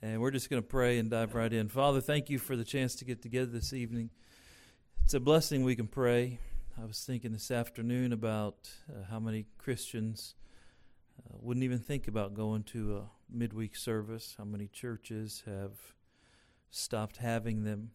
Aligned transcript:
And 0.00 0.20
we're 0.20 0.30
just 0.30 0.48
going 0.48 0.62
to 0.62 0.68
pray 0.68 0.98
and 0.98 1.10
dive 1.10 1.34
right 1.34 1.52
in. 1.52 1.68
Father, 1.68 2.00
thank 2.00 2.30
you 2.30 2.38
for 2.38 2.54
the 2.54 2.62
chance 2.62 2.94
to 2.96 3.04
get 3.04 3.20
together 3.20 3.50
this 3.50 3.72
evening. 3.72 4.10
It's 5.02 5.14
a 5.14 5.18
blessing 5.18 5.64
we 5.64 5.74
can 5.74 5.88
pray. 5.88 6.38
I 6.80 6.84
was 6.84 7.02
thinking 7.04 7.32
this 7.32 7.50
afternoon 7.50 8.12
about 8.12 8.70
uh, 8.88 9.06
how 9.10 9.18
many 9.18 9.46
Christians 9.58 10.36
uh, 11.18 11.38
wouldn't 11.40 11.64
even 11.64 11.80
think 11.80 12.06
about 12.06 12.34
going 12.34 12.62
to 12.64 12.98
a 12.98 13.02
midweek 13.28 13.74
service, 13.74 14.36
how 14.38 14.44
many 14.44 14.68
churches 14.68 15.42
have 15.46 15.72
stopped 16.70 17.16
having 17.16 17.64
them. 17.64 17.90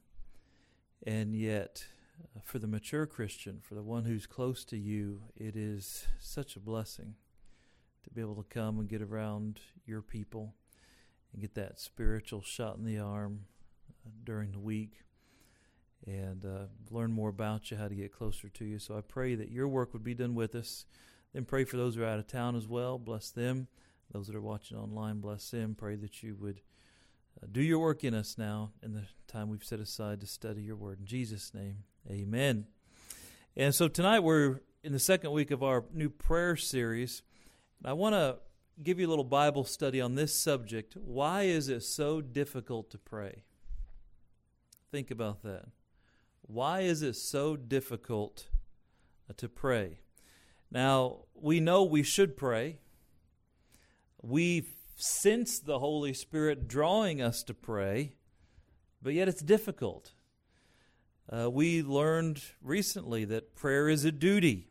And 1.07 1.33
yet, 1.33 1.85
uh, 2.35 2.41
for 2.43 2.59
the 2.59 2.67
mature 2.67 3.05
Christian, 3.05 3.61
for 3.61 3.75
the 3.75 3.83
one 3.83 4.03
who's 4.03 4.27
close 4.27 4.65
to 4.65 4.77
you, 4.77 5.21
it 5.37 5.55
is 5.55 6.05
such 6.19 6.57
a 6.57 6.59
blessing 6.59 7.15
to 8.03 8.09
be 8.09 8.19
able 8.19 8.35
to 8.35 8.43
come 8.43 8.77
and 8.77 8.89
get 8.89 9.01
around 9.01 9.61
your 9.85 10.01
people 10.01 10.53
and 11.33 11.41
get 11.41 11.55
that 11.55 11.79
spiritual 11.79 12.41
shot 12.41 12.77
in 12.77 12.85
the 12.85 12.99
arm 12.99 13.45
uh, 14.05 14.11
during 14.23 14.51
the 14.51 14.59
week 14.59 14.99
and 16.05 16.45
uh, 16.45 16.65
learn 16.91 17.11
more 17.11 17.29
about 17.29 17.71
you, 17.71 17.77
how 17.77 17.87
to 17.87 17.95
get 17.95 18.11
closer 18.13 18.49
to 18.49 18.65
you. 18.65 18.79
So 18.79 18.97
I 18.97 19.01
pray 19.01 19.35
that 19.35 19.51
your 19.51 19.67
work 19.67 19.93
would 19.93 20.03
be 20.03 20.13
done 20.13 20.35
with 20.35 20.55
us. 20.55 20.85
Then 21.33 21.45
pray 21.45 21.63
for 21.63 21.77
those 21.77 21.95
who 21.95 22.03
are 22.03 22.07
out 22.07 22.19
of 22.19 22.27
town 22.27 22.55
as 22.55 22.67
well. 22.67 22.97
Bless 22.97 23.29
them. 23.29 23.67
Those 24.11 24.27
that 24.27 24.35
are 24.35 24.41
watching 24.41 24.77
online, 24.77 25.19
bless 25.19 25.49
them. 25.49 25.75
Pray 25.75 25.95
that 25.95 26.21
you 26.21 26.35
would 26.35 26.61
uh, 27.41 27.47
do 27.51 27.61
your 27.61 27.79
work 27.79 28.03
in 28.03 28.13
us 28.13 28.37
now 28.37 28.71
in 28.83 28.93
the 28.93 29.03
time 29.27 29.49
we've 29.49 29.63
set 29.63 29.79
aside 29.79 30.21
to 30.21 30.27
study 30.27 30.61
your 30.61 30.75
word. 30.75 30.99
In 30.99 31.05
Jesus' 31.05 31.53
name, 31.53 31.77
amen. 32.11 32.67
And 33.55 33.73
so 33.73 33.87
tonight 33.87 34.19
we're 34.19 34.59
in 34.83 34.91
the 34.91 34.99
second 34.99 35.31
week 35.31 35.51
of 35.51 35.63
our 35.63 35.85
new 35.93 36.09
prayer 36.09 36.55
series. 36.55 37.23
And 37.79 37.89
I 37.89 37.93
want 37.93 38.13
to 38.13 38.37
give 38.81 38.99
you 38.99 39.07
a 39.07 39.09
little 39.09 39.23
Bible 39.23 39.63
study 39.63 40.01
on 40.01 40.15
this 40.15 40.33
subject. 40.33 40.95
Why 40.95 41.43
is 41.43 41.69
it 41.69 41.83
so 41.83 42.21
difficult 42.21 42.89
to 42.91 42.97
pray? 42.97 43.43
Think 44.91 45.11
about 45.11 45.43
that. 45.43 45.65
Why 46.41 46.81
is 46.81 47.01
it 47.01 47.15
so 47.15 47.55
difficult 47.55 48.47
uh, 49.29 49.33
to 49.37 49.47
pray? 49.47 49.99
Now, 50.71 51.25
we 51.35 51.59
know 51.59 51.83
we 51.83 52.03
should 52.03 52.35
pray. 52.35 52.79
We 54.21 54.67
sense 54.95 55.59
the 55.59 55.79
Holy 55.79 56.13
Spirit 56.13 56.67
drawing 56.67 57.21
us 57.21 57.43
to 57.43 57.53
pray, 57.53 58.13
but 59.01 59.13
yet 59.13 59.27
it's 59.27 59.41
difficult. 59.41 60.13
Uh, 61.31 61.49
we 61.49 61.81
learned 61.81 62.41
recently 62.61 63.25
that 63.25 63.55
prayer 63.55 63.87
is 63.87 64.03
a 64.03 64.11
duty 64.11 64.67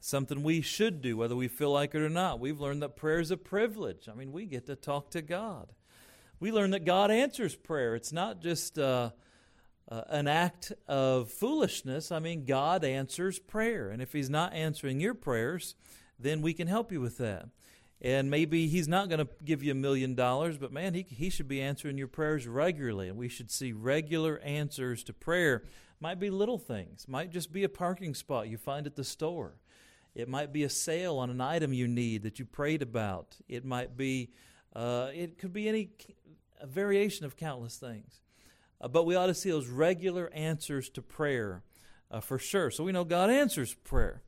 something 0.00 0.42
we 0.42 0.60
should 0.60 1.02
do, 1.02 1.16
whether 1.16 1.36
we 1.36 1.48
feel 1.48 1.72
like 1.72 1.94
it 1.94 2.02
or 2.02 2.08
not. 2.08 2.40
We've 2.40 2.60
learned 2.60 2.82
that 2.82 2.96
prayer 2.96 3.20
is 3.20 3.30
a 3.30 3.36
privilege. 3.36 4.08
I 4.10 4.14
mean, 4.14 4.32
we 4.32 4.46
get 4.46 4.66
to 4.66 4.76
talk 4.76 5.10
to 5.10 5.22
God. 5.22 5.72
We 6.38 6.52
learn 6.52 6.70
that 6.72 6.84
God 6.84 7.10
answers 7.10 7.56
prayer. 7.56 7.94
It's 7.94 8.12
not 8.12 8.40
just 8.40 8.78
uh, 8.78 9.10
uh, 9.90 10.02
an 10.08 10.28
act 10.28 10.72
of 10.86 11.30
foolishness. 11.30 12.12
I 12.12 12.18
mean, 12.18 12.44
God 12.44 12.84
answers 12.84 13.38
prayer. 13.38 13.88
And 13.88 14.02
if 14.02 14.12
He's 14.12 14.30
not 14.30 14.52
answering 14.52 15.00
your 15.00 15.14
prayers, 15.14 15.74
then 16.18 16.42
we 16.42 16.52
can 16.52 16.68
help 16.68 16.92
you 16.92 17.00
with 17.00 17.18
that. 17.18 17.48
And 18.02 18.30
maybe 18.30 18.68
He's 18.68 18.86
not 18.86 19.08
going 19.08 19.20
to 19.20 19.28
give 19.44 19.62
you 19.62 19.72
a 19.72 19.76
million 19.76 20.14
dollars, 20.14 20.58
but 20.58 20.72
man, 20.72 20.92
he, 20.92 21.06
he 21.08 21.30
should 21.30 21.48
be 21.48 21.62
answering 21.62 21.96
your 21.96 22.08
prayers 22.08 22.46
regularly. 22.46 23.08
And 23.08 23.16
we 23.16 23.28
should 23.28 23.50
see 23.50 23.72
regular 23.72 24.38
answers 24.40 25.02
to 25.04 25.14
prayer. 25.14 25.64
Might 25.98 26.20
be 26.20 26.28
little 26.28 26.58
things, 26.58 27.08
might 27.08 27.30
just 27.30 27.50
be 27.50 27.64
a 27.64 27.70
parking 27.70 28.14
spot 28.14 28.48
you 28.48 28.58
find 28.58 28.86
at 28.86 28.96
the 28.96 29.04
store 29.04 29.54
it 30.16 30.30
might 30.30 30.50
be 30.50 30.64
a 30.64 30.70
sale 30.70 31.18
on 31.18 31.28
an 31.28 31.42
item 31.42 31.74
you 31.74 31.86
need 31.86 32.22
that 32.22 32.38
you 32.38 32.46
prayed 32.46 32.80
about. 32.80 33.36
It 33.48 33.66
might 33.66 33.98
be, 33.98 34.30
uh, 34.74 35.08
it 35.14 35.36
could 35.36 35.52
be 35.52 35.68
any 35.68 35.90
a 36.58 36.66
variation 36.66 37.26
of 37.26 37.36
countless 37.36 37.76
things. 37.76 38.22
Uh, 38.80 38.88
but 38.88 39.04
we 39.04 39.14
ought 39.14 39.26
to 39.26 39.34
see 39.34 39.50
those 39.50 39.68
regular 39.68 40.30
answers 40.32 40.88
to 40.88 41.02
prayer 41.02 41.64
uh, 42.10 42.20
for 42.20 42.38
sure. 42.38 42.70
So 42.70 42.82
we 42.82 42.92
know 42.92 43.04
God 43.04 43.28
answers 43.28 43.74
prayer. 43.74 44.22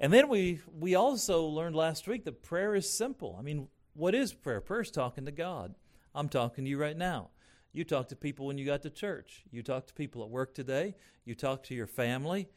And 0.00 0.10
then 0.10 0.28
we, 0.28 0.60
we 0.72 0.94
also 0.94 1.44
learned 1.44 1.76
last 1.76 2.08
week 2.08 2.24
that 2.24 2.42
prayer 2.42 2.74
is 2.74 2.90
simple. 2.90 3.36
I 3.38 3.42
mean, 3.42 3.68
what 3.92 4.14
is 4.14 4.32
prayer? 4.32 4.62
Prayer 4.62 4.80
is 4.80 4.90
talking 4.90 5.26
to 5.26 5.32
God. 5.32 5.74
I'm 6.14 6.30
talking 6.30 6.64
to 6.64 6.70
you 6.70 6.78
right 6.78 6.96
now. 6.96 7.28
You 7.74 7.84
talk 7.84 8.08
to 8.08 8.16
people 8.16 8.46
when 8.46 8.56
you 8.56 8.64
got 8.64 8.80
to 8.82 8.90
church. 8.90 9.44
You 9.50 9.62
talk 9.62 9.86
to 9.88 9.92
people 9.92 10.22
at 10.22 10.30
work 10.30 10.54
today. 10.54 10.94
You 11.26 11.34
talk 11.34 11.62
to 11.64 11.74
your 11.74 11.86
family 11.86 12.48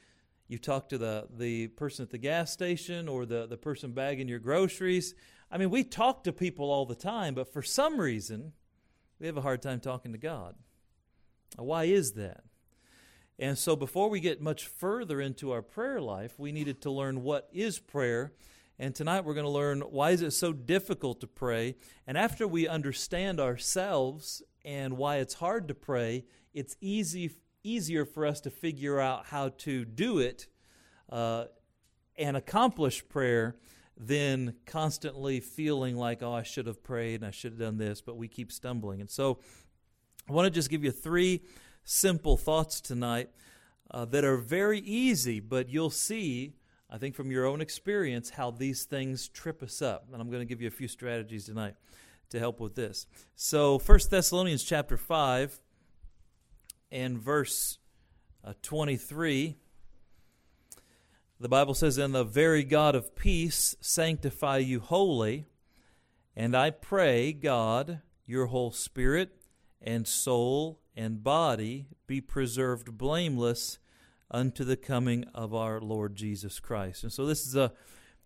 you 0.49 0.57
talk 0.57 0.89
to 0.89 0.97
the, 0.97 1.27
the 1.37 1.67
person 1.67 2.03
at 2.03 2.09
the 2.09 2.17
gas 2.17 2.51
station 2.51 3.07
or 3.07 3.25
the, 3.25 3.45
the 3.45 3.55
person 3.55 3.91
bagging 3.91 4.27
your 4.27 4.39
groceries. 4.39 5.13
I 5.51 5.59
mean, 5.59 5.69
we 5.69 5.83
talk 5.83 6.23
to 6.23 6.33
people 6.33 6.71
all 6.71 6.87
the 6.87 6.95
time, 6.95 7.35
but 7.35 7.53
for 7.53 7.61
some 7.61 8.01
reason, 8.01 8.53
we 9.19 9.27
have 9.27 9.37
a 9.37 9.41
hard 9.41 9.61
time 9.61 9.79
talking 9.79 10.11
to 10.11 10.17
God. 10.17 10.55
Why 11.55 11.83
is 11.83 12.13
that? 12.13 12.41
And 13.37 13.57
so, 13.57 13.75
before 13.75 14.09
we 14.09 14.19
get 14.19 14.41
much 14.41 14.65
further 14.65 15.21
into 15.21 15.51
our 15.51 15.61
prayer 15.61 16.01
life, 16.01 16.37
we 16.37 16.51
needed 16.51 16.81
to 16.81 16.91
learn 16.91 17.23
what 17.23 17.47
is 17.53 17.79
prayer. 17.79 18.33
And 18.79 18.95
tonight 18.95 19.25
we're 19.25 19.33
going 19.35 19.45
to 19.45 19.51
learn 19.51 19.81
why 19.81 20.11
is 20.11 20.21
it 20.21 20.31
so 20.31 20.51
difficult 20.51 21.21
to 21.21 21.27
pray. 21.27 21.75
And 22.07 22.17
after 22.17 22.47
we 22.47 22.67
understand 22.67 23.39
ourselves 23.39 24.41
and 24.65 24.97
why 24.97 25.17
it's 25.17 25.35
hard 25.35 25.67
to 25.67 25.75
pray, 25.75 26.25
it's 26.53 26.75
easy 26.81 27.31
easier 27.63 28.05
for 28.05 28.25
us 28.25 28.41
to 28.41 28.49
figure 28.49 28.99
out 28.99 29.27
how 29.27 29.49
to 29.49 29.85
do 29.85 30.19
it 30.19 30.47
uh, 31.09 31.45
and 32.17 32.37
accomplish 32.37 33.07
prayer 33.07 33.55
than 33.97 34.55
constantly 34.65 35.39
feeling 35.39 35.95
like, 35.97 36.23
oh, 36.23 36.31
I 36.31 36.43
should 36.43 36.67
have 36.67 36.81
prayed 36.81 37.15
and 37.15 37.25
I 37.25 37.31
should 37.31 37.53
have 37.53 37.59
done 37.59 37.77
this, 37.77 38.01
but 38.01 38.15
we 38.15 38.27
keep 38.27 38.51
stumbling. 38.51 39.01
And 39.01 39.09
so 39.09 39.39
I 40.29 40.33
want 40.33 40.45
to 40.45 40.51
just 40.51 40.69
give 40.69 40.83
you 40.83 40.91
three 40.91 41.41
simple 41.83 42.37
thoughts 42.37 42.79
tonight 42.79 43.29
uh, 43.91 44.05
that 44.05 44.23
are 44.23 44.37
very 44.37 44.79
easy, 44.79 45.39
but 45.39 45.69
you'll 45.69 45.89
see, 45.89 46.53
I 46.89 46.97
think, 46.97 47.15
from 47.15 47.31
your 47.31 47.45
own 47.45 47.59
experience, 47.59 48.29
how 48.29 48.51
these 48.51 48.83
things 48.83 49.27
trip 49.27 49.61
us 49.61 49.81
up. 49.81 50.07
And 50.13 50.21
I'm 50.21 50.29
going 50.29 50.41
to 50.41 50.45
give 50.45 50.61
you 50.61 50.67
a 50.67 50.71
few 50.71 50.87
strategies 50.87 51.45
tonight 51.45 51.75
to 52.29 52.39
help 52.39 52.59
with 52.59 52.75
this. 52.75 53.07
So, 53.35 53.79
First 53.79 54.11
Thessalonians 54.11 54.63
chapter 54.63 54.97
5 54.97 55.59
and 56.91 57.17
verse 57.17 57.77
uh, 58.43 58.53
23, 58.61 59.55
the 61.39 61.49
Bible 61.49 61.73
says, 61.73 61.97
And 61.97 62.13
the 62.13 62.23
very 62.23 62.63
God 62.63 62.95
of 62.95 63.15
peace 63.15 63.75
sanctify 63.79 64.57
you 64.57 64.79
wholly. 64.79 65.45
And 66.35 66.55
I 66.55 66.71
pray, 66.71 67.33
God, 67.33 68.01
your 68.25 68.47
whole 68.47 68.71
spirit 68.71 69.35
and 69.81 70.07
soul 70.07 70.81
and 70.95 71.23
body 71.23 71.87
be 72.07 72.21
preserved 72.21 72.97
blameless 72.97 73.79
unto 74.31 74.63
the 74.63 74.77
coming 74.77 75.25
of 75.33 75.53
our 75.53 75.79
Lord 75.81 76.15
Jesus 76.15 76.59
Christ. 76.59 77.03
And 77.03 77.11
so 77.11 77.25
this 77.25 77.47
is 77.47 77.55
a, 77.55 77.71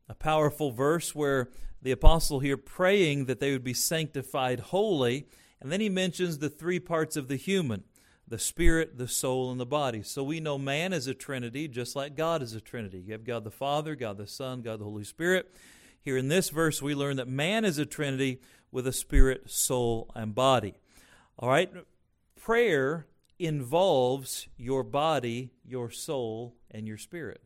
a 0.10 0.16
powerful 0.16 0.72
verse 0.72 1.16
where 1.16 1.50
the 1.82 1.92
apostle 1.92 2.40
here 2.40 2.58
praying 2.58 3.26
that 3.26 3.40
they 3.40 3.52
would 3.52 3.64
be 3.64 3.74
sanctified 3.74 4.60
wholly. 4.60 5.28
And 5.62 5.72
then 5.72 5.82
he 5.82 5.90
mentions 5.90 6.38
the 6.38 6.50
three 6.50 6.80
parts 6.80 7.16
of 7.16 7.28
the 7.28 7.36
human 7.36 7.84
the 8.28 8.40
spirit, 8.40 8.98
the 8.98 9.08
soul, 9.08 9.52
and 9.52 9.60
the 9.60 9.66
body. 9.66 10.02
So 10.02 10.24
we 10.24 10.40
know 10.40 10.58
man 10.58 10.94
is 10.94 11.08
a 11.08 11.14
trinity, 11.14 11.68
just 11.68 11.96
like 11.96 12.16
God 12.16 12.42
is 12.42 12.54
a 12.54 12.62
trinity. 12.62 13.00
You 13.00 13.14
have 13.14 13.26
God 13.26 13.44
the 13.44 13.52
Father, 13.52 13.96
God 13.96 14.18
the 14.18 14.28
Son, 14.28 14.62
God 14.62 14.80
the 14.80 14.86
Holy 14.86 15.04
Spirit. 15.04 15.54
Here 16.02 16.18
in 16.18 16.28
this 16.28 16.50
verse, 16.50 16.82
we 16.82 16.96
learn 16.96 17.18
that 17.18 17.28
man 17.28 17.66
is 17.66 17.78
a 17.78 17.86
trinity 17.86 18.42
with 18.72 18.88
a 18.88 18.94
spirit, 18.94 19.50
soul, 19.50 20.10
and 20.16 20.34
body. 20.34 20.76
All 21.38 21.50
right? 21.50 21.72
Prayer 22.40 23.08
involves 23.40 24.48
your 24.58 24.84
body, 24.84 25.52
your 25.66 25.90
soul, 25.92 26.56
and 26.72 26.88
your 26.88 26.98
spirit. 26.98 27.42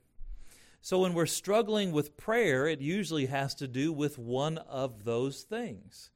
So 0.81 0.99
when 0.99 1.13
we're 1.13 1.25
struggling 1.25 1.91
with 1.91 2.17
prayer, 2.17 2.67
it 2.67 2.79
usually 2.79 3.25
has 3.25 3.53
to 3.55 3.67
do 3.67 3.91
with 3.91 4.17
one 4.17 4.57
of 4.57 5.03
those 5.03 5.41
things. 5.43 6.11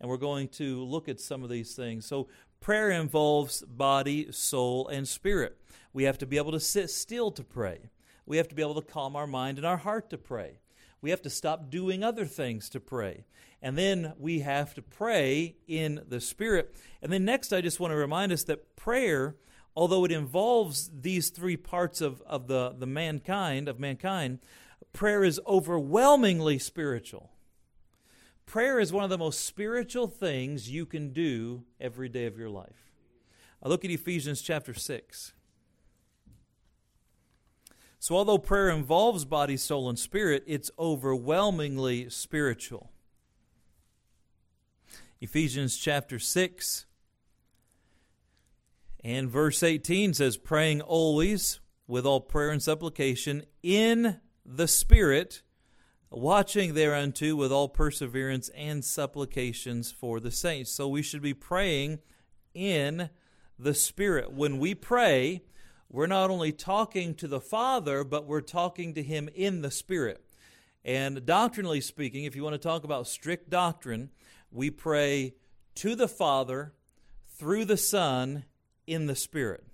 And 0.00 0.08
we're 0.08 0.16
going 0.16 0.48
to 0.48 0.82
look 0.84 1.08
at 1.08 1.20
some 1.20 1.42
of 1.42 1.50
these 1.50 1.74
things. 1.74 2.06
So 2.06 2.28
Prayer 2.64 2.90
involves 2.90 3.60
body, 3.60 4.32
soul, 4.32 4.88
and 4.88 5.06
spirit. 5.06 5.58
We 5.92 6.04
have 6.04 6.16
to 6.16 6.26
be 6.26 6.38
able 6.38 6.52
to 6.52 6.58
sit 6.58 6.88
still 6.88 7.30
to 7.32 7.44
pray. 7.44 7.90
We 8.24 8.38
have 8.38 8.48
to 8.48 8.54
be 8.54 8.62
able 8.62 8.80
to 8.80 8.80
calm 8.80 9.16
our 9.16 9.26
mind 9.26 9.58
and 9.58 9.66
our 9.66 9.76
heart 9.76 10.08
to 10.08 10.16
pray. 10.16 10.60
We 11.02 11.10
have 11.10 11.20
to 11.20 11.28
stop 11.28 11.68
doing 11.68 12.02
other 12.02 12.24
things 12.24 12.70
to 12.70 12.80
pray. 12.80 13.26
And 13.60 13.76
then 13.76 14.14
we 14.18 14.38
have 14.38 14.72
to 14.76 14.80
pray 14.80 15.56
in 15.68 16.04
the 16.08 16.22
Spirit. 16.22 16.74
And 17.02 17.12
then 17.12 17.26
next, 17.26 17.52
I 17.52 17.60
just 17.60 17.80
want 17.80 17.90
to 17.90 17.96
remind 17.96 18.32
us 18.32 18.44
that 18.44 18.76
prayer, 18.76 19.36
although 19.76 20.06
it 20.06 20.10
involves 20.10 20.90
these 20.90 21.28
three 21.28 21.58
parts 21.58 22.00
of, 22.00 22.22
of 22.22 22.46
the, 22.46 22.74
the 22.78 22.86
mankind, 22.86 23.68
of 23.68 23.78
mankind, 23.78 24.38
prayer 24.94 25.22
is 25.22 25.38
overwhelmingly 25.46 26.58
spiritual. 26.58 27.33
Prayer 28.46 28.78
is 28.78 28.92
one 28.92 29.04
of 29.04 29.10
the 29.10 29.18
most 29.18 29.44
spiritual 29.44 30.06
things 30.06 30.70
you 30.70 30.86
can 30.86 31.12
do 31.12 31.64
every 31.80 32.08
day 32.08 32.26
of 32.26 32.38
your 32.38 32.50
life. 32.50 32.92
I 33.62 33.68
look 33.68 33.84
at 33.84 33.90
Ephesians 33.90 34.42
chapter 34.42 34.74
6. 34.74 35.32
So, 37.98 38.16
although 38.16 38.36
prayer 38.36 38.68
involves 38.68 39.24
body, 39.24 39.56
soul, 39.56 39.88
and 39.88 39.98
spirit, 39.98 40.44
it's 40.46 40.70
overwhelmingly 40.78 42.10
spiritual. 42.10 42.90
Ephesians 45.22 45.78
chapter 45.78 46.18
6 46.18 46.84
and 49.02 49.30
verse 49.30 49.62
18 49.62 50.12
says, 50.12 50.36
Praying 50.36 50.82
always 50.82 51.60
with 51.86 52.04
all 52.04 52.20
prayer 52.20 52.50
and 52.50 52.62
supplication 52.62 53.44
in 53.62 54.20
the 54.44 54.68
Spirit, 54.68 55.42
watching 56.16 56.74
thereunto 56.74 57.34
with 57.34 57.50
all 57.50 57.68
perseverance 57.68 58.48
and 58.50 58.84
supplications 58.84 59.90
for 59.90 60.20
the 60.20 60.30
saints. 60.30 60.70
So 60.70 60.88
we 60.88 61.02
should 61.02 61.22
be 61.22 61.34
praying 61.34 62.00
in 62.54 63.10
the 63.58 63.74
Spirit. 63.74 64.32
When 64.32 64.58
we 64.58 64.74
pray, 64.74 65.42
we're 65.90 66.06
not 66.06 66.30
only 66.30 66.52
talking 66.52 67.14
to 67.16 67.28
the 67.28 67.40
Father, 67.40 68.04
but 68.04 68.26
we're 68.26 68.40
talking 68.40 68.94
to 68.94 69.02
Him 69.02 69.28
in 69.34 69.62
the 69.62 69.70
Spirit. 69.70 70.24
And 70.84 71.24
doctrinally 71.24 71.80
speaking, 71.80 72.24
if 72.24 72.36
you 72.36 72.42
want 72.42 72.54
to 72.54 72.58
talk 72.58 72.84
about 72.84 73.06
strict 73.06 73.48
doctrine, 73.48 74.10
we 74.50 74.70
pray 74.70 75.34
to 75.76 75.94
the 75.94 76.08
Father 76.08 76.74
through 77.28 77.64
the 77.64 77.76
Son 77.76 78.44
in 78.86 79.06
the 79.06 79.16
Spirit. 79.16 79.64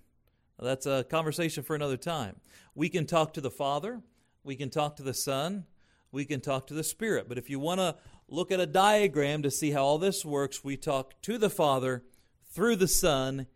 That's 0.59 0.87
a 0.87 1.05
conversation 1.05 1.63
for 1.63 1.75
another 1.75 1.97
time. 1.97 2.37
We 2.75 2.89
can 2.89 3.07
talk 3.07 3.35
to 3.35 3.41
the 3.41 3.51
Father, 3.51 4.01
we 4.45 4.57
can 4.57 4.71
talk 4.71 4.97
to 4.97 5.03
the 5.03 5.15
Son, 5.15 5.67
we 6.13 6.25
can 6.25 6.41
talk 6.41 6.67
to 6.69 6.75
the 6.75 6.85
Spirit. 6.85 7.29
But 7.29 7.39
if 7.39 7.51
you 7.51 7.59
want 7.59 7.81
to 7.81 7.97
look 8.29 8.51
at 8.51 8.61
a 8.61 8.67
diagram 8.67 9.43
to 9.43 9.51
see 9.51 9.71
how 9.71 9.85
all 9.85 9.99
this 9.99 10.25
works, 10.25 10.65
we 10.65 10.77
talk 10.77 11.21
to 11.23 11.39
the 11.39 11.51
Father 11.51 12.05
through 12.53 12.77
the 12.77 12.89
Son 12.89 13.47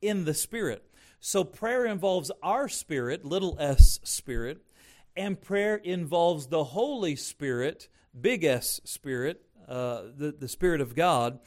in 0.00 0.24
the 0.24 0.34
Spirit. 0.34 0.84
So 1.20 1.44
prayer 1.44 1.86
involves 1.86 2.32
our 2.42 2.68
spirit, 2.68 3.24
little 3.24 3.56
s 3.60 4.00
spirit, 4.02 4.58
and 5.16 5.40
prayer 5.40 5.76
involves 5.76 6.48
the 6.48 6.64
Holy 6.64 7.14
Spirit, 7.14 7.88
big 8.18 8.42
S 8.42 8.80
Spirit, 8.84 9.42
uh, 9.68 10.02
the, 10.16 10.32
the 10.32 10.48
Spirit 10.48 10.80
of 10.80 10.96
God. 10.96 11.38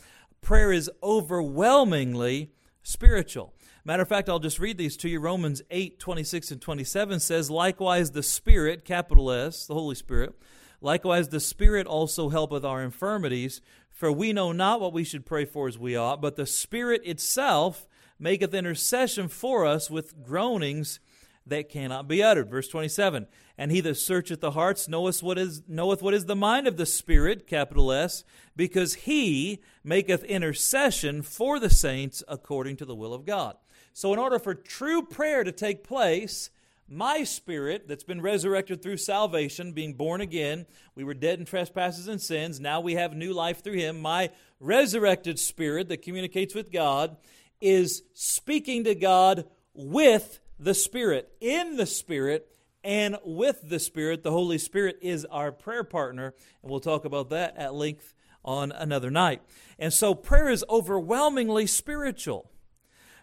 Prayer 0.41 0.71
is 0.71 0.89
overwhelmingly 1.03 2.51
spiritual. 2.83 3.53
Matter 3.83 4.03
of 4.03 4.07
fact, 4.07 4.29
I'll 4.29 4.39
just 4.39 4.59
read 4.59 4.77
these 4.77 4.95
to 4.97 5.09
you. 5.09 5.19
Romans 5.19 5.61
8, 5.69 5.99
26 5.99 6.51
and 6.51 6.61
27 6.61 7.19
says, 7.19 7.51
Likewise, 7.51 8.11
the 8.11 8.23
Spirit, 8.23 8.85
capital 8.85 9.29
S, 9.29 9.67
the 9.67 9.73
Holy 9.73 9.95
Spirit, 9.95 10.35
likewise, 10.81 11.29
the 11.29 11.39
Spirit 11.39 11.87
also 11.87 12.29
helpeth 12.29 12.63
our 12.63 12.81
infirmities, 12.81 13.61
for 13.89 14.11
we 14.11 14.33
know 14.33 14.51
not 14.51 14.81
what 14.81 14.93
we 14.93 15.03
should 15.03 15.25
pray 15.25 15.45
for 15.45 15.67
as 15.67 15.77
we 15.77 15.95
ought, 15.95 16.21
but 16.21 16.35
the 16.35 16.45
Spirit 16.45 17.01
itself 17.05 17.87
maketh 18.19 18.53
intercession 18.53 19.27
for 19.27 19.65
us 19.65 19.89
with 19.89 20.23
groanings 20.23 20.99
that 21.45 21.69
cannot 21.69 22.07
be 22.07 22.23
uttered. 22.23 22.49
Verse 22.49 22.67
27 22.67 23.27
And 23.57 23.71
he 23.71 23.81
that 23.81 23.95
searcheth 23.95 24.41
the 24.41 24.51
hearts 24.51 24.87
knoweth 24.87 25.21
what 25.21 25.37
is, 25.37 25.63
knoweth 25.67 26.01
what 26.01 26.13
is 26.13 26.25
the 26.25 26.35
mind 26.35 26.67
of 26.67 26.77
the 26.77 26.85
Spirit, 26.85 27.47
capital 27.47 27.91
S, 27.91 28.23
because 28.55 28.93
he 28.95 29.61
maketh 29.83 30.23
intercession 30.23 31.21
for 31.21 31.59
the 31.59 31.69
saints 31.69 32.23
according 32.27 32.77
to 32.77 32.85
the 32.85 32.95
will 32.95 33.13
of 33.13 33.25
God. 33.25 33.55
So, 33.93 34.11
in 34.11 34.19
order 34.19 34.39
for 34.39 34.53
true 34.53 35.03
prayer 35.03 35.43
to 35.43 35.51
take 35.51 35.83
place, 35.83 36.49
my 36.87 37.23
spirit 37.23 37.87
that's 37.87 38.03
been 38.03 38.21
resurrected 38.21 38.81
through 38.81 38.97
salvation, 38.97 39.71
being 39.71 39.93
born 39.93 40.21
again, 40.21 40.65
we 40.93 41.03
were 41.03 41.13
dead 41.13 41.39
in 41.39 41.45
trespasses 41.45 42.07
and 42.07 42.21
sins. 42.21 42.59
Now 42.59 42.79
we 42.79 42.93
have 42.93 43.15
new 43.15 43.33
life 43.33 43.63
through 43.63 43.77
Him. 43.77 44.01
My 44.01 44.29
resurrected 44.59 45.39
spirit 45.39 45.89
that 45.89 46.03
communicates 46.03 46.53
with 46.53 46.71
God 46.71 47.17
is 47.59 48.03
speaking 48.13 48.83
to 48.83 48.95
God 48.95 49.45
with 49.73 50.39
the 50.59 50.73
Spirit, 50.73 51.31
in 51.41 51.75
the 51.75 51.85
Spirit, 51.85 52.47
and 52.83 53.17
with 53.25 53.67
the 53.67 53.79
Spirit. 53.79 54.23
The 54.23 54.31
Holy 54.31 54.57
Spirit 54.57 54.99
is 55.01 55.25
our 55.25 55.51
prayer 55.51 55.83
partner, 55.83 56.33
and 56.61 56.71
we'll 56.71 56.79
talk 56.79 57.05
about 57.05 57.29
that 57.29 57.57
at 57.57 57.73
length 57.73 58.13
on 58.43 58.71
another 58.71 59.09
night. 59.09 59.41
And 59.79 59.91
so 59.91 60.13
prayer 60.13 60.49
is 60.49 60.63
overwhelmingly 60.69 61.67
spiritual. 61.67 62.51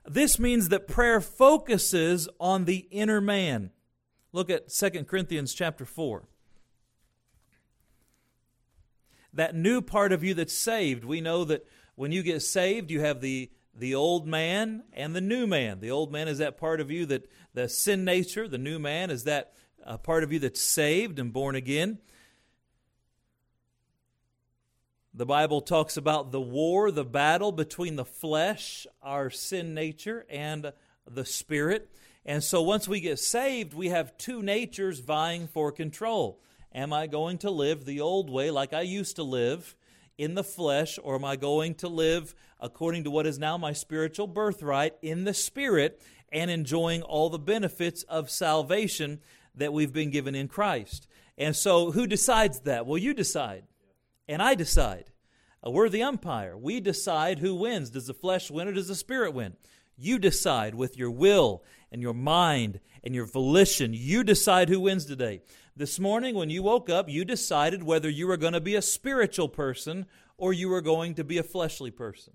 This 0.04 0.38
means 0.38 0.68
that 0.70 0.88
prayer 0.88 1.20
focuses 1.20 2.28
on 2.40 2.64
the 2.64 2.86
inner 2.90 3.20
man. 3.20 3.70
Look 4.32 4.50
at 4.50 4.68
2 4.68 5.04
Corinthians 5.04 5.54
chapter 5.54 5.84
4. 5.84 6.24
That 9.34 9.54
new 9.54 9.80
part 9.80 10.12
of 10.12 10.22
you 10.22 10.34
that's 10.34 10.52
saved, 10.52 11.04
we 11.04 11.20
know 11.20 11.44
that 11.44 11.64
when 11.94 12.12
you 12.12 12.22
get 12.22 12.40
saved, 12.42 12.90
you 12.90 13.00
have 13.00 13.20
the 13.20 13.50
the 13.74 13.94
old 13.94 14.26
man 14.26 14.82
and 14.92 15.16
the 15.16 15.20
new 15.20 15.46
man. 15.46 15.80
The 15.80 15.90
old 15.90 16.12
man 16.12 16.28
is 16.28 16.38
that 16.38 16.58
part 16.58 16.80
of 16.80 16.90
you 16.90 17.06
that 17.06 17.30
the 17.54 17.68
sin 17.68 18.04
nature, 18.04 18.46
the 18.46 18.58
new 18.58 18.78
man 18.78 19.10
is 19.10 19.24
that 19.24 19.54
uh, 19.84 19.96
part 19.96 20.24
of 20.24 20.32
you 20.32 20.38
that's 20.38 20.60
saved 20.60 21.18
and 21.18 21.32
born 21.32 21.54
again. 21.54 21.98
The 25.14 25.26
Bible 25.26 25.60
talks 25.60 25.98
about 25.98 26.32
the 26.32 26.40
war, 26.40 26.90
the 26.90 27.04
battle 27.04 27.52
between 27.52 27.96
the 27.96 28.04
flesh, 28.04 28.86
our 29.02 29.28
sin 29.28 29.74
nature, 29.74 30.24
and 30.30 30.72
the 31.06 31.26
spirit. 31.26 31.90
And 32.24 32.42
so 32.42 32.62
once 32.62 32.88
we 32.88 33.00
get 33.00 33.18
saved, 33.18 33.74
we 33.74 33.88
have 33.88 34.16
two 34.16 34.42
natures 34.42 35.00
vying 35.00 35.48
for 35.48 35.70
control. 35.70 36.40
Am 36.74 36.94
I 36.94 37.08
going 37.08 37.36
to 37.38 37.50
live 37.50 37.84
the 37.84 38.00
old 38.00 38.30
way 38.30 38.50
like 38.50 38.72
I 38.72 38.80
used 38.80 39.16
to 39.16 39.22
live 39.22 39.76
in 40.16 40.34
the 40.34 40.42
flesh, 40.44 40.98
or 41.02 41.16
am 41.16 41.26
I 41.26 41.36
going 41.36 41.74
to 41.76 41.88
live 41.88 42.34
according 42.58 43.04
to 43.04 43.10
what 43.10 43.26
is 43.26 43.38
now 43.38 43.58
my 43.58 43.74
spiritual 43.74 44.26
birthright 44.26 44.94
in 45.02 45.24
the 45.24 45.34
spirit 45.34 46.00
and 46.32 46.50
enjoying 46.50 47.02
all 47.02 47.28
the 47.28 47.38
benefits 47.38 48.02
of 48.04 48.30
salvation 48.30 49.20
that 49.54 49.74
we've 49.74 49.92
been 49.92 50.10
given 50.10 50.34
in 50.34 50.48
Christ? 50.48 51.06
And 51.36 51.54
so, 51.54 51.90
who 51.90 52.06
decides 52.06 52.60
that? 52.60 52.86
Well, 52.86 52.96
you 52.96 53.12
decide 53.12 53.64
and 54.32 54.42
I 54.42 54.54
decide. 54.54 55.10
Uh, 55.64 55.70
we're 55.70 55.88
the 55.88 56.02
umpire. 56.02 56.56
We 56.56 56.80
decide 56.80 57.38
who 57.38 57.54
wins. 57.54 57.90
Does 57.90 58.06
the 58.06 58.14
flesh 58.14 58.50
win 58.50 58.68
or 58.68 58.72
does 58.72 58.88
the 58.88 58.94
spirit 58.94 59.34
win? 59.34 59.54
You 59.96 60.18
decide 60.18 60.74
with 60.74 60.96
your 60.96 61.10
will 61.10 61.62
and 61.90 62.02
your 62.02 62.14
mind 62.14 62.80
and 63.04 63.14
your 63.14 63.26
volition. 63.26 63.92
You 63.94 64.24
decide 64.24 64.68
who 64.68 64.80
wins 64.80 65.04
today. 65.04 65.42
This 65.76 66.00
morning, 66.00 66.34
when 66.34 66.50
you 66.50 66.62
woke 66.62 66.90
up, 66.90 67.08
you 67.08 67.24
decided 67.24 67.82
whether 67.82 68.08
you 68.08 68.26
were 68.26 68.36
going 68.36 68.54
to 68.54 68.60
be 68.60 68.74
a 68.74 68.82
spiritual 68.82 69.48
person 69.48 70.06
or 70.36 70.52
you 70.52 70.68
were 70.68 70.80
going 70.80 71.14
to 71.14 71.24
be 71.24 71.38
a 71.38 71.42
fleshly 71.42 71.90
person. 71.90 72.32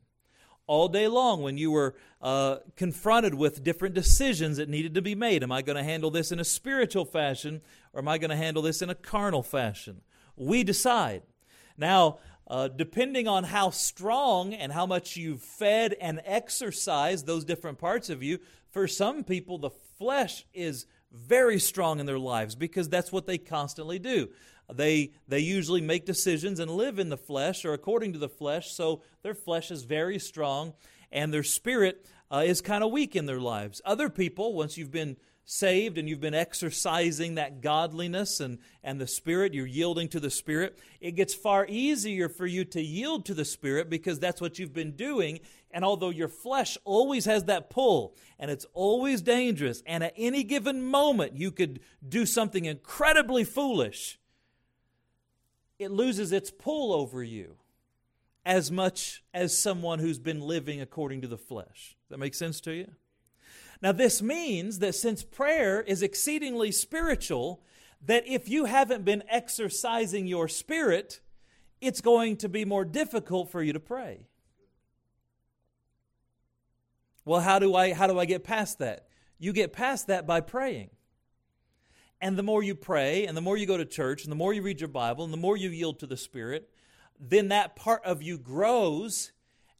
All 0.67 0.87
day 0.87 1.07
long, 1.07 1.41
when 1.41 1.57
you 1.57 1.71
were 1.71 1.95
uh, 2.21 2.57
confronted 2.75 3.33
with 3.33 3.63
different 3.63 3.95
decisions 3.95 4.57
that 4.57 4.69
needed 4.69 4.93
to 4.95 5.01
be 5.01 5.15
made, 5.15 5.41
am 5.41 5.51
I 5.51 5.61
going 5.61 5.77
to 5.77 5.83
handle 5.83 6.11
this 6.11 6.31
in 6.31 6.39
a 6.39 6.43
spiritual 6.43 7.05
fashion 7.05 7.61
or 7.93 8.01
am 8.01 8.07
I 8.07 8.17
going 8.17 8.29
to 8.29 8.35
handle 8.35 8.61
this 8.61 8.81
in 8.81 8.89
a 8.89 8.95
carnal 8.95 9.43
fashion? 9.43 10.01
We 10.35 10.63
decide. 10.63 11.23
Now, 11.77 12.19
uh, 12.47 12.69
depending 12.69 13.27
on 13.27 13.43
how 13.43 13.69
strong 13.71 14.53
and 14.53 14.71
how 14.71 14.85
much 14.85 15.17
you've 15.17 15.41
fed 15.41 15.95
and 15.99 16.21
exercised 16.25 17.25
those 17.25 17.43
different 17.45 17.77
parts 17.77 18.09
of 18.09 18.23
you, 18.23 18.39
for 18.69 18.87
some 18.87 19.23
people, 19.23 19.57
the 19.57 19.71
flesh 19.97 20.45
is 20.53 20.85
very 21.11 21.59
strong 21.59 21.99
in 21.99 22.05
their 22.05 22.19
lives 22.19 22.55
because 22.55 22.89
that's 22.89 23.11
what 23.11 23.25
they 23.25 23.37
constantly 23.37 23.99
do. 23.99 24.29
They, 24.73 25.11
they 25.27 25.39
usually 25.39 25.81
make 25.81 26.05
decisions 26.05 26.59
and 26.59 26.69
live 26.69 26.99
in 26.99 27.09
the 27.09 27.17
flesh 27.17 27.63
or 27.63 27.73
according 27.73 28.13
to 28.13 28.19
the 28.19 28.29
flesh, 28.29 28.71
so 28.71 29.01
their 29.23 29.33
flesh 29.33 29.71
is 29.71 29.83
very 29.83 30.19
strong 30.19 30.73
and 31.11 31.33
their 31.33 31.43
spirit 31.43 32.05
uh, 32.29 32.43
is 32.45 32.59
kind 32.61 32.83
of 32.83 32.91
weak 32.91 33.15
in 33.15 33.25
their 33.25 33.39
lives. 33.39 33.81
Other 33.85 34.09
people, 34.09 34.53
once 34.53 34.77
you've 34.77 34.91
been 34.91 35.15
saved 35.49 35.97
and 35.97 36.09
you've 36.09 36.19
been 36.19 36.33
exercising 36.33 37.35
that 37.35 37.61
godliness 37.61 38.41
and, 38.41 38.59
and 38.83 38.99
the 38.99 39.07
Spirit, 39.07 39.53
you're 39.53 39.65
yielding 39.65 40.09
to 40.09 40.19
the 40.19 40.29
Spirit, 40.29 40.77
it 40.99 41.11
gets 41.11 41.33
far 41.33 41.65
easier 41.69 42.27
for 42.27 42.45
you 42.45 42.65
to 42.65 42.81
yield 42.81 43.25
to 43.25 43.33
the 43.33 43.45
Spirit 43.45 43.89
because 43.89 44.19
that's 44.19 44.41
what 44.41 44.59
you've 44.59 44.73
been 44.73 44.91
doing. 44.91 45.39
And 45.71 45.85
although 45.85 46.09
your 46.09 46.27
flesh 46.27 46.77
always 46.83 47.23
has 47.25 47.45
that 47.45 47.69
pull 47.69 48.13
and 48.37 48.51
it's 48.51 48.65
always 48.73 49.21
dangerous, 49.21 49.81
and 49.87 50.03
at 50.03 50.13
any 50.17 50.43
given 50.43 50.85
moment 50.85 51.37
you 51.37 51.51
could 51.51 51.79
do 52.07 52.25
something 52.25 52.65
incredibly 52.65 53.45
foolish, 53.45 54.19
it 55.79 55.91
loses 55.91 56.33
its 56.33 56.51
pull 56.51 56.91
over 56.91 57.23
you 57.23 57.55
as 58.45 58.69
much 58.69 59.23
as 59.33 59.57
someone 59.57 59.99
who's 59.99 60.19
been 60.19 60.41
living 60.41 60.81
according 60.81 61.21
to 61.21 61.27
the 61.27 61.37
flesh. 61.37 61.95
Does 62.03 62.09
that 62.09 62.17
make 62.17 62.33
sense 62.33 62.59
to 62.61 62.73
you? 62.73 62.91
Now, 63.81 63.91
this 63.91 64.21
means 64.21 64.79
that 64.79 64.95
since 64.95 65.23
prayer 65.23 65.81
is 65.81 66.01
exceedingly 66.01 66.71
spiritual, 66.71 67.61
that 68.05 68.27
if 68.27 68.49
you 68.49 68.65
haven't 68.65 69.05
been 69.05 69.23
exercising 69.29 70.27
your 70.27 70.47
spirit, 70.47 71.21
it's 71.79 72.01
going 72.01 72.37
to 72.37 72.49
be 72.49 72.65
more 72.65 72.85
difficult 72.85 73.51
for 73.51 73.61
you 73.61 73.73
to 73.73 73.79
pray. 73.79 74.27
Well, 77.25 77.41
how 77.41 77.59
do 77.59 77.75
I 77.75 77.93
how 77.93 78.07
do 78.07 78.17
I 78.17 78.25
get 78.25 78.43
past 78.43 78.79
that? 78.79 79.07
You 79.37 79.53
get 79.53 79.73
past 79.73 80.07
that 80.07 80.25
by 80.25 80.41
praying. 80.41 80.89
And 82.19 82.37
the 82.37 82.43
more 82.43 82.63
you 82.63 82.73
pray, 82.73 83.27
and 83.27 83.37
the 83.37 83.41
more 83.41 83.57
you 83.57 83.67
go 83.67 83.77
to 83.77 83.85
church, 83.85 84.23
and 84.23 84.31
the 84.31 84.35
more 84.35 84.53
you 84.53 84.63
read 84.63 84.79
your 84.79 84.87
Bible, 84.87 85.23
and 85.23 85.31
the 85.31 85.37
more 85.37 85.55
you 85.55 85.69
yield 85.69 85.99
to 85.99 86.07
the 86.07 86.17
Spirit, 86.17 86.69
then 87.19 87.49
that 87.49 87.75
part 87.75 88.03
of 88.05 88.23
you 88.23 88.39
grows 88.39 89.33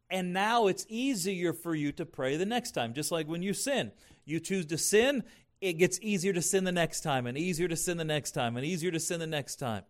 and 0.10 0.34
now 0.34 0.68
it's 0.68 0.86
easier 0.90 1.54
for 1.54 1.76
you 1.76 1.92
to 1.94 2.06
pray 2.06 2.38
the 2.38 2.46
next 2.46 2.72
time. 2.72 2.94
Just 2.94 3.12
like 3.12 3.28
when 3.28 3.42
you 3.42 3.54
sin, 3.54 3.92
you 4.26 4.40
choose 4.40 4.66
to 4.68 4.78
sin, 4.78 5.24
it 5.62 5.74
gets 5.74 6.00
easier 6.02 6.34
to 6.34 6.42
sin 6.42 6.64
the 6.64 6.72
next 6.72 7.02
time, 7.02 7.26
and 7.28 7.38
easier 7.38 7.68
to 7.68 7.76
sin 7.76 7.98
the 7.98 8.06
next 8.06 8.32
time, 8.32 8.58
and 8.58 8.66
easier 8.66 8.92
to 8.92 9.00
sin 9.00 9.20
the 9.20 9.28
next 9.28 9.58
time. 9.58 9.84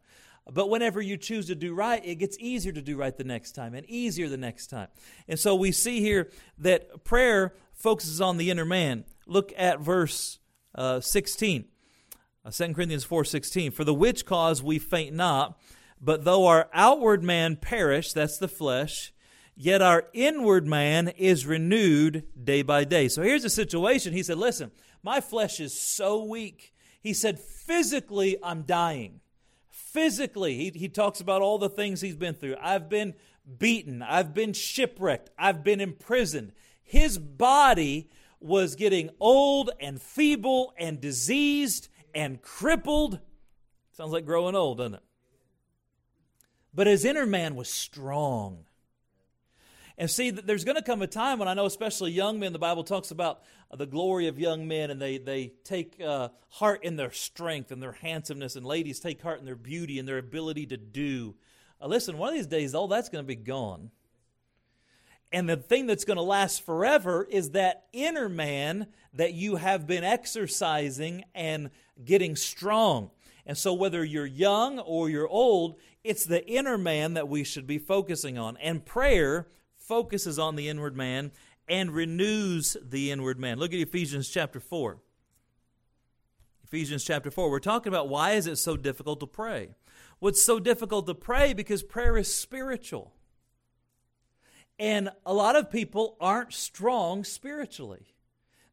But 0.50 0.70
whenever 0.70 1.02
you 1.02 1.18
choose 1.18 1.48
to 1.48 1.56
do 1.56 1.74
right, 1.74 2.04
it 2.06 2.16
gets 2.16 2.38
easier 2.40 2.72
to 2.72 2.82
do 2.82 2.96
right 2.96 3.16
the 3.16 3.26
next 3.26 3.52
time 3.52 3.74
and 3.74 3.86
easier 3.90 4.30
the 4.30 4.38
next 4.38 4.68
time. 4.68 4.88
And 5.28 5.38
so 5.38 5.56
we 5.56 5.74
see 5.74 6.00
here 6.00 6.32
that 6.60 7.04
prayer 7.04 7.54
focuses 7.74 8.22
on 8.22 8.38
the 8.38 8.50
inner 8.50 8.64
man. 8.64 9.04
Look 9.26 9.52
at 9.58 9.82
verse 9.82 10.40
uh, 10.74 11.02
16. 11.02 11.66
Uh, 12.46 12.52
2 12.52 12.74
Corinthians 12.74 13.06
4:16 13.06 13.74
For 13.74 13.84
the 13.84 13.94
which 13.94 14.26
cause 14.26 14.64
we 14.64 14.80
faint 14.80 15.14
not 15.14 15.60
but 16.00 16.24
though 16.24 16.46
our 16.46 16.70
outward 16.74 17.24
man 17.24 17.56
perish 17.56 18.14
that's 18.14 18.38
the 18.38 18.48
flesh 18.48 19.12
yet 19.58 19.82
our 19.82 20.06
inward 20.14 20.68
man 20.68 21.10
is 21.10 21.46
renewed 21.46 22.24
day 22.42 22.62
by 22.62 22.84
day. 22.84 23.08
So 23.08 23.24
here's 23.24 23.44
the 23.44 23.50
situation. 23.50 24.14
He 24.14 24.24
said, 24.24 24.38
Listen, 24.38 24.72
my 25.04 25.20
flesh 25.20 25.60
is 25.60 25.78
so 25.78 26.24
weak. 26.24 26.74
He 27.02 27.14
said, 27.14 27.40
Physically, 27.40 28.38
I'm 28.44 28.62
dying. 28.62 29.20
Physically, 29.70 30.56
he, 30.56 30.80
he 30.80 30.88
talks 30.88 31.20
about 31.20 31.42
all 31.42 31.58
the 31.58 31.70
things 31.70 32.02
he's 32.02 32.16
been 32.16 32.36
through. 32.36 32.56
I've 32.62 32.88
been 32.88 33.16
beaten, 33.58 34.02
I've 34.02 34.34
been 34.34 34.54
shipwrecked, 34.54 35.32
I've 35.38 35.64
been 35.64 35.82
imprisoned. 35.82 36.54
His 36.84 37.18
body 37.18 38.10
was 38.40 38.76
getting 38.76 39.10
old 39.20 39.72
and 39.80 40.02
feeble 40.02 40.74
and 40.78 41.02
diseased 41.02 41.90
and 42.14 42.42
crippled. 42.42 43.20
Sounds 43.94 44.12
like 44.12 44.26
growing 44.26 44.56
old, 44.56 44.78
doesn't 44.78 44.96
it? 44.96 45.04
But 46.74 46.88
his 46.88 47.04
inner 47.04 47.26
man 47.26 47.56
was 47.56 47.70
strong. 47.70 48.66
And 49.98 50.10
see, 50.12 50.30
there's 50.30 50.63
going 50.63 50.75
to 50.75 50.84
come 50.84 51.01
a 51.01 51.08
time 51.08 51.39
when 51.39 51.48
I 51.48 51.56
know, 51.56 51.66
especially 51.66 52.12
young 52.12 52.39
men, 52.39 52.54
the 52.54 52.60
Bible 52.60 52.84
talks 52.84 53.10
about 53.10 53.42
the 53.75 53.88
glory 53.88 54.27
of 54.27 54.38
young 54.38 54.68
men, 54.68 54.92
and 54.92 55.01
they, 55.01 55.18
they 55.18 55.54
take 55.63 56.00
uh, 56.00 56.30
heart 56.50 56.84
in 56.84 56.98
their 56.98 57.12
strength 57.12 57.72
and 57.72 57.82
their 57.82 57.94
handsomeness, 57.94 58.56
and 58.56 58.66
ladies 58.66 59.00
take 59.00 59.22
heart 59.22 59.39
in 59.39 59.46
their 59.46 59.56
beauty 59.56 59.98
and 59.98 60.08
their 60.08 60.20
ability 60.20 60.68
to 60.68 60.77
do. 60.77 61.34
Uh, 61.82 61.88
listen, 61.88 62.18
one 62.20 62.30
of 62.30 62.36
these 62.36 62.46
days, 62.46 62.75
all 62.75 62.88
that's 62.88 63.10
going 63.10 63.24
to 63.24 63.27
be 63.27 63.36
gone. 63.36 63.89
And 65.32 65.50
the 65.50 65.58
thing 65.58 65.88
that's 65.88 66.06
going 66.06 66.18
to 66.18 66.24
last 66.24 66.63
forever 66.63 67.27
is 67.30 67.51
that 67.51 67.88
inner 67.92 68.30
man 68.30 68.88
that 69.13 69.34
you 69.34 69.56
have 69.56 69.88
been 69.88 70.04
exercising 70.04 71.25
and 71.34 71.72
getting 72.06 72.36
strong. 72.36 73.10
And 73.48 73.58
so, 73.58 73.74
whether 73.74 74.06
you're 74.06 74.25
young 74.25 74.77
or 74.80 75.10
you're 75.10 75.27
old, 75.27 75.80
it's 76.04 76.25
the 76.25 76.48
inner 76.48 76.77
man 76.77 77.16
that 77.16 77.27
we 77.27 77.44
should 77.44 77.66
be 77.66 77.80
focusing 77.80 78.38
on. 78.38 78.58
And 78.58 78.86
prayer 78.86 79.48
focuses 79.88 80.38
on 80.38 80.56
the 80.56 80.67
inward 80.67 80.96
man 80.96 81.32
and 81.67 81.91
renews 81.91 82.77
the 82.84 83.12
inward 83.12 83.39
man. 83.39 83.58
Look 83.58 83.74
at 83.74 83.79
Ephesians 83.79 84.29
chapter 84.29 84.60
4. 84.60 85.00
Ephesians 86.65 87.03
chapter 87.03 87.32
4. 87.32 87.50
We're 87.50 87.60
talking 87.60 87.91
about 87.91 88.10
why 88.10 88.32
is 88.32 88.46
it 88.46 88.58
so 88.58 88.75
difficult 88.75 89.22
to 89.22 89.27
pray? 89.27 89.70
What's 90.20 90.44
so 90.44 90.60
difficult 90.60 91.08
to 91.08 91.15
pray 91.15 91.53
because 91.53 91.84
prayer 91.84 92.17
is 92.17 92.34
spiritual. 92.34 93.13
And 94.77 95.10
a 95.25 95.34
lot 95.34 95.56
of 95.56 95.72
people 95.72 96.17
aren't 96.20 96.53
strong 96.53 97.24
spiritually. 97.24 98.13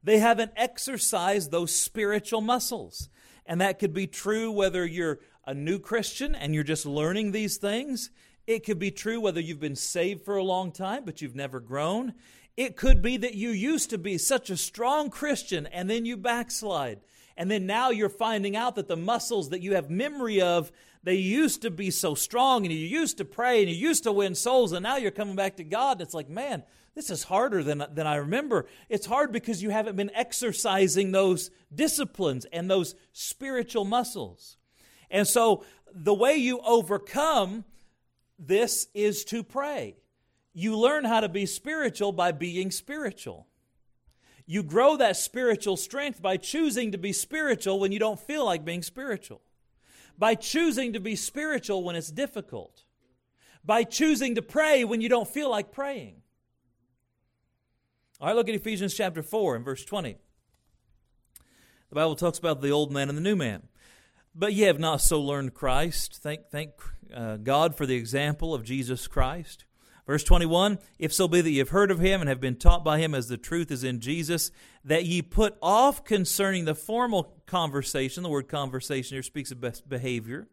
They 0.02 0.18
haven't 0.18 0.52
exercised 0.56 1.50
those 1.50 1.75
spiritual 1.75 2.40
muscles. 2.40 3.09
And 3.47 3.61
that 3.61 3.78
could 3.78 3.94
be 3.94 4.06
true 4.06 4.50
whether 4.50 4.85
you're 4.85 5.21
a 5.47 5.54
new 5.54 5.78
Christian 5.78 6.35
and 6.35 6.54
you're 6.54 6.64
just 6.64 6.87
learning 6.87 7.33
these 7.33 7.56
things. 7.56 8.11
It 8.47 8.65
could 8.65 8.79
be 8.79 8.91
true 8.91 9.21
whether 9.21 9.41
you've 9.41 9.61
been 9.61 9.77
saved 9.77 10.25
for 10.25 10.37
a 10.37 10.45
long 10.45 10.71
time, 10.71 11.05
but 11.05 11.23
you've 11.23 11.35
never 11.35 11.61
grown. 11.61 12.15
It 12.57 12.77
could 12.77 13.03
be 13.03 13.17
that 13.17 13.35
you 13.35 13.51
used 13.51 13.91
to 13.91 13.99
be 13.99 14.19
such 14.19 14.51
a 14.51 14.57
strong 14.57 15.11
Christian 15.11 15.67
and 15.67 15.89
then 15.89 16.05
you 16.05 16.17
backslide. 16.17 17.01
And 17.37 17.51
then 17.51 17.67
now 17.67 17.91
you're 17.91 18.09
finding 18.09 18.55
out 18.55 18.77
that 18.77 18.87
the 18.87 18.97
muscles 18.97 19.49
that 19.49 19.63
you 19.63 19.75
have 19.75 19.91
memory 19.91 20.41
of, 20.41 20.71
they 21.03 21.17
used 21.17 21.63
to 21.63 21.71
be 21.71 21.91
so 21.91 22.15
strong 22.15 22.65
and 22.65 22.73
you 22.73 22.87
used 22.87 23.19
to 23.19 23.25
pray 23.25 23.61
and 23.61 23.71
you 23.71 23.77
used 23.77 24.05
to 24.05 24.13
win 24.13 24.35
souls 24.35 24.73
and 24.73 24.83
now 24.83 24.97
you're 24.97 25.11
coming 25.11 25.37
back 25.37 25.57
to 25.57 25.65
God. 25.65 25.93
And 25.93 26.03
it's 26.03 26.15
like, 26.15 26.29
man, 26.29 26.63
this 26.95 27.11
is 27.11 27.25
harder 27.25 27.65
than, 27.65 27.85
than 27.93 28.07
I 28.07 28.17
remember. 28.17 28.67
It's 28.89 29.07
hard 29.07 29.33
because 29.33 29.63
you 29.63 29.71
haven't 29.71 29.97
been 29.97 30.13
exercising 30.15 31.11
those 31.11 31.51
disciplines 31.75 32.45
and 32.53 32.71
those 32.71 32.95
spiritual 33.13 33.85
muscles. 33.85 34.59
And 35.11 35.27
so 35.27 35.65
the 35.93 36.15
way 36.15 36.37
you 36.37 36.61
overcome 36.61 37.65
this 38.38 38.88
is 38.95 39.25
to 39.26 39.43
pray. 39.43 39.97
You 40.53 40.79
learn 40.79 41.05
how 41.05 41.21
to 41.21 41.29
be 41.29 41.47
spiritual 41.47 42.12
by 42.12 42.33
being 42.33 42.71
spiritual. 42.71 43.47
You 44.47 44.62
grow 44.62 44.97
that 44.97 45.17
spiritual 45.17 45.76
strength 45.76 46.21
by 46.21 46.37
choosing 46.37 46.93
to 46.93 46.99
be 46.99 47.12
spiritual 47.12 47.81
when 47.81 47.93
you 47.93 47.99
don't 47.99 48.21
feel 48.21 48.45
like 48.45 48.64
being 48.64 48.83
spiritual, 48.83 49.41
by 50.19 50.35
choosing 50.35 50.93
to 50.93 51.00
be 51.00 51.17
spiritual 51.17 51.83
when 51.83 51.97
it's 51.97 52.11
difficult, 52.11 52.85
by 53.64 53.85
choosing 53.85 54.35
to 54.35 54.43
pray 54.43 54.85
when 54.85 55.00
you 55.00 55.09
don't 55.09 55.29
feel 55.29 55.50
like 55.50 55.73
praying. 55.73 56.17
All 58.21 58.29
right, 58.29 58.37
look 58.37 58.49
at 58.49 58.55
Ephesians 58.55 58.95
chapter 58.95 59.23
4 59.23 59.57
and 59.57 59.64
verse 59.64 59.85
20. 59.85 60.17
The 61.88 61.95
Bible 61.95 62.14
talks 62.14 62.38
about 62.38 62.61
the 62.61 62.71
old 62.71 62.93
man 62.93 63.09
and 63.09 63.17
the 63.17 63.23
new 63.23 63.37
man. 63.37 63.69
But 64.35 64.53
ye 64.53 64.64
have 64.64 64.81
not 64.81 65.00
so 65.00 65.21
learned 65.21 65.55
Christ. 65.55 66.21
Thank, 66.23 66.49
thank 66.50 66.73
uh, 67.12 67.37
God 67.37 67.75
for 67.75 67.87
the 67.87 67.96
example 67.96 68.54
of 68.54 68.64
Jesus 68.64 69.06
Christ. 69.06 69.64
Verse 70.06 70.25
21 70.25 70.78
If 70.99 71.12
so 71.12 71.28
be 71.28 71.40
that 71.40 71.50
ye 71.50 71.58
have 71.58 71.70
heard 71.70 71.90
of 71.90 71.99
him 71.99 72.20
and 72.20 72.28
have 72.28 72.40
been 72.40 72.56
taught 72.56 72.84
by 72.84 72.99
him 72.99 73.14
as 73.14 73.28
the 73.28 73.37
truth 73.37 73.70
is 73.70 73.84
in 73.84 74.00
Jesus, 74.00 74.50
that 74.84 75.04
ye 75.04 75.23
put 75.23 75.56
off 75.62 76.04
concerning 76.04 76.64
the 76.64 76.75
formal 76.75 77.34
conversation, 77.46 78.23
the 78.23 78.28
word 78.28 78.49
conversation 78.49 79.16
here 79.16 79.23
speaks 79.23 79.50
of 79.50 79.64
behavior, 79.88 80.49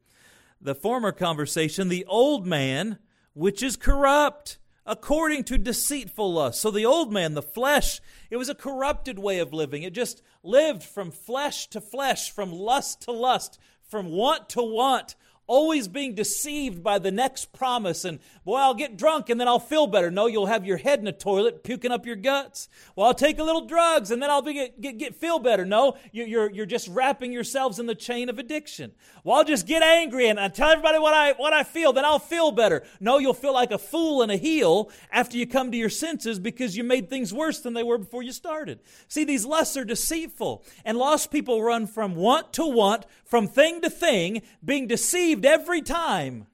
the 0.60 0.76
former 0.76 1.12
conversation, 1.12 1.90
the 1.90 2.06
old 2.06 2.46
man, 2.48 3.00
which 3.34 3.62
is 3.62 3.76
corrupt 3.76 4.58
according 4.86 5.44
to 5.46 5.58
deceitful 5.58 6.34
lust. 6.34 6.60
So 6.60 6.72
the 6.72 6.86
old 6.86 7.14
man, 7.14 7.34
the 7.34 7.42
flesh, 7.42 8.02
it 8.30 8.38
was 8.38 8.50
a 8.50 8.56
corrupted 8.56 9.20
way 9.20 9.40
of 9.40 9.54
living. 9.54 9.84
It 9.84 9.94
just 9.94 10.22
lived 10.44 10.84
from 10.84 11.12
flesh 11.12 11.68
to 11.68 11.82
flesh, 11.82 12.32
from 12.32 12.52
lust 12.52 13.02
to 13.04 13.12
lust, 13.12 13.60
from 13.84 14.08
want 14.08 14.50
to 14.50 14.62
want, 14.62 15.16
always 15.52 15.90
being 15.90 16.16
deceived 16.16 16.82
by 16.82 16.98
the 16.98 17.12
next 17.12 17.52
promise 17.52 18.06
and 18.06 18.20
boy 18.46 18.56
i'll 18.56 18.74
get 18.74 18.96
drunk 18.96 19.30
and 19.30 19.38
then 19.38 19.50
i'll 19.50 19.60
feel 19.60 19.86
better. 19.86 20.10
No 20.10 20.26
you'll 20.26 20.46
have 20.46 20.66
your 20.66 20.78
head 20.78 21.00
in 21.00 21.08
a 21.08 21.12
toilet 21.12 21.62
puking 21.62 21.92
up 21.92 22.06
your 22.06 22.16
guts. 22.16 22.70
Well 22.96 23.08
i'll 23.08 23.14
take 23.14 23.38
a 23.38 23.44
little 23.44 23.66
drugs 23.66 24.12
and 24.12 24.24
then 24.24 24.30
i'll 24.30 24.42
be, 24.42 24.54
get, 24.54 24.80
get, 24.80 24.98
get 24.98 25.14
feel 25.14 25.40
better. 25.40 25.66
No 25.66 25.98
you're, 26.14 26.50
you're 26.50 26.66
just 26.66 26.88
wrapping 26.88 27.34
yourselves 27.34 27.80
in 27.80 27.86
the 27.86 27.96
chain 27.96 28.30
of 28.30 28.40
addiction. 28.40 28.94
Well 29.26 29.40
i'll 29.40 29.44
just 29.44 29.68
get 29.68 29.84
angry 29.84 30.30
and 30.30 30.40
i 30.40 30.48
tell 30.48 30.70
everybody 30.70 31.00
what 31.00 31.14
i 31.14 31.34
what 31.34 31.52
i 31.52 31.64
feel 31.64 31.92
then 31.92 32.06
i'll 32.06 32.18
feel 32.18 32.54
better. 32.54 32.84
No 33.02 33.18
you'll 33.18 33.34
feel 33.34 33.54
like 33.54 33.72
a 33.72 33.78
fool 33.78 34.22
and 34.22 34.32
a 34.32 34.38
heel 34.38 34.90
after 35.12 35.36
you 35.36 35.46
come 35.46 35.70
to 35.72 35.78
your 35.78 35.90
senses 35.90 36.40
because 36.40 36.78
you 36.78 36.86
made 36.86 37.10
things 37.10 37.34
worse 37.34 37.60
than 37.60 37.74
they 37.74 37.84
were 37.84 37.98
before 37.98 38.24
you 38.24 38.32
started. 38.32 38.80
See 39.10 39.26
these 39.26 39.46
lusts 39.46 39.76
are 39.76 39.84
deceitful 39.84 40.64
and 40.86 40.98
lost 40.98 41.30
people 41.30 41.62
run 41.62 41.88
from 41.88 42.16
want 42.16 42.54
to 42.54 42.66
want 42.66 43.06
from 43.26 43.50
thing 43.50 43.82
to 43.82 43.90
thing 43.90 44.44
being 44.64 44.88
deceived 44.88 45.41
every 45.46 45.82
time. 45.82 46.48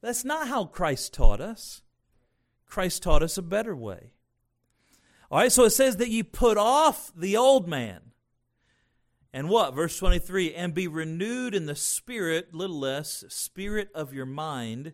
That's 0.00 0.24
not 0.24 0.48
how 0.48 0.64
Christ 0.64 1.14
taught 1.14 1.40
us. 1.40 1.82
Christ 2.66 3.02
taught 3.02 3.22
us 3.22 3.38
a 3.38 3.42
better 3.42 3.74
way. 3.74 4.10
All 5.30 5.38
right, 5.38 5.50
so 5.50 5.64
it 5.64 5.70
says 5.70 5.96
that 5.96 6.10
you 6.10 6.22
put 6.22 6.56
off 6.56 7.10
the 7.16 7.36
old 7.36 7.66
man. 7.66 8.00
And 9.32 9.48
what? 9.48 9.74
Verse 9.74 9.98
23 9.98 10.54
and 10.54 10.72
be 10.72 10.88
renewed 10.88 11.54
in 11.54 11.66
the 11.66 11.74
spirit, 11.74 12.54
little 12.54 12.78
less, 12.78 13.24
spirit 13.28 13.88
of 13.94 14.14
your 14.14 14.26
mind. 14.26 14.92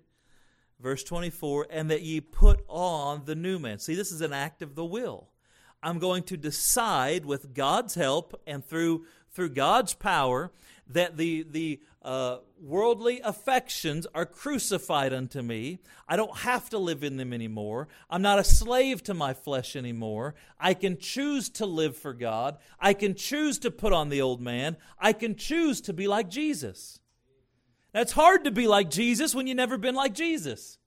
Verse 0.80 1.04
24, 1.04 1.68
and 1.70 1.90
that 1.90 2.02
ye 2.02 2.20
put 2.20 2.64
on 2.66 3.22
the 3.24 3.36
new 3.36 3.60
man. 3.60 3.78
See, 3.78 3.94
this 3.94 4.10
is 4.10 4.20
an 4.20 4.32
act 4.32 4.62
of 4.62 4.74
the 4.74 4.84
will. 4.84 5.28
I'm 5.80 6.00
going 6.00 6.24
to 6.24 6.36
decide 6.36 7.24
with 7.24 7.54
God's 7.54 7.94
help 7.94 8.40
and 8.46 8.64
through, 8.64 9.04
through 9.30 9.50
God's 9.50 9.94
power 9.94 10.50
that 10.88 11.16
the, 11.16 11.46
the 11.48 11.80
uh, 12.02 12.38
worldly 12.60 13.20
affections 13.22 14.06
are 14.14 14.26
crucified 14.26 15.12
unto 15.12 15.40
me. 15.40 15.78
I 16.08 16.16
don't 16.16 16.38
have 16.38 16.68
to 16.70 16.78
live 16.78 17.04
in 17.04 17.16
them 17.16 17.32
anymore. 17.32 17.88
I'm 18.10 18.22
not 18.22 18.40
a 18.40 18.44
slave 18.44 19.02
to 19.04 19.14
my 19.14 19.34
flesh 19.34 19.76
anymore. 19.76 20.34
I 20.58 20.74
can 20.74 20.98
choose 20.98 21.48
to 21.50 21.66
live 21.66 21.96
for 21.96 22.12
God. 22.12 22.58
I 22.80 22.94
can 22.94 23.14
choose 23.14 23.58
to 23.60 23.70
put 23.70 23.92
on 23.92 24.08
the 24.08 24.20
old 24.20 24.40
man. 24.40 24.76
I 24.98 25.12
can 25.12 25.36
choose 25.36 25.80
to 25.82 25.92
be 25.92 26.08
like 26.08 26.28
Jesus. 26.28 26.98
That's 27.92 28.12
hard 28.12 28.44
to 28.44 28.50
be 28.50 28.66
like 28.66 28.90
Jesus 28.90 29.34
when 29.34 29.46
you've 29.46 29.56
never 29.56 29.78
been 29.78 29.94
like 29.94 30.14
Jesus. 30.14 30.78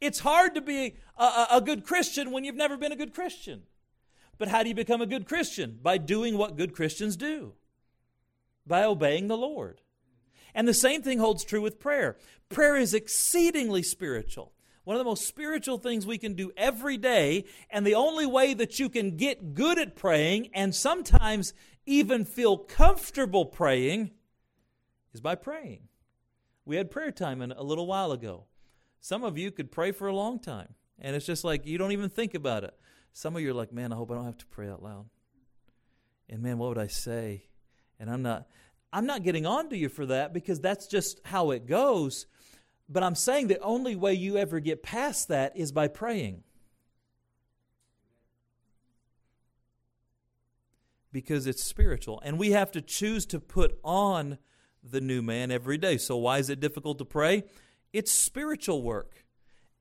It's 0.00 0.20
hard 0.20 0.54
to 0.54 0.60
be 0.60 0.96
a, 1.16 1.24
a, 1.24 1.46
a 1.52 1.60
good 1.60 1.84
Christian 1.84 2.30
when 2.30 2.44
you've 2.44 2.56
never 2.56 2.76
been 2.76 2.92
a 2.92 2.96
good 2.96 3.14
Christian. 3.14 3.62
But 4.36 4.48
how 4.48 4.62
do 4.62 4.68
you 4.68 4.74
become 4.74 5.00
a 5.00 5.06
good 5.06 5.26
Christian? 5.26 5.78
By 5.82 5.98
doing 5.98 6.36
what 6.36 6.56
good 6.56 6.74
Christians 6.74 7.16
do 7.16 7.54
by 8.68 8.84
obeying 8.84 9.26
the 9.26 9.36
Lord. 9.36 9.80
And 10.54 10.68
the 10.68 10.74
same 10.74 11.02
thing 11.02 11.18
holds 11.18 11.44
true 11.44 11.60
with 11.60 11.80
prayer. 11.80 12.16
Prayer 12.48 12.76
is 12.76 12.94
exceedingly 12.94 13.82
spiritual. 13.82 14.52
One 14.84 14.96
of 14.96 15.00
the 15.00 15.04
most 15.04 15.26
spiritual 15.26 15.78
things 15.78 16.06
we 16.06 16.16
can 16.16 16.34
do 16.34 16.50
every 16.56 16.96
day, 16.96 17.44
and 17.68 17.86
the 17.86 17.94
only 17.94 18.24
way 18.24 18.54
that 18.54 18.78
you 18.78 18.88
can 18.88 19.16
get 19.16 19.54
good 19.54 19.78
at 19.78 19.96
praying 19.96 20.48
and 20.54 20.74
sometimes 20.74 21.52
even 21.84 22.24
feel 22.24 22.56
comfortable 22.56 23.44
praying 23.44 24.12
is 25.12 25.20
by 25.20 25.34
praying. 25.34 25.88
We 26.64 26.76
had 26.76 26.90
prayer 26.90 27.10
time 27.10 27.42
a 27.42 27.62
little 27.62 27.86
while 27.86 28.12
ago. 28.12 28.44
Some 29.00 29.24
of 29.24 29.38
you 29.38 29.50
could 29.50 29.70
pray 29.70 29.92
for 29.92 30.08
a 30.08 30.14
long 30.14 30.38
time, 30.38 30.74
and 30.98 31.14
it's 31.14 31.26
just 31.26 31.44
like 31.44 31.66
you 31.66 31.78
don't 31.78 31.92
even 31.92 32.08
think 32.08 32.34
about 32.34 32.64
it. 32.64 32.74
Some 33.12 33.36
of 33.36 33.42
you 33.42 33.50
are 33.50 33.54
like, 33.54 33.72
man, 33.72 33.92
I 33.92 33.96
hope 33.96 34.10
I 34.10 34.14
don't 34.14 34.24
have 34.24 34.38
to 34.38 34.46
pray 34.46 34.68
out 34.68 34.82
loud. 34.82 35.06
And 36.28 36.42
man, 36.42 36.58
what 36.58 36.70
would 36.70 36.78
I 36.78 36.86
say? 36.86 37.44
And 37.98 38.10
I'm 38.10 38.22
not 38.22 38.46
I'm 38.92 39.06
not 39.06 39.22
getting 39.22 39.46
on 39.46 39.68
to 39.70 39.76
you 39.76 39.88
for 39.88 40.06
that 40.06 40.32
because 40.32 40.60
that's 40.60 40.86
just 40.86 41.20
how 41.24 41.50
it 41.50 41.66
goes. 41.66 42.26
But 42.88 43.02
I'm 43.02 43.14
saying 43.14 43.48
the 43.48 43.60
only 43.60 43.96
way 43.96 44.14
you 44.14 44.38
ever 44.38 44.60
get 44.60 44.82
past 44.82 45.28
that 45.28 45.56
is 45.56 45.72
by 45.72 45.88
praying. 45.88 46.42
Because 51.12 51.46
it's 51.46 51.62
spiritual. 51.62 52.20
And 52.24 52.38
we 52.38 52.52
have 52.52 52.70
to 52.72 52.80
choose 52.80 53.26
to 53.26 53.40
put 53.40 53.78
on 53.84 54.38
the 54.82 55.00
new 55.00 55.20
man 55.20 55.50
every 55.50 55.76
day. 55.76 55.98
So 55.98 56.16
why 56.16 56.38
is 56.38 56.48
it 56.48 56.60
difficult 56.60 56.98
to 56.98 57.04
pray? 57.04 57.44
It's 57.92 58.10
spiritual 58.10 58.82
work. 58.82 59.24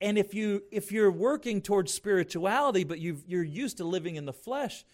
And 0.02 0.18
if 0.18 0.34
you 0.34 0.64
if 0.72 0.92
you're 0.92 1.12
working 1.12 1.62
towards 1.62 1.94
spirituality 1.94 2.84
but 2.84 3.00
you 3.00 3.22
you're 3.26 3.44
used 3.44 3.78
to 3.78 3.84
living 3.84 4.16
in 4.16 4.26
the 4.26 4.34
flesh, 4.34 4.86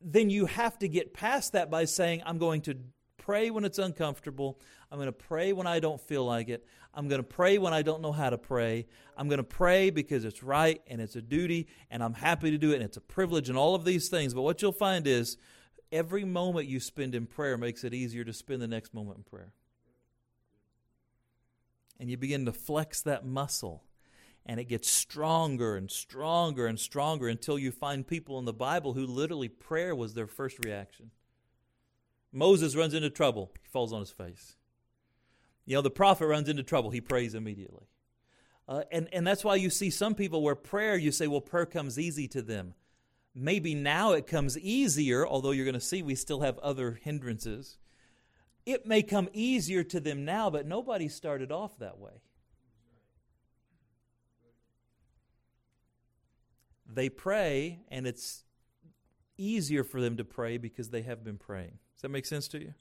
then 0.00 0.30
you 0.30 0.46
have 0.46 0.78
to 0.78 0.88
get 0.88 1.12
past 1.12 1.52
that 1.52 1.70
by 1.70 1.84
saying 1.84 2.22
I'm 2.24 2.38
going 2.38 2.62
to 2.62 2.76
pray 3.18 3.50
when 3.50 3.64
it's 3.64 3.78
uncomfortable. 3.78 4.58
I'm 4.90 4.98
going 4.98 5.06
to 5.06 5.12
pray 5.12 5.52
when 5.52 5.66
I 5.66 5.78
don't 5.78 6.00
feel 6.00 6.24
like 6.24 6.48
it. 6.48 6.66
I'm 6.92 7.08
going 7.08 7.20
to 7.20 7.28
pray 7.28 7.58
when 7.58 7.72
I 7.72 7.82
don't 7.82 8.02
know 8.02 8.12
how 8.12 8.30
to 8.30 8.38
pray. 8.38 8.86
I'm 9.16 9.28
going 9.28 9.38
to 9.38 9.44
pray 9.44 9.90
because 9.90 10.24
it's 10.24 10.42
right 10.42 10.80
and 10.88 11.00
it's 11.00 11.14
a 11.14 11.22
duty 11.22 11.68
and 11.90 12.02
I'm 12.02 12.14
happy 12.14 12.50
to 12.50 12.58
do 12.58 12.72
it 12.72 12.76
and 12.76 12.84
it's 12.84 12.96
a 12.96 13.02
privilege 13.02 13.48
and 13.48 13.56
all 13.56 13.74
of 13.74 13.84
these 13.84 14.08
things. 14.08 14.34
But 14.34 14.42
what 14.42 14.62
you'll 14.62 14.72
find 14.72 15.06
is 15.06 15.36
every 15.92 16.24
moment 16.24 16.66
you 16.66 16.80
spend 16.80 17.14
in 17.14 17.26
prayer 17.26 17.56
makes 17.56 17.84
it 17.84 17.94
easier 17.94 18.24
to 18.24 18.32
spend 18.32 18.60
the 18.60 18.66
next 18.66 18.92
moment 18.92 19.18
in 19.18 19.24
prayer. 19.24 19.52
And 22.00 22.10
you 22.10 22.16
begin 22.16 22.46
to 22.46 22.52
flex 22.52 23.02
that 23.02 23.24
muscle 23.24 23.84
and 24.46 24.58
it 24.58 24.64
gets 24.64 24.90
stronger 24.90 25.76
and 25.76 25.90
stronger 25.90 26.66
and 26.66 26.78
stronger 26.78 27.28
until 27.28 27.58
you 27.58 27.70
find 27.70 28.06
people 28.06 28.38
in 28.38 28.44
the 28.44 28.52
Bible 28.52 28.94
who 28.94 29.06
literally 29.06 29.48
prayer 29.48 29.94
was 29.94 30.14
their 30.14 30.26
first 30.26 30.64
reaction. 30.64 31.10
Moses 32.32 32.76
runs 32.76 32.94
into 32.94 33.10
trouble, 33.10 33.50
he 33.60 33.68
falls 33.68 33.92
on 33.92 34.00
his 34.00 34.10
face. 34.10 34.56
You 35.66 35.76
know, 35.76 35.82
the 35.82 35.90
prophet 35.90 36.26
runs 36.26 36.48
into 36.48 36.62
trouble, 36.62 36.90
he 36.90 37.00
prays 37.00 37.34
immediately. 37.34 37.86
Uh, 38.68 38.84
and, 38.92 39.08
and 39.12 39.26
that's 39.26 39.44
why 39.44 39.56
you 39.56 39.68
see 39.68 39.90
some 39.90 40.14
people 40.14 40.42
where 40.42 40.54
prayer, 40.54 40.96
you 40.96 41.10
say, 41.10 41.26
well, 41.26 41.40
prayer 41.40 41.66
comes 41.66 41.98
easy 41.98 42.28
to 42.28 42.40
them. 42.40 42.74
Maybe 43.34 43.74
now 43.74 44.12
it 44.12 44.26
comes 44.26 44.58
easier, 44.58 45.26
although 45.26 45.50
you're 45.50 45.64
going 45.64 45.74
to 45.74 45.80
see 45.80 46.02
we 46.02 46.14
still 46.14 46.40
have 46.40 46.58
other 46.58 46.92
hindrances. 46.92 47.78
It 48.66 48.86
may 48.86 49.02
come 49.02 49.28
easier 49.32 49.82
to 49.84 50.00
them 50.00 50.24
now, 50.24 50.50
but 50.50 50.66
nobody 50.66 51.08
started 51.08 51.50
off 51.50 51.78
that 51.78 51.98
way. 51.98 52.22
They 56.92 57.08
pray, 57.08 57.80
and 57.88 58.06
it's 58.06 58.44
easier 59.38 59.84
for 59.84 60.00
them 60.00 60.16
to 60.16 60.24
pray 60.24 60.58
because 60.58 60.90
they 60.90 61.02
have 61.02 61.22
been 61.24 61.38
praying. 61.38 61.78
Does 61.94 62.02
that 62.02 62.08
make 62.08 62.26
sense 62.26 62.48
to 62.48 62.60
you? 62.60 62.74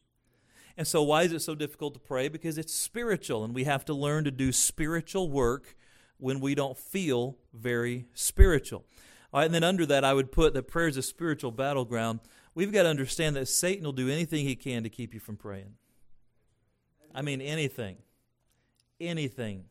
And 0.77 0.87
so, 0.87 1.03
why 1.03 1.23
is 1.23 1.33
it 1.33 1.41
so 1.41 1.55
difficult 1.55 1.93
to 1.93 1.99
pray? 1.99 2.27
Because 2.27 2.57
it's 2.57 2.73
spiritual, 2.73 3.43
and 3.43 3.53
we 3.53 3.65
have 3.65 3.85
to 3.85 3.93
learn 3.93 4.23
to 4.23 4.31
do 4.31 4.51
spiritual 4.51 5.29
work 5.29 5.75
when 6.17 6.39
we 6.39 6.55
don't 6.55 6.77
feel 6.77 7.37
very 7.53 8.05
spiritual. 8.13 8.85
All 9.31 9.39
right, 9.39 9.45
and 9.45 9.53
then 9.53 9.63
under 9.63 9.85
that, 9.85 10.03
I 10.03 10.13
would 10.13 10.31
put 10.31 10.53
that 10.53 10.67
prayer 10.67 10.87
is 10.87 10.97
a 10.97 11.01
spiritual 11.01 11.51
battleground. 11.51 12.19
We've 12.55 12.71
got 12.71 12.83
to 12.83 12.89
understand 12.89 13.35
that 13.35 13.47
Satan 13.47 13.83
will 13.85 13.91
do 13.91 14.09
anything 14.09 14.45
he 14.45 14.55
can 14.55 14.83
to 14.83 14.89
keep 14.89 15.13
you 15.13 15.19
from 15.19 15.37
praying. 15.37 15.73
I 17.13 17.21
mean, 17.21 17.41
anything. 17.41 17.97
Anything. 18.99 19.65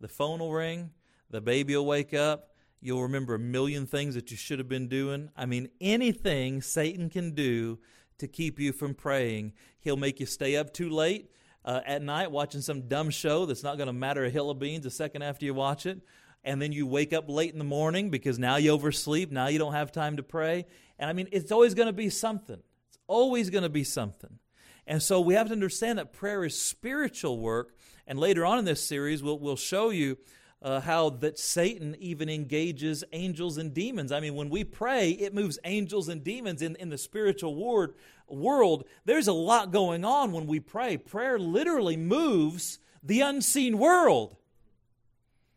The 0.00 0.08
phone 0.08 0.40
will 0.40 0.52
ring, 0.52 0.90
the 1.30 1.40
baby 1.40 1.76
will 1.76 1.86
wake 1.86 2.14
up, 2.14 2.50
you'll 2.80 3.02
remember 3.02 3.34
a 3.34 3.38
million 3.38 3.86
things 3.86 4.14
that 4.14 4.30
you 4.30 4.36
should 4.36 4.58
have 4.58 4.68
been 4.68 4.88
doing. 4.88 5.30
I 5.36 5.46
mean, 5.46 5.68
anything 5.80 6.62
Satan 6.62 7.10
can 7.10 7.34
do 7.34 7.78
to 8.18 8.28
keep 8.28 8.58
you 8.58 8.72
from 8.72 8.94
praying. 8.94 9.52
He'll 9.80 9.96
make 9.96 10.20
you 10.20 10.26
stay 10.26 10.56
up 10.56 10.72
too 10.72 10.90
late 10.90 11.30
uh, 11.64 11.80
at 11.86 12.02
night 12.02 12.30
watching 12.30 12.60
some 12.60 12.88
dumb 12.88 13.10
show 13.10 13.46
that's 13.46 13.62
not 13.62 13.76
going 13.76 13.86
to 13.88 13.92
matter 13.92 14.24
a 14.24 14.30
hill 14.30 14.50
of 14.50 14.58
beans 14.58 14.86
a 14.86 14.90
second 14.90 15.22
after 15.22 15.44
you 15.44 15.54
watch 15.54 15.86
it 15.86 16.00
and 16.44 16.62
then 16.62 16.72
you 16.72 16.86
wake 16.86 17.12
up 17.12 17.28
late 17.28 17.52
in 17.52 17.58
the 17.58 17.64
morning 17.64 18.10
because 18.10 18.38
now 18.38 18.56
you 18.56 18.70
oversleep, 18.70 19.30
now 19.30 19.48
you 19.48 19.58
don't 19.58 19.72
have 19.72 19.92
time 19.92 20.16
to 20.16 20.22
pray. 20.22 20.66
And 20.98 21.10
I 21.10 21.12
mean, 21.12 21.28
it's 21.32 21.52
always 21.52 21.74
going 21.74 21.88
to 21.88 21.92
be 21.92 22.10
something. 22.10 22.58
It's 22.88 22.98
always 23.06 23.50
going 23.50 23.64
to 23.64 23.68
be 23.68 23.84
something. 23.84 24.38
And 24.86 25.02
so 25.02 25.20
we 25.20 25.34
have 25.34 25.48
to 25.48 25.52
understand 25.52 25.98
that 25.98 26.12
prayer 26.12 26.44
is 26.44 26.58
spiritual 26.58 27.38
work. 27.38 27.76
And 28.06 28.18
later 28.18 28.46
on 28.46 28.58
in 28.58 28.64
this 28.64 28.82
series, 28.82 29.22
we'll, 29.22 29.38
we'll 29.38 29.56
show 29.56 29.90
you 29.90 30.16
uh, 30.60 30.80
how 30.80 31.10
that 31.10 31.38
Satan 31.38 31.96
even 32.00 32.28
engages 32.28 33.04
angels 33.12 33.58
and 33.58 33.72
demons. 33.72 34.10
I 34.10 34.20
mean, 34.20 34.34
when 34.34 34.50
we 34.50 34.64
pray, 34.64 35.10
it 35.10 35.34
moves 35.34 35.58
angels 35.64 36.08
and 36.08 36.24
demons 36.24 36.62
in, 36.62 36.74
in 36.76 36.88
the 36.88 36.98
spiritual 36.98 37.54
word, 37.54 37.94
world. 38.28 38.84
There's 39.04 39.28
a 39.28 39.32
lot 39.32 39.70
going 39.70 40.04
on 40.04 40.32
when 40.32 40.46
we 40.46 40.60
pray. 40.60 40.96
Prayer 40.96 41.38
literally 41.38 41.96
moves 41.96 42.78
the 43.02 43.20
unseen 43.20 43.78
world. 43.78 44.36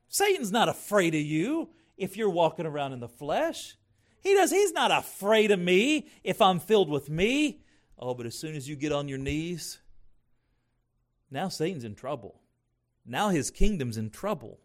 Satan's 0.08 0.52
not 0.52 0.70
afraid 0.70 1.16
of 1.16 1.22
you 1.22 1.70
if 1.98 2.18
you're 2.18 2.30
walking 2.30 2.66
around 2.66 2.94
in 2.94 3.00
the 3.00 3.08
flesh. 3.08 3.78
He 4.20 4.36
does 4.36 4.52
he's 4.52 4.74
not 4.74 4.92
afraid 4.92 5.50
of 5.50 5.60
me 5.60 6.10
if 6.24 6.42
I'm 6.42 6.60
filled 6.60 6.90
with 6.90 7.10
me. 7.10 7.64
Oh, 7.98 8.14
but 8.14 8.26
as 8.26 8.38
soon 8.38 8.56
as 8.56 8.68
you 8.70 8.76
get 8.76 8.92
on 8.92 9.08
your 9.08 9.18
knees, 9.18 9.80
now 11.32 11.50
Satan's 11.50 11.84
in 11.84 11.96
trouble. 11.96 12.42
Now 13.06 13.30
his 13.30 13.50
kingdom's 13.50 13.98
in 13.98 14.10
trouble. 14.10 14.60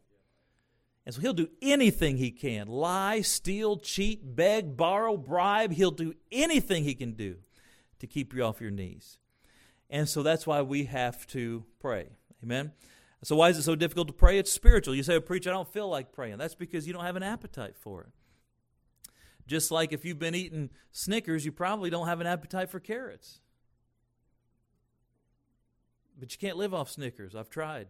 And 1.06 1.14
so 1.14 1.20
he'll 1.20 1.32
do 1.32 1.48
anything 1.62 2.16
he 2.16 2.32
can 2.32 2.66
lie, 2.66 3.20
steal, 3.20 3.76
cheat, 3.76 4.34
beg, 4.34 4.76
borrow, 4.76 5.16
bribe. 5.16 5.72
He'll 5.72 5.92
do 5.92 6.14
anything 6.32 6.82
he 6.82 6.96
can 6.96 7.12
do 7.12 7.36
to 8.00 8.08
keep 8.08 8.34
you 8.34 8.42
off 8.42 8.60
your 8.60 8.72
knees. 8.72 9.18
And 9.88 10.08
so 10.08 10.24
that's 10.24 10.48
why 10.48 10.62
we 10.62 10.86
have 10.86 11.24
to 11.28 11.64
pray. 11.78 12.08
Amen. 12.42 12.72
So, 13.22 13.36
why 13.36 13.48
is 13.48 13.58
it 13.58 13.62
so 13.62 13.74
difficult 13.74 14.08
to 14.08 14.12
pray? 14.12 14.38
It's 14.38 14.52
spiritual. 14.52 14.94
You 14.94 15.02
say, 15.02 15.16
oh, 15.16 15.22
I 15.28 15.38
don't 15.38 15.72
feel 15.72 15.88
like 15.88 16.12
praying. 16.12 16.38
That's 16.38 16.54
because 16.54 16.86
you 16.86 16.92
don't 16.92 17.04
have 17.04 17.16
an 17.16 17.22
appetite 17.22 17.76
for 17.76 18.02
it. 18.02 18.08
Just 19.46 19.70
like 19.70 19.92
if 19.92 20.04
you've 20.04 20.18
been 20.18 20.34
eating 20.34 20.70
Snickers, 20.92 21.44
you 21.44 21.52
probably 21.52 21.88
don't 21.88 22.08
have 22.08 22.20
an 22.20 22.26
appetite 22.26 22.68
for 22.68 22.80
carrots. 22.80 23.40
But 26.18 26.32
you 26.32 26.38
can't 26.38 26.56
live 26.56 26.74
off 26.74 26.90
Snickers. 26.90 27.34
I've 27.34 27.50
tried. 27.50 27.88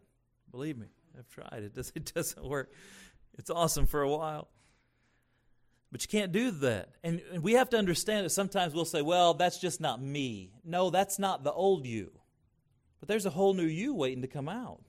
Believe 0.50 0.76
me, 0.76 0.86
I've 1.18 1.28
tried. 1.28 1.64
It, 1.64 1.74
does, 1.74 1.92
it 1.94 2.12
doesn't 2.14 2.44
work. 2.44 2.72
It's 3.38 3.50
awesome 3.50 3.86
for 3.86 4.02
a 4.02 4.08
while. 4.08 4.48
But 5.92 6.02
you 6.02 6.08
can't 6.08 6.32
do 6.32 6.50
that. 6.50 6.90
And, 7.04 7.22
and 7.32 7.42
we 7.42 7.52
have 7.52 7.70
to 7.70 7.78
understand 7.78 8.26
that 8.26 8.30
sometimes 8.30 8.74
we'll 8.74 8.84
say, 8.84 9.02
well, 9.02 9.34
that's 9.34 9.58
just 9.58 9.80
not 9.80 10.02
me. 10.02 10.50
No, 10.64 10.90
that's 10.90 11.18
not 11.18 11.44
the 11.44 11.52
old 11.52 11.86
you. 11.86 12.10
But 13.00 13.08
there's 13.08 13.26
a 13.26 13.30
whole 13.30 13.54
new 13.54 13.66
you 13.66 13.94
waiting 13.94 14.22
to 14.22 14.28
come 14.28 14.48
out. 14.48 14.80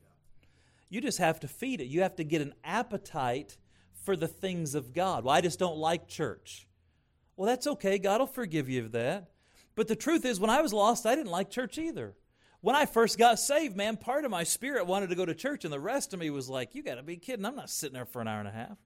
You 0.89 1.01
just 1.01 1.17
have 1.19 1.39
to 1.41 1.47
feed 1.47 1.81
it. 1.81 1.87
You 1.87 2.01
have 2.01 2.15
to 2.15 2.23
get 2.23 2.41
an 2.41 2.53
appetite 2.63 3.57
for 4.03 4.15
the 4.15 4.27
things 4.27 4.73
of 4.73 4.93
God. 4.93 5.23
Well, 5.23 5.35
I 5.35 5.41
just 5.41 5.59
don't 5.59 5.77
like 5.77 6.07
church. 6.07 6.67
Well, 7.35 7.47
that's 7.47 7.67
okay. 7.67 7.99
God 7.99 8.19
will 8.19 8.27
forgive 8.27 8.69
you 8.69 8.85
of 8.85 8.93
that. 8.93 9.29
But 9.75 9.87
the 9.87 9.95
truth 9.95 10.25
is, 10.25 10.39
when 10.39 10.49
I 10.49 10.61
was 10.61 10.73
lost, 10.73 11.05
I 11.05 11.15
didn't 11.15 11.31
like 11.31 11.51
church 11.51 11.77
either. 11.77 12.15
When 12.67 12.75
I 12.75 12.85
first 12.85 13.17
got 13.17 13.39
saved, 13.39 13.77
man, 13.77 13.95
part 13.95 14.25
of 14.25 14.31
my 14.31 14.43
spirit 14.43 14.87
wanted 14.87 15.07
to 15.11 15.15
go 15.15 15.25
to 15.25 15.33
church, 15.33 15.63
and 15.63 15.71
the 15.71 15.79
rest 15.79 16.13
of 16.13 16.19
me 16.19 16.29
was 16.29 16.49
like, 16.49 16.75
You 16.75 16.83
got 16.83 16.95
to 16.95 17.01
be 17.01 17.15
kidding. 17.15 17.45
I'm 17.45 17.55
not 17.55 17.69
sitting 17.69 17.93
there 17.93 18.03
for 18.03 18.21
an 18.21 18.27
hour 18.27 18.39
and 18.39 18.47
a 18.49 18.51
half. 18.51 18.77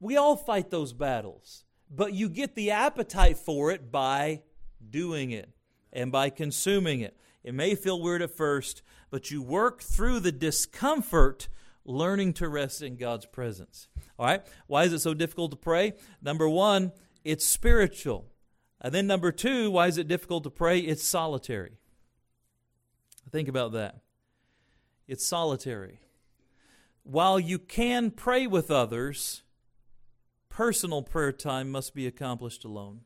We 0.00 0.18
all 0.18 0.36
fight 0.36 0.68
those 0.70 0.92
battles, 0.92 1.64
but 1.90 2.12
you 2.12 2.28
get 2.28 2.54
the 2.54 2.72
appetite 2.72 3.38
for 3.38 3.70
it 3.70 3.90
by 3.90 4.42
doing 4.86 5.30
it 5.30 5.48
and 5.94 6.12
by 6.12 6.28
consuming 6.28 7.00
it. 7.00 7.16
It 7.42 7.54
may 7.54 7.74
feel 7.74 7.98
weird 7.98 8.20
at 8.20 8.36
first, 8.36 8.82
but 9.08 9.30
you 9.30 9.42
work 9.42 9.80
through 9.80 10.20
the 10.20 10.30
discomfort 10.30 11.48
learning 11.86 12.34
to 12.34 12.50
rest 12.50 12.82
in 12.82 12.96
God's 12.96 13.24
presence. 13.24 13.88
All 14.18 14.26
right? 14.26 14.42
Why 14.66 14.84
is 14.84 14.92
it 14.92 14.98
so 14.98 15.14
difficult 15.14 15.52
to 15.52 15.56
pray? 15.56 15.94
Number 16.20 16.50
one, 16.50 16.92
it's 17.24 17.46
spiritual. 17.46 18.26
And 18.82 18.92
then 18.92 19.06
number 19.06 19.30
two, 19.30 19.70
why 19.70 19.86
is 19.86 19.96
it 19.96 20.08
difficult 20.08 20.42
to 20.42 20.50
pray? 20.50 20.80
It's 20.80 21.04
solitary. 21.04 21.78
Think 23.30 23.48
about 23.48 23.72
that. 23.72 24.00
It's 25.06 25.24
solitary. 25.24 26.00
While 27.04 27.38
you 27.38 27.58
can 27.58 28.10
pray 28.10 28.48
with 28.48 28.70
others, 28.70 29.42
personal 30.48 31.02
prayer 31.02 31.32
time 31.32 31.70
must 31.70 31.94
be 31.94 32.08
accomplished 32.08 32.64
alone. 32.64 33.02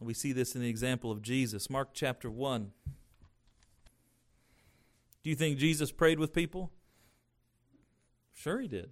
We 0.00 0.14
see 0.14 0.32
this 0.32 0.54
in 0.54 0.62
the 0.62 0.68
example 0.70 1.10
of 1.10 1.20
Jesus. 1.20 1.68
Mark 1.68 1.90
chapter 1.92 2.30
1. 2.30 2.72
Do 5.22 5.28
you 5.28 5.36
think 5.36 5.58
Jesus 5.58 5.92
prayed 5.92 6.18
with 6.18 6.32
people? 6.32 6.72
Sure, 8.32 8.58
he 8.60 8.68
did. 8.68 8.90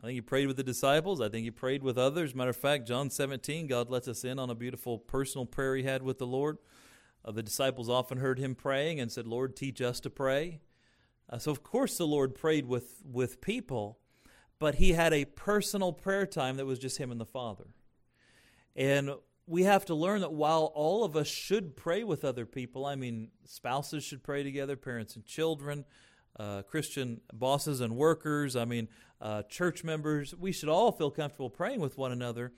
I 0.00 0.06
think 0.06 0.14
he 0.14 0.20
prayed 0.22 0.46
with 0.46 0.56
the 0.56 0.62
disciples. 0.62 1.20
I 1.20 1.28
think 1.28 1.44
he 1.44 1.50
prayed 1.50 1.82
with 1.82 1.98
others. 1.98 2.34
Matter 2.34 2.50
of 2.50 2.56
fact, 2.56 2.88
John 2.88 3.10
17, 3.10 3.66
God 3.66 3.90
lets 3.90 4.08
us 4.08 4.24
in 4.24 4.38
on 4.38 4.48
a 4.48 4.54
beautiful 4.54 4.98
personal 4.98 5.44
prayer 5.44 5.76
he 5.76 5.82
had 5.82 6.02
with 6.02 6.18
the 6.18 6.26
Lord. 6.26 6.56
Uh, 7.22 7.32
the 7.32 7.42
disciples 7.42 7.90
often 7.90 8.16
heard 8.16 8.38
him 8.38 8.54
praying 8.54 8.98
and 8.98 9.12
said, 9.12 9.26
Lord, 9.26 9.54
teach 9.54 9.82
us 9.82 10.00
to 10.00 10.08
pray. 10.08 10.60
Uh, 11.28 11.36
so, 11.36 11.50
of 11.50 11.62
course, 11.62 11.98
the 11.98 12.06
Lord 12.06 12.34
prayed 12.34 12.66
with, 12.66 13.02
with 13.04 13.42
people, 13.42 13.98
but 14.58 14.76
he 14.76 14.92
had 14.92 15.12
a 15.12 15.26
personal 15.26 15.92
prayer 15.92 16.24
time 16.24 16.56
that 16.56 16.64
was 16.64 16.78
just 16.78 16.96
him 16.96 17.10
and 17.10 17.20
the 17.20 17.26
Father. 17.26 17.66
And 18.74 19.10
we 19.46 19.64
have 19.64 19.84
to 19.84 19.94
learn 19.94 20.22
that 20.22 20.32
while 20.32 20.72
all 20.74 21.04
of 21.04 21.14
us 21.14 21.26
should 21.26 21.76
pray 21.76 22.04
with 22.04 22.24
other 22.24 22.46
people, 22.46 22.86
I 22.86 22.94
mean, 22.94 23.28
spouses 23.44 24.02
should 24.02 24.22
pray 24.22 24.42
together, 24.42 24.76
parents 24.76 25.14
and 25.14 25.26
children, 25.26 25.84
uh, 26.38 26.62
Christian 26.62 27.20
bosses 27.32 27.80
and 27.80 27.96
workers, 27.96 28.56
I 28.56 28.64
mean, 28.64 28.88
uh, 29.20 29.42
church 29.42 29.84
members, 29.84 30.34
we 30.34 30.52
should 30.52 30.68
all 30.68 30.92
feel 30.92 31.10
comfortable 31.10 31.50
praying 31.50 31.80
with 31.80 31.98
one 31.98 32.12
another. 32.12 32.52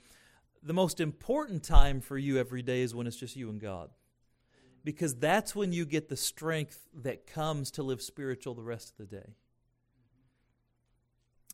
The 0.61 0.73
most 0.73 0.99
important 0.99 1.63
time 1.63 1.99
for 1.99 2.17
you 2.17 2.37
every 2.37 2.61
day 2.61 2.81
is 2.81 2.95
when 2.95 3.07
it's 3.07 3.17
just 3.17 3.35
you 3.35 3.49
and 3.49 3.59
God. 3.59 3.89
Because 4.85 5.15
that's 5.15 5.55
when 5.55 5.73
you 5.73 5.85
get 5.85 6.09
the 6.09 6.17
strength 6.17 6.87
that 6.93 7.27
comes 7.27 7.71
to 7.71 7.83
live 7.83 8.01
spiritual 8.01 8.53
the 8.53 8.63
rest 8.63 8.91
of 8.91 8.97
the 8.97 9.15
day. 9.15 9.33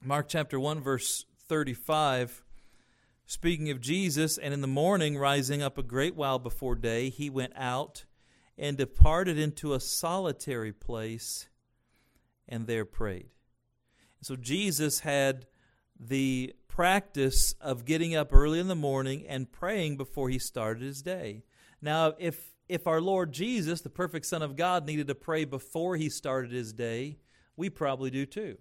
Mark 0.02 0.28
chapter 0.30 0.60
1, 0.60 0.82
verse 0.82 1.26
35. 1.48 2.44
Speaking 3.26 3.70
of 3.70 3.82
Jesus, 3.82 4.38
and 4.38 4.54
in 4.54 4.62
the 4.62 4.68
morning, 4.68 5.18
rising 5.18 5.62
up 5.62 5.78
a 5.78 5.84
great 5.84 6.16
while 6.16 6.40
before 6.40 6.76
day, 6.76 7.10
he 7.10 7.30
went 7.30 7.54
out 7.56 8.06
and 8.58 8.78
departed 8.78 9.38
into 9.38 9.74
a 9.74 9.80
solitary 9.80 10.72
place 10.72 11.49
and 12.50 12.68
there 12.68 12.84
prayed. 12.84 13.30
So 14.22 14.36
Jesus 14.36 15.00
had 15.00 15.46
the 15.98 16.54
practice 16.68 17.54
of 17.62 17.86
getting 17.86 18.16
up 18.16 18.34
early 18.34 18.60
in 18.60 18.68
the 18.68 18.76
morning 18.76 19.26
and 19.28 19.52
praying 19.52 19.96
before 19.96 20.30
he 20.30 20.40
started 20.40 20.84
his 20.84 21.02
day. 21.02 21.44
Now, 21.82 22.14
if 22.20 22.50
if 22.68 22.86
our 22.86 23.02
Lord 23.02 23.32
Jesus, 23.32 23.82
the 23.82 23.90
perfect 23.90 24.28
Son 24.28 24.44
of 24.44 24.56
God, 24.56 24.86
needed 24.86 25.08
to 25.08 25.16
pray 25.16 25.44
before 25.44 25.96
he 25.96 26.08
started 26.08 26.52
his 26.52 26.72
day, 26.72 27.18
we 27.58 27.70
probably 27.70 28.12
do 28.12 28.28
too. 28.28 28.58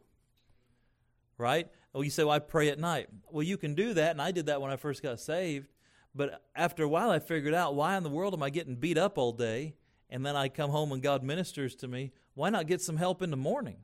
Right? 1.37 1.68
Well, 1.92 2.03
you 2.03 2.11
say, 2.11 2.24
well, 2.24 2.33
I 2.33 2.38
pray 2.38 2.68
at 2.70 2.79
night. 2.79 3.09
Well, 3.31 3.42
you 3.42 3.59
can 3.59 3.74
do 3.74 3.94
that, 3.94 4.12
and 4.12 4.22
I 4.22 4.31
did 4.31 4.46
that 4.46 4.62
when 4.62 4.70
I 4.70 4.77
first 4.77 5.03
got 5.03 5.20
saved. 5.20 5.68
But 6.14 6.42
after 6.57 6.83
a 6.83 6.88
while, 6.88 7.11
I 7.11 7.18
figured 7.18 7.55
out 7.55 7.74
why 7.74 7.96
in 7.96 8.03
the 8.03 8.09
world 8.09 8.35
am 8.35 8.42
I 8.42 8.51
getting 8.51 8.77
beat 8.77 8.98
up 8.98 9.18
all 9.18 9.33
day? 9.33 9.74
And 10.11 10.24
then 10.24 10.35
I 10.37 10.48
come 10.48 10.70
home 10.70 10.90
and 10.90 11.03
God 11.03 11.22
ministers 11.22 11.74
to 11.77 11.87
me. 11.87 12.12
Why 12.38 12.51
not 12.51 12.68
get 12.68 12.81
some 12.81 12.98
help 12.98 13.20
in 13.20 13.33
the 13.33 13.37
morning? 13.37 13.79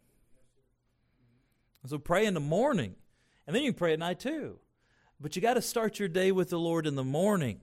So 1.86 1.98
pray 1.98 2.24
in 2.24 2.34
the 2.34 2.40
morning, 2.40 2.94
and 3.48 3.56
then 3.56 3.64
you 3.64 3.72
pray 3.72 3.94
at 3.94 3.98
night 3.98 4.20
too. 4.20 4.60
But 5.18 5.34
you 5.34 5.42
got 5.42 5.54
to 5.54 5.60
start 5.60 5.98
your 5.98 6.06
day 6.06 6.30
with 6.30 6.50
the 6.50 6.58
Lord 6.58 6.86
in 6.86 6.94
the 6.94 7.02
morning 7.02 7.62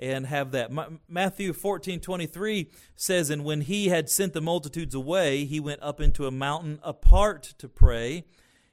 and 0.00 0.26
have 0.26 0.50
that. 0.50 0.72
Matthew 1.08 1.52
14 1.52 2.00
23 2.00 2.68
says, 2.96 3.30
And 3.30 3.44
when 3.44 3.60
he 3.60 3.86
had 3.86 4.10
sent 4.10 4.32
the 4.32 4.40
multitudes 4.40 4.96
away, 4.96 5.44
he 5.44 5.60
went 5.60 5.80
up 5.80 6.00
into 6.00 6.26
a 6.26 6.32
mountain 6.32 6.80
apart 6.82 7.54
to 7.58 7.68
pray. 7.68 8.24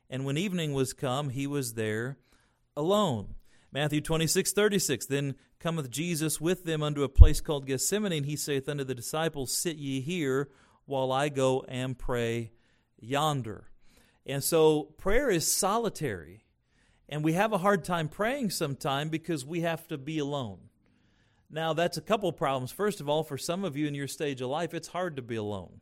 And 0.10 0.26
when 0.26 0.40
evening 0.40 0.74
was 0.74 0.94
come, 0.94 1.30
he 1.30 1.46
was 1.46 1.76
there 1.76 2.18
alone. 2.76 3.36
Matthew 3.72 4.02
26 4.02 4.54
36 4.54 5.06
Then 5.06 5.36
cometh 5.60 5.92
Jesus 5.92 6.42
with 6.42 6.64
them 6.64 6.82
unto 6.82 7.04
a 7.04 7.10
place 7.10 7.42
called 7.42 7.68
Gethsemane, 7.68 8.12
and 8.12 8.26
he 8.26 8.36
saith 8.36 8.68
unto 8.68 8.84
the 8.84 8.96
disciples, 8.96 9.56
Sit 9.56 9.78
ye 9.78 10.02
here 10.02 10.50
while 10.90 11.12
I 11.12 11.30
go 11.30 11.64
and 11.68 11.98
pray 11.98 12.52
yonder. 13.00 13.70
And 14.26 14.44
so 14.44 14.84
prayer 14.98 15.30
is 15.30 15.52
solitary. 15.52 16.44
And 17.08 17.24
we 17.24 17.34
have 17.34 17.54
a 17.54 17.58
hard 17.58 17.84
time 17.84 18.08
praying 18.08 18.52
sometime 18.52 19.10
because 19.10 19.46
we 19.46 19.62
have 19.62 19.88
to 19.88 19.98
be 19.98 20.20
alone. 20.20 20.60
Now, 21.50 21.74
that's 21.74 21.98
a 21.98 22.02
couple 22.02 22.32
problems. 22.32 22.72
First 22.72 23.02
of 23.02 23.10
all, 23.10 23.24
for 23.24 23.38
some 23.38 23.64
of 23.64 23.76
you 23.76 23.88
in 23.88 23.96
your 23.96 24.08
stage 24.08 24.42
of 24.42 24.50
life, 24.50 24.76
it's 24.76 24.90
hard 24.90 25.16
to 25.16 25.24
be 25.24 25.36
alone. 25.36 25.82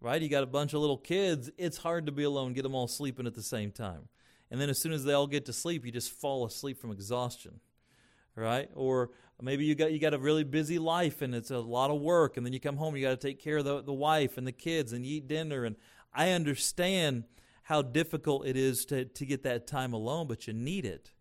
Right? 0.00 0.22
You 0.22 0.28
got 0.28 0.44
a 0.44 0.46
bunch 0.46 0.74
of 0.74 0.80
little 0.80 0.98
kids, 0.98 1.50
it's 1.56 1.78
hard 1.78 2.06
to 2.06 2.12
be 2.12 2.24
alone, 2.24 2.52
get 2.52 2.62
them 2.62 2.74
all 2.74 2.86
sleeping 2.86 3.26
at 3.26 3.34
the 3.34 3.42
same 3.42 3.72
time. 3.72 4.08
And 4.50 4.60
then 4.60 4.68
as 4.68 4.78
soon 4.78 4.92
as 4.92 5.02
they 5.02 5.14
all 5.14 5.26
get 5.26 5.46
to 5.46 5.52
sleep, 5.52 5.84
you 5.84 5.90
just 5.90 6.12
fall 6.12 6.44
asleep 6.44 6.78
from 6.78 6.92
exhaustion. 6.92 7.58
Right? 8.36 8.68
Or 8.74 9.10
maybe 9.40 9.64
you 9.64 9.74
got 9.74 9.92
you 9.92 9.98
got 9.98 10.14
a 10.14 10.18
really 10.18 10.44
busy 10.44 10.78
life 10.78 11.22
and 11.22 11.34
it's 11.34 11.50
a 11.50 11.58
lot 11.58 11.90
of 11.90 12.00
work 12.00 12.36
and 12.36 12.44
then 12.44 12.52
you 12.52 12.60
come 12.60 12.76
home 12.76 12.96
you 12.96 13.02
got 13.02 13.18
to 13.20 13.28
take 13.28 13.40
care 13.40 13.58
of 13.58 13.64
the, 13.64 13.82
the 13.82 13.92
wife 13.92 14.38
and 14.38 14.46
the 14.46 14.52
kids 14.52 14.92
and 14.92 15.04
you 15.06 15.16
eat 15.16 15.28
dinner 15.28 15.64
and 15.64 15.76
I 16.14 16.30
understand 16.30 17.24
how 17.64 17.82
difficult 17.82 18.46
it 18.46 18.56
is 18.56 18.84
to, 18.86 19.06
to 19.06 19.26
get 19.26 19.42
that 19.42 19.66
time 19.66 19.92
alone, 19.92 20.26
but 20.26 20.46
you 20.46 20.52
need 20.52 20.84
it. 20.84 21.12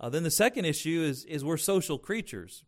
Uh, 0.00 0.08
then 0.08 0.22
the 0.22 0.30
second 0.30 0.64
issue 0.64 1.02
is, 1.02 1.24
is 1.24 1.44
we're 1.44 1.56
social 1.56 1.98
creatures. 1.98 2.64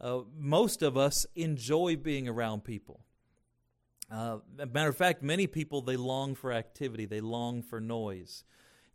Uh, 0.00 0.20
most 0.36 0.82
of 0.82 0.96
us 0.96 1.26
enjoy 1.34 1.96
being 1.96 2.28
around 2.28 2.64
people. 2.64 3.00
Uh, 4.10 4.38
matter 4.72 4.88
of 4.88 4.96
fact, 4.96 5.22
many 5.22 5.46
people 5.46 5.82
they 5.82 5.96
long 5.96 6.34
for 6.34 6.52
activity, 6.52 7.06
they 7.06 7.20
long 7.20 7.62
for 7.62 7.80
noise. 7.80 8.44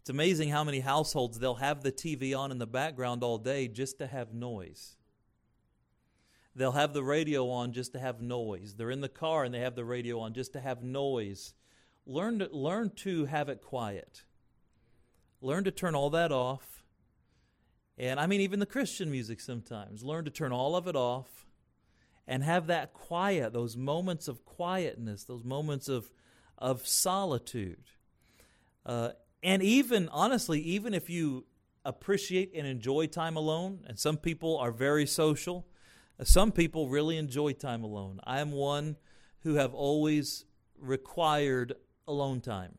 It's 0.01 0.09
amazing 0.09 0.49
how 0.49 0.63
many 0.63 0.79
households 0.79 1.37
they'll 1.37 1.55
have 1.55 1.83
the 1.83 1.91
TV 1.91 2.35
on 2.35 2.51
in 2.51 2.57
the 2.57 2.65
background 2.65 3.23
all 3.23 3.37
day 3.37 3.67
just 3.67 3.99
to 3.99 4.07
have 4.07 4.33
noise. 4.33 4.95
They'll 6.55 6.71
have 6.71 6.93
the 6.93 7.03
radio 7.03 7.51
on 7.51 7.71
just 7.71 7.93
to 7.93 7.99
have 7.99 8.19
noise. 8.19 8.73
They're 8.73 8.89
in 8.89 9.01
the 9.01 9.07
car 9.07 9.43
and 9.43 9.53
they 9.53 9.59
have 9.59 9.75
the 9.75 9.85
radio 9.85 10.19
on 10.19 10.33
just 10.33 10.53
to 10.53 10.59
have 10.59 10.81
noise. 10.81 11.53
Learn 12.07 12.39
to, 12.39 12.49
learn 12.51 12.89
to 12.97 13.25
have 13.25 13.47
it 13.47 13.61
quiet. 13.61 14.23
Learn 15.39 15.65
to 15.65 15.71
turn 15.71 15.93
all 15.93 16.09
that 16.09 16.31
off. 16.31 16.83
And 17.95 18.19
I 18.19 18.25
mean, 18.25 18.41
even 18.41 18.59
the 18.59 18.65
Christian 18.65 19.11
music 19.11 19.39
sometimes. 19.39 20.03
Learn 20.03 20.25
to 20.25 20.31
turn 20.31 20.51
all 20.51 20.75
of 20.75 20.87
it 20.87 20.95
off 20.95 21.45
and 22.27 22.43
have 22.43 22.65
that 22.67 22.91
quiet, 22.91 23.53
those 23.53 23.77
moments 23.77 24.27
of 24.27 24.45
quietness, 24.45 25.25
those 25.25 25.43
moments 25.43 25.87
of, 25.87 26.09
of 26.57 26.87
solitude. 26.87 27.83
Uh, 28.83 29.11
and 29.43 29.63
even, 29.63 30.09
honestly, 30.09 30.59
even 30.61 30.93
if 30.93 31.09
you 31.09 31.45
appreciate 31.83 32.51
and 32.55 32.67
enjoy 32.67 33.07
time 33.07 33.35
alone, 33.35 33.83
and 33.87 33.97
some 33.97 34.17
people 34.17 34.57
are 34.57 34.71
very 34.71 35.05
social, 35.05 35.65
uh, 36.19 36.23
some 36.23 36.51
people 36.51 36.89
really 36.89 37.17
enjoy 37.17 37.53
time 37.53 37.83
alone. 37.83 38.19
I 38.23 38.39
am 38.39 38.51
one 38.51 38.97
who 39.41 39.55
have 39.55 39.73
always 39.73 40.45
required 40.79 41.73
alone 42.07 42.41
time. 42.41 42.77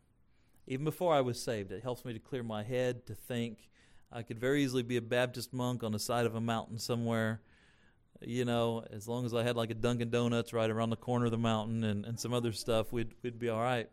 Even 0.66 0.84
before 0.84 1.12
I 1.12 1.20
was 1.20 1.42
saved, 1.42 1.72
it 1.72 1.82
helps 1.82 2.04
me 2.04 2.12
to 2.12 2.20
clear 2.20 2.42
my 2.42 2.62
head, 2.62 3.06
to 3.06 3.14
think. 3.14 3.68
I 4.12 4.22
could 4.22 4.38
very 4.38 4.62
easily 4.62 4.82
be 4.82 4.96
a 4.96 5.02
Baptist 5.02 5.52
monk 5.52 5.82
on 5.82 5.92
the 5.92 5.98
side 5.98 6.26
of 6.26 6.34
a 6.34 6.40
mountain 6.40 6.78
somewhere, 6.78 7.40
you 8.20 8.44
know, 8.44 8.84
as 8.92 9.08
long 9.08 9.24
as 9.24 9.34
I 9.34 9.42
had 9.42 9.56
like 9.56 9.70
a 9.70 9.74
Dunkin' 9.74 10.10
Donuts 10.10 10.52
right 10.52 10.70
around 10.70 10.90
the 10.90 10.96
corner 10.96 11.24
of 11.24 11.30
the 11.32 11.38
mountain 11.38 11.82
and, 11.82 12.04
and 12.04 12.20
some 12.20 12.32
other 12.32 12.52
stuff, 12.52 12.92
we'd, 12.92 13.12
we'd 13.22 13.38
be 13.38 13.48
all 13.48 13.60
right. 13.60 13.88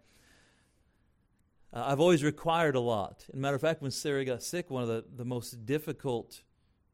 Uh, 1.71 1.83
I've 1.85 1.99
always 1.99 2.23
required 2.23 2.75
a 2.75 2.79
lot. 2.79 3.25
As 3.29 3.35
a 3.35 3.37
matter 3.37 3.55
of 3.55 3.61
fact, 3.61 3.81
when 3.81 3.91
Sarah 3.91 4.25
got 4.25 4.41
sick, 4.41 4.69
one 4.69 4.83
of 4.83 4.89
the, 4.89 5.05
the 5.15 5.25
most 5.25 5.65
difficult 5.65 6.41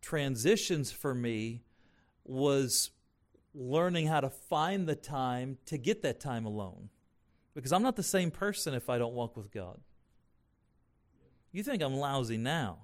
transitions 0.02 0.92
for 0.92 1.14
me 1.14 1.64
was 2.26 2.92
learning 3.54 4.08
how 4.08 4.20
to 4.20 4.30
find 4.30 4.88
the 4.88 4.96
time 4.96 5.58
to 5.68 5.78
get 5.78 6.02
that 6.02 6.20
time 6.20 6.46
alone. 6.46 6.90
Because 7.54 7.72
I'm 7.72 7.84
not 7.84 7.96
the 7.96 8.04
same 8.04 8.32
person 8.32 8.74
if 8.74 8.90
I 8.90 8.98
don't 8.98 9.14
walk 9.14 9.38
with 9.38 9.50
God. 9.50 9.80
You 11.54 11.64
think 11.64 11.82
I'm 11.82 11.96
lousy 11.96 12.38
now. 12.38 12.80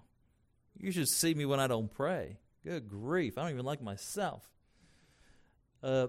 You 0.78 0.92
should 0.94 1.10
see 1.10 1.34
me 1.34 1.46
when 1.46 1.60
I 1.60 1.68
don't 1.68 1.92
pray. 1.92 2.38
Good 2.64 2.88
grief. 2.88 3.38
I 3.38 3.42
don't 3.42 3.52
even 3.52 3.66
like 3.66 3.82
myself. 3.82 4.50
Uh, 5.84 6.08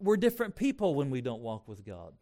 we're 0.00 0.16
different 0.16 0.56
people 0.56 0.94
when 0.94 1.10
we 1.10 1.20
don't 1.20 1.42
walk 1.42 1.68
with 1.68 1.84
God. 1.84 2.14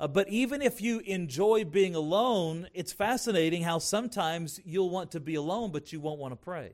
Uh, 0.00 0.08
but 0.08 0.26
even 0.30 0.62
if 0.62 0.80
you 0.80 1.00
enjoy 1.00 1.62
being 1.62 1.94
alone, 1.94 2.66
it's 2.72 2.90
fascinating 2.90 3.62
how 3.62 3.78
sometimes 3.78 4.58
you'll 4.64 4.88
want 4.88 5.10
to 5.10 5.20
be 5.20 5.34
alone, 5.34 5.70
but 5.70 5.92
you 5.92 6.00
won't 6.00 6.18
want 6.18 6.32
to 6.32 6.36
pray. 6.36 6.72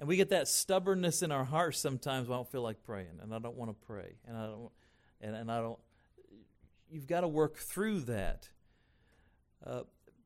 And 0.00 0.08
we 0.08 0.16
get 0.16 0.30
that 0.30 0.48
stubbornness 0.48 1.22
in 1.22 1.30
our 1.30 1.44
hearts 1.44 1.78
sometimes. 1.78 2.30
I 2.30 2.32
don't 2.32 2.50
feel 2.50 2.62
like 2.62 2.82
praying, 2.82 3.20
and 3.22 3.34
I 3.34 3.38
don't 3.38 3.54
want 3.54 3.70
to 3.70 3.86
pray, 3.86 4.14
and 4.26 4.36
I 4.36 4.46
don't 4.46 4.70
and, 5.20 5.36
and 5.36 5.52
I 5.52 5.60
don't. 5.60 5.78
You've 6.90 7.06
got 7.06 7.20
to 7.20 7.28
work 7.28 7.58
through 7.58 8.00
that. 8.00 8.48
Uh, 9.64 9.82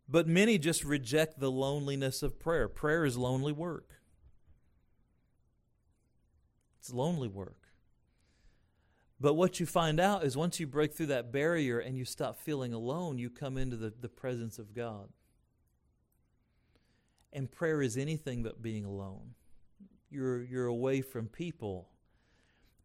but 0.09 0.27
many 0.27 0.59
just 0.59 0.85
reject 0.85 1.41
the 1.41 1.51
loneliness 1.51 2.23
of 2.23 2.39
prayer. 2.39 2.69
Prayer 2.69 3.05
is 3.05 3.17
lonely 3.17 3.53
work. 3.53 3.91
It's 6.81 6.93
lonely 6.93 7.29
work. 7.29 7.66
But 9.19 9.35
what 9.35 9.61
you 9.61 9.67
find 9.67 9.99
out 9.99 10.25
is 10.25 10.37
once 10.37 10.61
you 10.61 10.67
break 10.67 10.93
through 10.93 11.07
that 11.07 11.33
barrier 11.33 11.79
and 11.79 11.97
you 11.97 12.05
stop 12.05 12.39
feeling 12.39 12.73
alone, 12.73 13.19
you 13.19 13.31
come 13.31 13.57
into 13.57 13.77
the, 13.77 13.93
the 13.99 14.09
presence 14.09 14.59
of 14.59 14.75
God. 14.75 15.09
And 17.33 17.51
prayer 17.51 17.81
is 17.81 17.97
anything 17.97 18.43
but 18.43 18.63
being 18.63 18.85
alone. 18.85 19.35
You're, 20.11 20.43
you're 20.43 20.67
away 20.67 21.01
from 21.01 21.29
people 21.29 21.89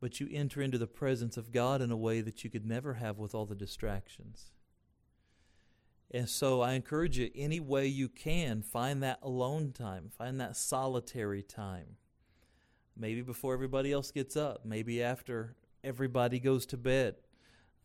but 0.01 0.19
you 0.19 0.27
enter 0.31 0.61
into 0.61 0.79
the 0.79 0.87
presence 0.87 1.37
of 1.37 1.51
God 1.51 1.79
in 1.79 1.91
a 1.91 1.95
way 1.95 2.21
that 2.21 2.43
you 2.43 2.49
could 2.49 2.65
never 2.65 2.95
have 2.95 3.19
with 3.19 3.35
all 3.35 3.45
the 3.45 3.55
distractions. 3.55 4.51
And 6.09 6.27
so 6.27 6.59
I 6.59 6.73
encourage 6.73 7.19
you, 7.19 7.29
any 7.35 7.59
way 7.59 7.85
you 7.85 8.09
can, 8.09 8.63
find 8.63 9.01
that 9.03 9.19
alone 9.21 9.71
time, 9.71 10.09
find 10.09 10.41
that 10.41 10.57
solitary 10.57 11.43
time. 11.43 11.97
Maybe 12.97 13.21
before 13.21 13.53
everybody 13.53 13.91
else 13.91 14.11
gets 14.11 14.35
up, 14.35 14.65
maybe 14.65 15.01
after 15.01 15.55
everybody 15.83 16.39
goes 16.39 16.65
to 16.67 16.77
bed. 16.77 17.15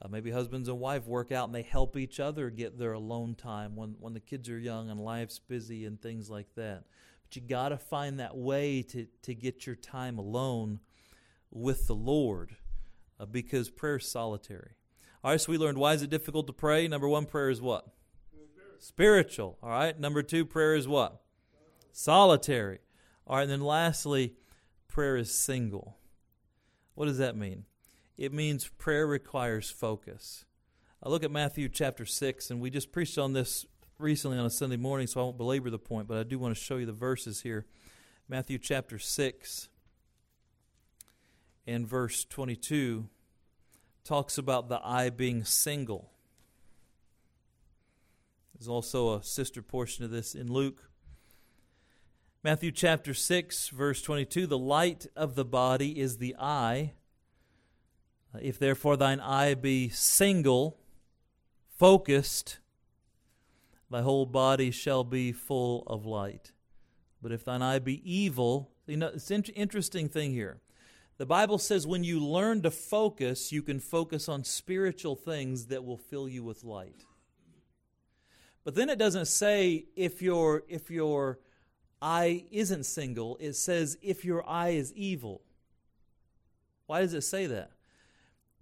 Uh, 0.00 0.08
maybe 0.08 0.30
husbands 0.30 0.68
and 0.68 0.78
wife 0.78 1.06
work 1.06 1.32
out 1.32 1.48
and 1.48 1.54
they 1.54 1.62
help 1.62 1.96
each 1.96 2.20
other 2.20 2.50
get 2.50 2.78
their 2.78 2.92
alone 2.92 3.34
time 3.34 3.74
when, 3.74 3.96
when 3.98 4.12
the 4.12 4.20
kids 4.20 4.48
are 4.50 4.58
young 4.58 4.90
and 4.90 5.00
life's 5.00 5.38
busy 5.38 5.86
and 5.86 6.00
things 6.00 6.28
like 6.28 6.54
that. 6.54 6.84
But 7.22 7.36
you 7.36 7.42
got 7.42 7.70
to 7.70 7.78
find 7.78 8.20
that 8.20 8.36
way 8.36 8.82
to, 8.82 9.06
to 9.22 9.34
get 9.34 9.66
your 9.66 9.76
time 9.76 10.18
alone 10.18 10.80
with 11.50 11.86
the 11.86 11.94
Lord 11.94 12.56
uh, 13.18 13.24
because 13.24 13.70
prayer 13.70 13.96
is 13.96 14.10
solitary. 14.10 14.72
All 15.24 15.30
right, 15.30 15.40
so 15.40 15.50
we 15.50 15.58
learned 15.58 15.78
why 15.78 15.94
is 15.94 16.02
it 16.02 16.10
difficult 16.10 16.46
to 16.46 16.52
pray? 16.52 16.86
Number 16.86 17.08
one, 17.08 17.24
prayer 17.24 17.48
is 17.48 17.60
what? 17.62 17.86
Spiritual. 18.78 19.58
All 19.62 19.70
right. 19.70 19.98
Number 19.98 20.22
two, 20.22 20.44
prayer 20.44 20.74
is 20.74 20.86
what? 20.86 21.22
Solitary. 21.92 22.78
All 23.26 23.36
right. 23.36 23.42
And 23.42 23.50
then 23.50 23.60
lastly, 23.60 24.34
prayer 24.88 25.16
is 25.16 25.32
single. 25.32 25.96
What 26.94 27.06
does 27.06 27.18
that 27.18 27.36
mean? 27.36 27.64
It 28.16 28.32
means 28.32 28.68
prayer 28.78 29.06
requires 29.06 29.70
focus. 29.70 30.44
I 31.02 31.08
look 31.08 31.22
at 31.22 31.30
Matthew 31.30 31.68
chapter 31.68 32.06
6, 32.06 32.50
and 32.50 32.60
we 32.60 32.70
just 32.70 32.90
preached 32.90 33.18
on 33.18 33.34
this 33.34 33.66
recently 33.98 34.38
on 34.38 34.46
a 34.46 34.50
Sunday 34.50 34.76
morning, 34.76 35.06
so 35.06 35.20
I 35.20 35.24
won't 35.24 35.36
belabor 35.36 35.70
the 35.70 35.78
point, 35.78 36.08
but 36.08 36.18
I 36.18 36.22
do 36.22 36.38
want 36.38 36.54
to 36.54 36.60
show 36.60 36.76
you 36.76 36.86
the 36.86 36.92
verses 36.92 37.42
here. 37.42 37.66
Matthew 38.28 38.58
chapter 38.58 38.98
6 38.98 39.68
and 41.66 41.86
verse 41.86 42.24
22 42.24 43.08
talks 44.04 44.38
about 44.38 44.68
the 44.68 44.80
eye 44.82 45.10
being 45.10 45.44
single. 45.44 46.10
There's 48.54 48.68
also 48.68 49.14
a 49.14 49.22
sister 49.22 49.60
portion 49.60 50.04
of 50.04 50.10
this 50.10 50.34
in 50.34 50.50
Luke. 50.50 50.90
Matthew 52.42 52.72
chapter 52.72 53.12
6, 53.12 53.68
verse 53.68 54.00
22 54.00 54.46
The 54.46 54.56
light 54.56 55.06
of 55.14 55.34
the 55.34 55.44
body 55.44 56.00
is 56.00 56.16
the 56.16 56.34
eye. 56.38 56.94
If 58.40 58.58
therefore 58.58 58.96
thine 58.96 59.20
eye 59.20 59.54
be 59.54 59.88
single, 59.88 60.78
focused, 61.78 62.58
thy 63.90 64.02
whole 64.02 64.26
body 64.26 64.70
shall 64.70 65.04
be 65.04 65.32
full 65.32 65.82
of 65.86 66.06
light. 66.06 66.52
But 67.22 67.32
if 67.32 67.44
thine 67.44 67.62
eye 67.62 67.78
be 67.78 68.00
evil, 68.04 68.70
you 68.86 68.96
know, 68.96 69.08
it's 69.08 69.30
an 69.30 69.44
interesting 69.54 70.08
thing 70.08 70.32
here. 70.32 70.60
The 71.18 71.26
Bible 71.26 71.58
says 71.58 71.86
when 71.86 72.04
you 72.04 72.20
learn 72.20 72.62
to 72.62 72.70
focus, 72.70 73.50
you 73.50 73.62
can 73.62 73.80
focus 73.80 74.28
on 74.28 74.44
spiritual 74.44 75.16
things 75.16 75.66
that 75.66 75.84
will 75.84 75.96
fill 75.96 76.28
you 76.28 76.44
with 76.44 76.62
light. 76.62 77.04
But 78.64 78.74
then 78.74 78.90
it 78.90 78.98
doesn't 78.98 79.26
say 79.26 79.86
if 79.94 80.20
your 80.20 80.64
if 80.68 80.90
your 80.90 81.38
eye 82.02 82.44
isn't 82.50 82.84
single, 82.84 83.36
it 83.40 83.54
says 83.54 83.96
if 84.02 84.24
your 84.24 84.46
eye 84.48 84.70
is 84.70 84.92
evil. 84.94 85.42
Why 86.86 87.00
does 87.00 87.14
it 87.14 87.22
say 87.22 87.46
that? 87.46 87.70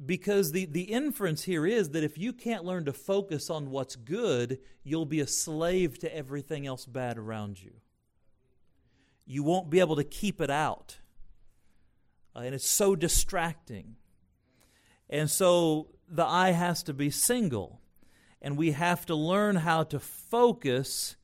Because 0.04 0.52
the, 0.52 0.66
the 0.66 0.82
inference 0.82 1.44
here 1.44 1.66
is 1.66 1.90
that 1.90 2.02
if 2.02 2.18
you 2.18 2.32
can't 2.32 2.64
learn 2.64 2.84
to 2.86 2.92
focus 2.92 3.48
on 3.48 3.70
what's 3.70 3.96
good, 3.96 4.58
you'll 4.82 5.06
be 5.06 5.20
a 5.20 5.26
slave 5.26 5.98
to 6.00 6.14
everything 6.14 6.66
else 6.66 6.84
bad 6.84 7.16
around 7.16 7.62
you. 7.62 7.72
You 9.26 9.42
won't 9.42 9.70
be 9.70 9.80
able 9.80 9.96
to 9.96 10.04
keep 10.04 10.40
it 10.40 10.50
out. 10.50 10.98
Uh, 12.34 12.40
and 12.40 12.54
it's 12.54 12.68
so 12.68 12.96
distracting. 12.96 13.96
And 15.08 15.30
so 15.30 15.88
the 16.08 16.26
eye 16.26 16.50
has 16.50 16.82
to 16.84 16.92
be 16.92 17.10
single. 17.10 17.80
And 18.42 18.56
we 18.56 18.72
have 18.72 19.06
to 19.06 19.14
learn 19.14 19.56
how 19.56 19.84
to 19.84 20.00
focus 20.00 21.16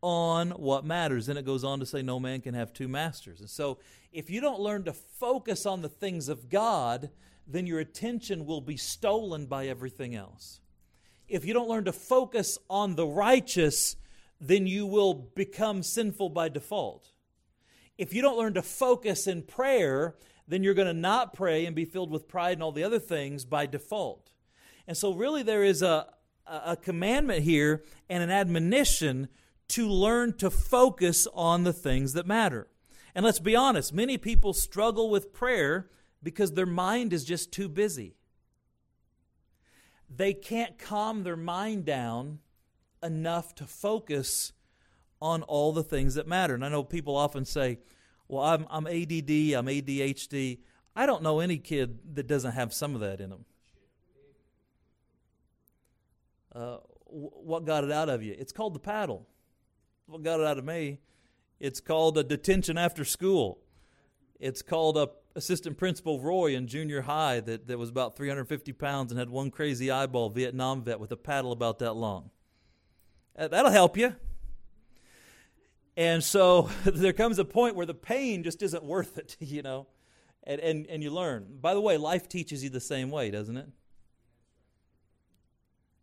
on 0.00 0.50
what 0.50 0.84
matters. 0.84 1.28
And 1.28 1.38
it 1.38 1.44
goes 1.44 1.64
on 1.64 1.80
to 1.80 1.86
say, 1.86 2.02
No 2.02 2.20
man 2.20 2.40
can 2.40 2.54
have 2.54 2.72
two 2.72 2.86
masters. 2.88 3.40
And 3.40 3.50
so 3.50 3.78
if 4.12 4.30
you 4.30 4.40
don't 4.40 4.60
learn 4.60 4.84
to 4.84 4.92
focus 4.92 5.66
on 5.66 5.82
the 5.82 5.88
things 5.88 6.28
of 6.28 6.48
God, 6.48 7.10
then 7.48 7.66
your 7.66 7.80
attention 7.80 8.44
will 8.44 8.60
be 8.60 8.76
stolen 8.76 9.46
by 9.46 9.66
everything 9.66 10.14
else. 10.14 10.60
If 11.28 11.44
you 11.44 11.54
don't 11.54 11.68
learn 11.68 11.84
to 11.86 11.92
focus 11.92 12.58
on 12.68 12.94
the 12.94 13.06
righteous, 13.06 13.96
then 14.40 14.66
you 14.66 14.86
will 14.86 15.14
become 15.14 15.82
sinful 15.82 16.28
by 16.30 16.50
default. 16.50 17.10
If 17.96 18.12
you 18.12 18.22
don't 18.22 18.38
learn 18.38 18.54
to 18.54 18.62
focus 18.62 19.26
in 19.26 19.42
prayer, 19.42 20.14
then 20.46 20.62
you're 20.62 20.74
going 20.74 20.86
to 20.86 20.94
not 20.94 21.34
pray 21.34 21.66
and 21.66 21.74
be 21.74 21.84
filled 21.84 22.10
with 22.10 22.28
pride 22.28 22.52
and 22.52 22.62
all 22.62 22.72
the 22.72 22.84
other 22.84 22.98
things 22.98 23.44
by 23.44 23.66
default. 23.66 24.30
And 24.86 24.96
so, 24.96 25.12
really, 25.12 25.42
there 25.42 25.64
is 25.64 25.82
a, 25.82 26.06
a 26.46 26.76
commandment 26.76 27.42
here 27.42 27.84
and 28.08 28.22
an 28.22 28.30
admonition 28.30 29.28
to 29.68 29.88
learn 29.88 30.36
to 30.38 30.50
focus 30.50 31.26
on 31.34 31.64
the 31.64 31.72
things 31.72 32.12
that 32.14 32.26
matter. 32.26 32.68
And 33.14 33.24
let's 33.24 33.40
be 33.40 33.56
honest, 33.56 33.92
many 33.92 34.16
people 34.16 34.52
struggle 34.54 35.10
with 35.10 35.32
prayer 35.32 35.90
because 36.22 36.52
their 36.52 36.66
mind 36.66 37.12
is 37.12 37.24
just 37.24 37.52
too 37.52 37.68
busy. 37.68 38.16
They 40.14 40.32
can't 40.34 40.78
calm 40.78 41.22
their 41.22 41.36
mind 41.36 41.84
down 41.84 42.40
enough 43.02 43.54
to 43.56 43.66
focus 43.66 44.52
on 45.20 45.42
all 45.42 45.72
the 45.72 45.82
things 45.82 46.14
that 46.14 46.26
matter. 46.26 46.54
And 46.54 46.64
I 46.64 46.68
know 46.68 46.82
people 46.82 47.16
often 47.16 47.44
say, 47.44 47.78
well, 48.28 48.42
I'm, 48.42 48.66
I'm 48.70 48.86
ADD, 48.86 49.30
I'm 49.54 49.66
ADHD. 49.66 50.58
I 50.94 51.06
don't 51.06 51.22
know 51.22 51.40
any 51.40 51.58
kid 51.58 51.98
that 52.14 52.26
doesn't 52.26 52.52
have 52.52 52.72
some 52.72 52.94
of 52.94 53.00
that 53.00 53.20
in 53.20 53.30
them. 53.30 53.44
Uh, 56.54 56.78
what 57.06 57.64
got 57.64 57.84
it 57.84 57.92
out 57.92 58.08
of 58.08 58.22
you? 58.22 58.34
It's 58.38 58.52
called 58.52 58.74
the 58.74 58.80
paddle. 58.80 59.26
What 60.06 60.22
got 60.22 60.40
it 60.40 60.46
out 60.46 60.58
of 60.58 60.64
me? 60.64 60.98
It's 61.60 61.80
called 61.80 62.18
a 62.18 62.24
detention 62.24 62.78
after 62.78 63.04
school. 63.04 63.58
It's 64.38 64.62
called 64.62 64.96
a 64.96 65.10
assistant 65.34 65.78
principal 65.78 66.20
Roy 66.20 66.54
in 66.54 66.66
junior 66.66 67.02
high 67.02 67.40
that, 67.40 67.68
that 67.68 67.78
was 67.78 67.88
about 67.88 68.16
350 68.16 68.72
pounds 68.72 69.12
and 69.12 69.18
had 69.18 69.30
one 69.30 69.50
crazy 69.50 69.90
eyeball 69.90 70.30
Vietnam 70.30 70.82
vet 70.82 71.00
with 71.00 71.12
a 71.12 71.16
paddle 71.16 71.52
about 71.52 71.78
that 71.78 71.94
long. 71.94 72.30
Uh, 73.38 73.48
that'll 73.48 73.70
help 73.70 73.96
you. 73.96 74.14
And 75.96 76.22
so 76.22 76.70
there 76.84 77.12
comes 77.12 77.38
a 77.38 77.44
point 77.44 77.76
where 77.76 77.86
the 77.86 77.94
pain 77.94 78.42
just 78.42 78.62
isn't 78.62 78.84
worth 78.84 79.16
it, 79.16 79.36
you 79.40 79.62
know, 79.62 79.86
and, 80.42 80.60
and, 80.60 80.86
and 80.88 81.02
you 81.02 81.10
learn. 81.10 81.46
By 81.60 81.74
the 81.74 81.80
way, 81.80 81.96
life 81.96 82.28
teaches 82.28 82.62
you 82.62 82.70
the 82.70 82.80
same 82.80 83.10
way, 83.10 83.30
doesn't 83.30 83.56
it? 83.56 83.68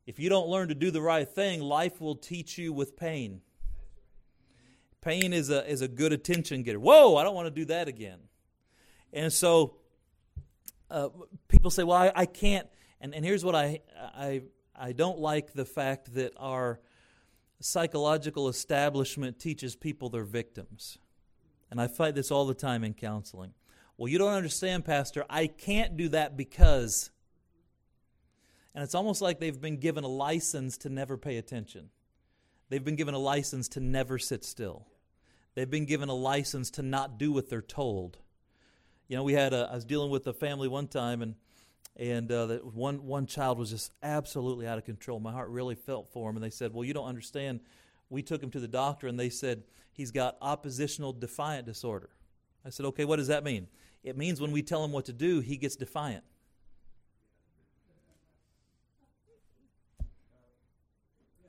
If 0.05 0.19
you 0.19 0.29
don't 0.29 0.47
learn 0.47 0.67
to 0.67 0.75
do 0.75 0.91
the 0.91 1.01
right 1.01 1.27
thing, 1.27 1.61
life 1.61 1.99
will 1.99 2.15
teach 2.15 2.57
you 2.57 2.71
with 2.71 2.95
pain. 2.95 3.41
Pain 5.05 5.33
is 5.33 5.51
a, 5.51 5.69
is 5.69 5.81
a 5.81 5.87
good 5.87 6.13
attention 6.13 6.63
getter. 6.63 6.79
Whoa, 6.79 7.15
I 7.15 7.23
don't 7.23 7.35
want 7.35 7.45
to 7.45 7.51
do 7.51 7.65
that 7.65 7.87
again. 7.87 8.17
And 9.13 9.31
so 9.31 9.75
uh, 10.89 11.09
people 11.47 11.69
say, 11.69 11.83
well, 11.83 11.97
I, 11.97 12.11
I 12.15 12.25
can't. 12.25 12.67
And, 12.99 13.13
and 13.13 13.23
here's 13.23 13.45
what 13.45 13.53
I, 13.53 13.81
I, 13.95 14.41
I 14.75 14.93
don't 14.93 15.19
like 15.19 15.53
the 15.53 15.63
fact 15.63 16.15
that 16.15 16.33
our 16.37 16.79
psychological 17.59 18.49
establishment 18.49 19.37
teaches 19.37 19.75
people 19.75 20.09
they're 20.09 20.23
victims. 20.23 20.97
And 21.69 21.79
I 21.79 21.85
fight 21.85 22.15
this 22.15 22.31
all 22.31 22.47
the 22.47 22.55
time 22.55 22.83
in 22.83 22.95
counseling. 22.95 23.53
Well, 23.97 24.07
you 24.07 24.17
don't 24.17 24.33
understand, 24.33 24.85
Pastor. 24.85 25.23
I 25.29 25.45
can't 25.45 25.97
do 25.97 26.09
that 26.09 26.35
because. 26.35 27.11
And 28.73 28.83
it's 28.83 28.95
almost 28.95 29.21
like 29.21 29.39
they've 29.39 29.61
been 29.61 29.77
given 29.77 30.03
a 30.03 30.07
license 30.07 30.79
to 30.79 30.89
never 30.89 31.15
pay 31.15 31.37
attention. 31.37 31.91
They've 32.69 32.83
been 32.83 32.95
given 32.95 33.13
a 33.13 33.19
license 33.19 33.67
to 33.69 33.79
never 33.79 34.17
sit 34.17 34.43
still. 34.43 34.87
They've 35.55 35.69
been 35.69 35.85
given 35.85 36.09
a 36.09 36.13
license 36.13 36.69
to 36.71 36.81
not 36.81 37.17
do 37.17 37.31
what 37.31 37.49
they're 37.49 37.61
told. 37.61 38.17
You 39.07 39.15
know, 39.15 39.23
we 39.23 39.33
had 39.33 39.53
a, 39.53 39.69
I 39.71 39.75
was 39.75 39.85
dealing 39.85 40.11
with 40.11 40.27
a 40.27 40.33
family 40.33 40.67
one 40.67 40.87
time, 40.87 41.21
and 41.21 41.35
and 41.97 42.29
uh, 42.29 42.45
that 42.47 42.73
one 42.73 43.05
one 43.05 43.25
child 43.25 43.57
was 43.57 43.69
just 43.69 43.91
absolutely 44.03 44.67
out 44.67 44.77
of 44.77 44.83
control. 44.83 45.19
My 45.19 45.31
heart 45.31 45.49
really 45.49 45.75
felt 45.75 46.11
for 46.11 46.29
him, 46.29 46.35
and 46.35 46.43
they 46.43 46.49
said, 46.49 46.73
"Well, 46.73 46.83
you 46.83 46.93
don't 46.93 47.07
understand." 47.07 47.61
We 48.09 48.21
took 48.21 48.43
him 48.43 48.51
to 48.51 48.59
the 48.59 48.67
doctor, 48.67 49.07
and 49.07 49.19
they 49.19 49.29
said 49.29 49.63
he's 49.91 50.11
got 50.11 50.37
oppositional 50.39 51.11
defiant 51.13 51.65
disorder. 51.65 52.09
I 52.63 52.69
said, 52.69 52.85
"Okay, 52.87 53.05
what 53.05 53.15
does 53.15 53.27
that 53.27 53.43
mean?" 53.43 53.67
It 54.03 54.17
means 54.17 54.41
when 54.41 54.51
we 54.51 54.61
tell 54.61 54.83
him 54.83 54.91
what 54.91 55.05
to 55.05 55.13
do, 55.13 55.39
he 55.39 55.57
gets 55.57 55.75
defiant. 55.75 56.23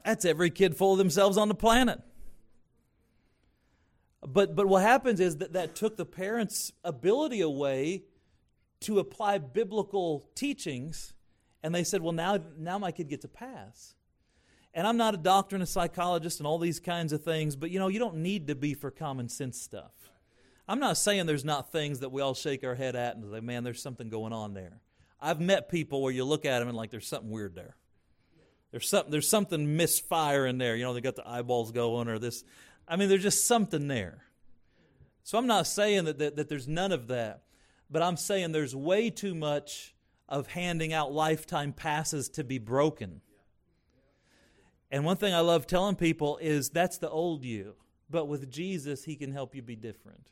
That's 0.04 0.24
every 0.24 0.50
kid 0.50 0.76
full 0.76 0.92
of 0.92 0.98
themselves 0.98 1.36
on 1.36 1.48
the 1.48 1.54
planet. 1.54 2.00
But, 4.26 4.56
but 4.56 4.66
what 4.66 4.82
happens 4.82 5.20
is 5.20 5.36
that 5.36 5.52
that 5.52 5.76
took 5.76 5.96
the 5.96 6.04
parents' 6.04 6.72
ability 6.82 7.40
away 7.40 8.02
to 8.80 8.98
apply 8.98 9.38
biblical 9.38 10.28
teachings, 10.34 11.14
and 11.62 11.72
they 11.72 11.84
said, 11.84 12.02
well, 12.02 12.12
now, 12.12 12.38
now 12.58 12.76
my 12.78 12.90
kid 12.90 13.08
gets 13.08 13.24
a 13.24 13.28
pass. 13.28 13.94
And 14.74 14.86
I'm 14.86 14.96
not 14.96 15.14
a 15.14 15.16
doctor 15.16 15.54
and 15.56 15.62
a 15.62 15.66
psychologist 15.66 16.40
and 16.40 16.46
all 16.46 16.58
these 16.58 16.80
kinds 16.80 17.12
of 17.12 17.22
things, 17.22 17.54
but 17.56 17.70
you 17.70 17.78
know, 17.78 17.88
you 17.88 17.98
don't 17.98 18.16
need 18.16 18.48
to 18.48 18.56
be 18.56 18.74
for 18.74 18.90
common 18.90 19.28
sense 19.28 19.60
stuff. 19.60 19.92
I'm 20.68 20.80
not 20.80 20.96
saying 20.96 21.26
there's 21.26 21.44
not 21.44 21.70
things 21.70 22.00
that 22.00 22.10
we 22.10 22.20
all 22.20 22.34
shake 22.34 22.64
our 22.64 22.74
head 22.74 22.96
at 22.96 23.16
and 23.16 23.24
say, 23.32 23.40
man, 23.40 23.62
there's 23.62 23.80
something 23.80 24.08
going 24.08 24.32
on 24.32 24.52
there. 24.52 24.80
I've 25.20 25.40
met 25.40 25.70
people 25.70 26.02
where 26.02 26.12
you 26.12 26.24
look 26.24 26.44
at 26.44 26.58
them 26.58 26.68
and 26.68 26.76
like 26.76 26.90
there's 26.90 27.06
something 27.06 27.30
weird 27.30 27.54
there. 27.54 27.76
There's 28.72 28.88
something 28.88 29.10
there's 29.10 29.28
something 29.28 29.76
misfire 29.76 30.44
in 30.46 30.58
there. 30.58 30.76
You 30.76 30.84
know, 30.84 30.92
they 30.92 31.00
got 31.00 31.16
the 31.16 31.26
eyeballs 31.26 31.70
going 31.70 32.08
or 32.08 32.18
this. 32.18 32.44
I 32.88 32.96
mean, 32.96 33.09
there's 33.09 33.22
just 33.22 33.46
something 33.46 33.88
there. 33.88 34.22
So 35.22 35.38
I'm 35.38 35.46
not 35.46 35.66
saying 35.66 36.05
that, 36.05 36.18
that, 36.18 36.37
that 36.37 36.49
there's 36.49 36.68
none 36.68 36.92
of 36.92 37.09
that, 37.09 37.42
but 37.90 38.03
I'm 38.03 38.16
saying 38.16 38.53
there's 38.53 38.77
way 38.77 39.11
too 39.11 39.35
much 39.35 39.94
of 40.29 40.49
handing 40.49 40.92
out 40.92 41.12
lifetime 41.12 41.72
passes 41.72 42.29
to 42.31 42.44
be 42.44 42.59
broken. 42.59 43.20
And 44.90 45.05
one 45.05 45.16
thing 45.16 45.35
I 45.35 45.40
love 45.40 45.66
telling 45.66 45.96
people 45.96 46.38
is 46.38 46.70
that's 46.70 46.99
the 46.99 47.11
old 47.11 47.44
you. 47.44 47.75
But 48.09 48.27
with 48.29 48.51
Jesus, 48.51 49.05
He 49.05 49.16
can 49.16 49.33
help 49.33 49.55
you 49.55 49.62
be 49.62 49.77
different. 49.77 50.31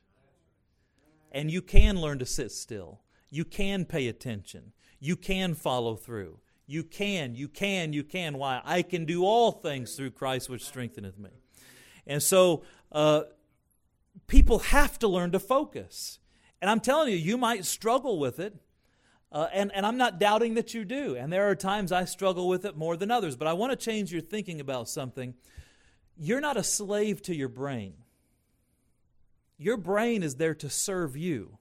And 1.33 1.51
you 1.51 1.61
can 1.61 2.01
learn 2.01 2.21
to 2.21 2.27
sit 2.27 2.53
still. 2.53 3.01
You 3.31 3.45
can 3.45 3.85
pay 3.85 4.07
attention. 4.07 4.73
You 5.01 5.17
can 5.17 5.55
follow 5.55 5.97
through. 5.97 6.38
You 6.67 6.85
can, 6.85 7.35
you 7.35 7.49
can, 7.49 7.93
you 7.93 8.05
can. 8.05 8.38
Why? 8.38 8.62
I 8.64 8.83
can 8.83 9.05
do 9.05 9.25
all 9.25 9.51
things 9.51 9.97
through 9.97 10.12
Christ 10.12 10.49
which 10.49 10.64
strengtheneth 10.64 11.19
me. 11.19 11.31
And 12.07 12.23
so 12.23 12.62
uh, 12.93 13.23
people 14.27 14.61
have 14.61 14.99
to 15.01 15.09
learn 15.09 15.33
to 15.33 15.38
focus. 15.38 16.19
And 16.61 16.71
I'm 16.71 16.81
telling 16.81 17.12
you, 17.12 17.19
you 17.19 17.37
might 17.37 17.64
struggle 17.64 18.19
with 18.19 18.38
it. 18.38 18.57
Uh, 19.33 19.49
and, 19.53 19.73
and 19.75 19.85
I'm 19.85 19.97
not 19.97 20.21
doubting 20.21 20.55
that 20.55 20.75
you 20.75 20.85
do. 20.85 21.17
And 21.17 21.33
there 21.33 21.51
are 21.51 21.57
times 21.57 21.90
I 21.90 22.05
struggle 22.05 22.49
with 22.49 22.64
it 22.64 22.77
more 22.77 22.97
than 22.97 23.11
others. 23.11 23.37
But 23.37 23.49
I 23.49 23.53
want 23.53 23.73
to 23.73 23.77
change 23.77 24.12
your 24.12 24.21
thinking 24.21 24.61
about 24.61 24.88
something. 24.88 25.35
You're 26.17 26.40
not 26.40 26.57
a 26.57 26.62
slave 26.62 27.21
to 27.23 27.35
your 27.35 27.49
brain, 27.49 27.95
your 29.59 29.77
brain 29.77 30.23
is 30.23 30.37
there 30.37 30.55
to 30.55 30.71
serve 30.71 31.17
you. 31.17 31.59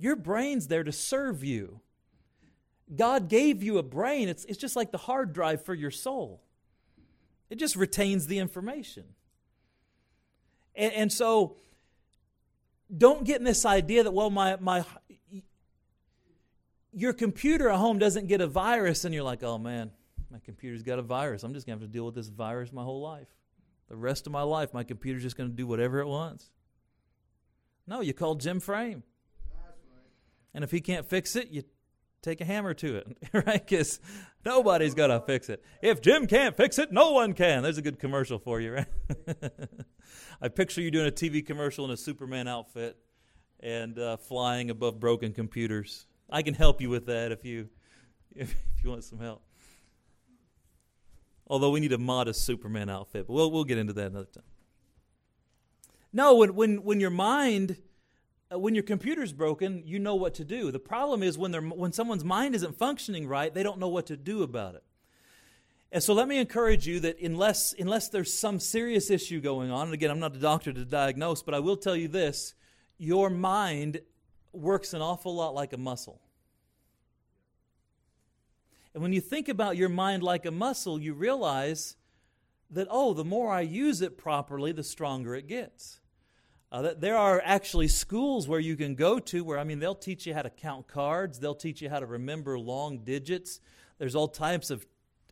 Your 0.00 0.14
brain's 0.14 0.68
there 0.68 0.84
to 0.84 0.92
serve 0.92 1.42
you. 1.42 1.80
God 2.94 3.28
gave 3.28 3.62
you 3.62 3.78
a 3.78 3.82
brain. 3.82 4.28
It's, 4.28 4.44
it's 4.44 4.58
just 4.58 4.76
like 4.76 4.92
the 4.92 4.98
hard 4.98 5.32
drive 5.32 5.64
for 5.64 5.74
your 5.74 5.90
soul, 5.90 6.42
it 7.50 7.56
just 7.56 7.76
retains 7.76 8.26
the 8.26 8.38
information. 8.38 9.04
And, 10.74 10.92
and 10.92 11.12
so, 11.12 11.56
don't 12.96 13.24
get 13.24 13.38
in 13.38 13.44
this 13.44 13.66
idea 13.66 14.04
that, 14.04 14.12
well, 14.12 14.30
my, 14.30 14.56
my, 14.60 14.84
your 16.92 17.12
computer 17.12 17.68
at 17.68 17.78
home 17.78 17.98
doesn't 17.98 18.28
get 18.28 18.40
a 18.40 18.46
virus, 18.46 19.04
and 19.04 19.14
you're 19.14 19.24
like, 19.24 19.42
oh 19.42 19.58
man, 19.58 19.90
my 20.30 20.38
computer's 20.44 20.82
got 20.82 20.98
a 20.98 21.02
virus. 21.02 21.42
I'm 21.42 21.52
just 21.52 21.66
going 21.66 21.78
to 21.78 21.84
have 21.84 21.90
to 21.90 21.92
deal 21.92 22.04
with 22.04 22.14
this 22.14 22.28
virus 22.28 22.72
my 22.72 22.82
whole 22.82 23.00
life. 23.00 23.28
The 23.88 23.96
rest 23.96 24.26
of 24.26 24.32
my 24.32 24.42
life, 24.42 24.74
my 24.74 24.84
computer's 24.84 25.22
just 25.22 25.36
going 25.36 25.48
to 25.48 25.56
do 25.56 25.66
whatever 25.66 26.00
it 26.00 26.06
wants. 26.06 26.50
No, 27.86 28.00
you 28.00 28.12
call 28.12 28.34
Jim 28.34 28.60
Frame. 28.60 29.02
And 30.54 30.62
if 30.64 30.70
he 30.70 30.80
can't 30.80 31.06
fix 31.06 31.36
it, 31.36 31.48
you 31.50 31.62
take 32.22 32.40
a 32.40 32.44
hammer 32.44 32.74
to 32.74 32.96
it, 32.96 33.16
right? 33.32 33.66
Because 33.66 34.00
nobody's 34.44 34.94
going 34.94 35.10
to 35.10 35.20
fix 35.20 35.48
it. 35.48 35.62
If 35.82 36.00
Jim 36.00 36.26
can't 36.26 36.56
fix 36.56 36.78
it, 36.78 36.92
no 36.92 37.12
one 37.12 37.32
can. 37.32 37.62
There's 37.62 37.78
a 37.78 37.82
good 37.82 37.98
commercial 37.98 38.38
for 38.38 38.60
you, 38.60 38.72
right? 38.74 38.86
I 40.40 40.48
picture 40.48 40.80
you 40.80 40.90
doing 40.90 41.08
a 41.08 41.12
TV 41.12 41.44
commercial 41.44 41.84
in 41.84 41.90
a 41.90 41.96
Superman 41.96 42.48
outfit 42.48 42.96
and 43.60 43.98
uh, 43.98 44.16
flying 44.16 44.70
above 44.70 45.00
broken 45.00 45.32
computers. 45.32 46.06
I 46.30 46.42
can 46.42 46.54
help 46.54 46.80
you 46.80 46.90
with 46.90 47.06
that 47.06 47.32
if 47.32 47.44
you 47.44 47.68
if, 48.34 48.52
if 48.76 48.84
you 48.84 48.90
want 48.90 49.04
some 49.04 49.18
help. 49.18 49.42
Although 51.46 51.70
we 51.70 51.80
need 51.80 51.92
a 51.92 51.98
modest 51.98 52.44
Superman 52.44 52.90
outfit, 52.90 53.26
but 53.26 53.32
we'll 53.32 53.50
we'll 53.50 53.64
get 53.64 53.78
into 53.78 53.94
that 53.94 54.10
another 54.10 54.26
time. 54.26 54.44
No, 56.12 56.36
when 56.36 56.54
when 56.54 56.82
when 56.84 57.00
your 57.00 57.10
mind 57.10 57.78
Uh, 58.50 58.58
when 58.58 58.74
your 58.74 58.84
computer's 58.84 59.32
broken, 59.32 59.82
you 59.84 59.98
know 59.98 60.14
what 60.14 60.34
to 60.34 60.44
do. 60.44 60.70
The 60.70 60.78
problem 60.78 61.22
is 61.22 61.36
when, 61.36 61.52
when 61.70 61.92
someone's 61.92 62.24
mind 62.24 62.54
isn't 62.54 62.78
functioning 62.78 63.28
right, 63.28 63.52
they 63.52 63.62
don't 63.62 63.78
know 63.78 63.88
what 63.88 64.06
to 64.06 64.16
do 64.16 64.42
about 64.42 64.74
it. 64.74 64.82
And 65.90 66.02
so 66.02 66.12
let 66.12 66.28
me 66.28 66.38
encourage 66.38 66.86
you 66.86 67.00
that 67.00 67.20
unless, 67.20 67.74
unless 67.78 68.08
there's 68.08 68.32
some 68.32 68.60
serious 68.60 69.10
issue 69.10 69.40
going 69.40 69.70
on, 69.70 69.86
and 69.86 69.94
again, 69.94 70.10
I'm 70.10 70.18
not 70.18 70.36
a 70.36 70.38
doctor 70.38 70.72
to 70.72 70.84
diagnose, 70.84 71.42
but 71.42 71.54
I 71.54 71.60
will 71.60 71.76
tell 71.76 71.96
you 71.96 72.08
this 72.08 72.54
your 72.98 73.30
mind 73.30 74.00
works 74.52 74.92
an 74.92 75.00
awful 75.00 75.34
lot 75.34 75.54
like 75.54 75.72
a 75.72 75.78
muscle. 75.78 76.20
And 78.92 79.02
when 79.02 79.12
you 79.12 79.20
think 79.20 79.48
about 79.48 79.76
your 79.76 79.88
mind 79.88 80.22
like 80.22 80.44
a 80.44 80.50
muscle, 80.50 80.98
you 81.00 81.14
realize 81.14 81.96
that, 82.70 82.88
oh, 82.90 83.14
the 83.14 83.24
more 83.24 83.52
I 83.52 83.60
use 83.60 84.02
it 84.02 84.18
properly, 84.18 84.72
the 84.72 84.82
stronger 84.82 85.34
it 85.34 85.46
gets. 85.46 86.00
Uh, 86.70 86.92
there 86.98 87.16
are 87.16 87.40
actually 87.44 87.88
schools 87.88 88.46
where 88.46 88.60
you 88.60 88.76
can 88.76 88.94
go 88.94 89.18
to 89.18 89.42
where, 89.42 89.58
I 89.58 89.64
mean, 89.64 89.78
they'll 89.78 89.94
teach 89.94 90.26
you 90.26 90.34
how 90.34 90.42
to 90.42 90.50
count 90.50 90.86
cards, 90.86 91.38
they'll 91.38 91.54
teach 91.54 91.80
you 91.80 91.88
how 91.88 91.98
to 91.98 92.06
remember 92.06 92.58
long 92.58 92.98
digits. 92.98 93.60
There's 93.98 94.14
all 94.14 94.28
types 94.28 94.70
of, 94.70 94.86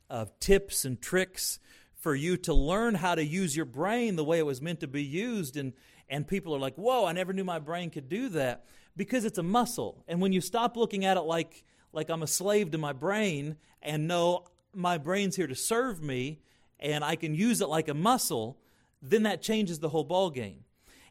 of 0.09 0.38
tips 0.40 0.87
and 0.87 1.01
tricks 1.01 1.59
for 1.94 2.14
you 2.14 2.38
to 2.38 2.55
learn 2.55 2.94
how 2.94 3.14
to 3.14 3.25
use 3.25 3.55
your 3.55 3.66
brain 3.66 4.16
the 4.16 4.25
way 4.25 4.38
it 4.38 4.46
was 4.46 4.62
meant 4.62 4.81
to 4.81 4.87
be 4.87 5.03
used. 5.03 5.59
And, 5.59 5.75
and 6.09 6.27
people 6.27 6.55
are 6.55 6.59
like, 6.59 6.77
whoa, 6.77 7.05
I 7.05 7.12
never 7.12 7.35
knew 7.35 7.44
my 7.44 7.59
brain 7.59 7.90
could 7.90 8.09
do 8.09 8.31
that 8.31 8.64
because 8.96 9.27
it's 9.27 9.38
a 9.38 9.42
muscle. 9.42 10.05
And 10.09 10.22
when 10.22 10.33
you 10.33 10.40
stop 10.40 10.77
looking 10.77 11.05
at 11.05 11.18
it 11.18 11.22
like, 11.22 11.64
like 11.92 12.09
I'm 12.09 12.22
a 12.22 12.27
slave 12.27 12.70
to 12.70 12.79
my 12.79 12.94
brain 12.94 13.57
and 13.83 14.09
know 14.09 14.44
my 14.72 14.96
brain's 14.96 15.37
here 15.37 15.46
to 15.46 15.55
serve 15.55 16.03
me 16.03 16.40
and 16.81 17.05
I 17.05 17.16
can 17.16 17.35
use 17.35 17.61
it 17.61 17.68
like 17.68 17.88
a 17.88 17.94
muscle, 17.94 18.59
then 19.03 19.25
that 19.25 19.42
changes 19.42 19.81
the 19.81 19.90
whole 19.90 20.05
ball 20.05 20.31
game. 20.31 20.65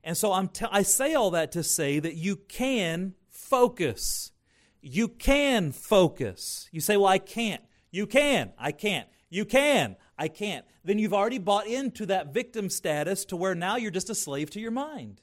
And 0.06 0.16
so 0.16 0.32
I'm 0.32 0.50
t- 0.50 0.68
I 0.72 0.84
say 0.84 1.16
all 1.16 1.32
that 1.32 1.52
to 1.54 1.64
say 1.64 2.00
that 2.00 2.14
you 2.14 2.36
can 2.36 3.16
focus. 3.28 4.32
You 4.80 5.08
can 5.08 5.72
focus. 5.72 6.70
You 6.72 6.80
say, 6.80 6.96
well, 6.96 7.08
I 7.08 7.18
can't. 7.18 7.64
You 7.90 8.06
can. 8.06 8.54
I 8.60 8.72
can't. 8.72 9.08
You 9.32 9.46
can. 9.46 9.96
I 10.16 10.28
can't. 10.28 10.64
Then 10.84 11.00
you've 11.00 11.14
already 11.14 11.40
bought 11.40 11.66
into 11.66 12.06
that 12.06 12.32
victim 12.32 12.70
status 12.70 13.26
to 13.26 13.36
where 13.36 13.56
now 13.56 13.78
you're 13.78 13.90
just 13.90 14.12
a 14.12 14.16
slave 14.16 14.52
to 14.52 14.60
your 14.60 14.70
mind. 14.70 15.22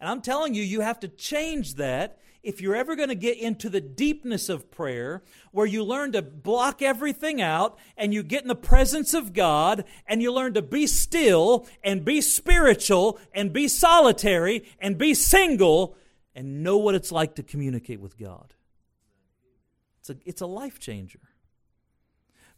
And 0.00 0.10
I'm 0.10 0.22
telling 0.22 0.54
you, 0.54 0.64
you 0.64 0.80
have 0.80 0.98
to 1.00 1.08
change 1.08 1.76
that 1.76 2.18
if 2.42 2.60
you're 2.60 2.74
ever 2.74 2.96
going 2.96 3.08
to 3.08 3.14
get 3.14 3.38
into 3.38 3.68
the 3.68 3.80
deepness 3.80 4.48
of 4.48 4.70
prayer, 4.70 5.22
where 5.52 5.66
you 5.66 5.84
learn 5.84 6.12
to 6.12 6.22
block 6.22 6.82
everything 6.82 7.40
out 7.40 7.78
and 7.96 8.12
you 8.12 8.22
get 8.22 8.42
in 8.42 8.48
the 8.48 8.54
presence 8.54 9.14
of 9.14 9.32
God 9.32 9.84
and 10.06 10.20
you 10.20 10.32
learn 10.32 10.54
to 10.54 10.62
be 10.62 10.86
still 10.86 11.68
and 11.84 12.04
be 12.04 12.20
spiritual 12.20 13.18
and 13.32 13.52
be 13.52 13.68
solitary 13.68 14.64
and 14.80 14.98
be 14.98 15.14
single 15.14 15.96
and 16.34 16.62
know 16.62 16.78
what 16.78 16.94
it's 16.94 17.12
like 17.12 17.36
to 17.36 17.42
communicate 17.42 18.00
with 18.00 18.18
God. 18.18 18.54
It's 20.00 20.10
a, 20.10 20.16
it's 20.24 20.40
a 20.40 20.46
life 20.46 20.80
changer. 20.80 21.20